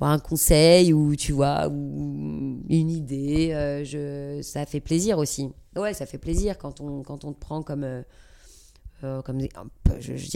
[0.00, 5.50] un conseil ou tu vois ou une idée, euh, je ça fait plaisir aussi.
[5.76, 8.02] Ouais, ça fait plaisir quand on quand on te prend comme euh,
[9.02, 9.38] euh, comme
[9.84, 10.26] peu, je, je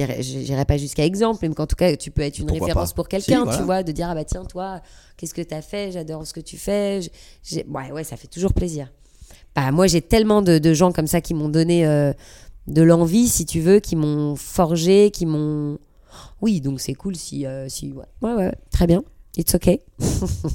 [0.41, 2.97] dirais pas jusqu'à exemple mais qu'en tout cas tu peux être une Pourquoi référence pas
[2.97, 3.59] pour quelqu'un Si, voilà.
[3.59, 4.81] tu vois de dire ah bah tiens toi
[5.17, 5.93] qu'est-ce que tu as fait?
[5.93, 7.01] J'adore ce que tu fais
[7.43, 8.93] j'ai- ouais ouais ça fait toujours plaisir
[9.55, 12.13] bah moi j'ai tellement de, de gens comme ça qui m'ont donné euh,
[12.67, 15.79] de l'envie si tu veux qui m'ont forgé qui m'ont
[16.43, 18.05] oui donc c'est cool si euh, si ouais.
[18.23, 19.03] ouais ouais très bien
[19.37, 19.81] it's okay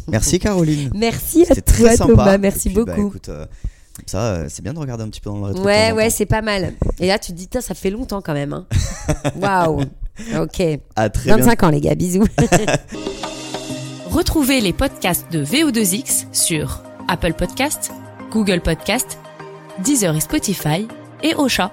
[0.09, 0.89] Merci Caroline.
[0.95, 2.11] merci à C'était très toi sympa.
[2.13, 3.45] Thomas merci bah, beaucoup écoute, euh,
[4.07, 5.63] ça, euh, c'est bien de regarder un petit peu dans le rétro.
[5.63, 6.73] Ouais, ouais, c'est pas mal.
[6.99, 8.53] Et là, tu te dis, Tain, ça fait longtemps quand même.
[8.53, 8.65] hein.
[9.39, 9.81] Waouh.
[10.39, 10.61] Ok.
[10.95, 11.43] À très bientôt.
[11.43, 11.95] 25 ans, les gars.
[11.95, 12.25] Bisous.
[14.11, 17.91] Retrouvez les podcasts de VO2X sur Apple Podcasts,
[18.31, 19.17] Google Podcasts,
[19.83, 20.87] Deezer et Spotify
[21.23, 21.71] et Ocha.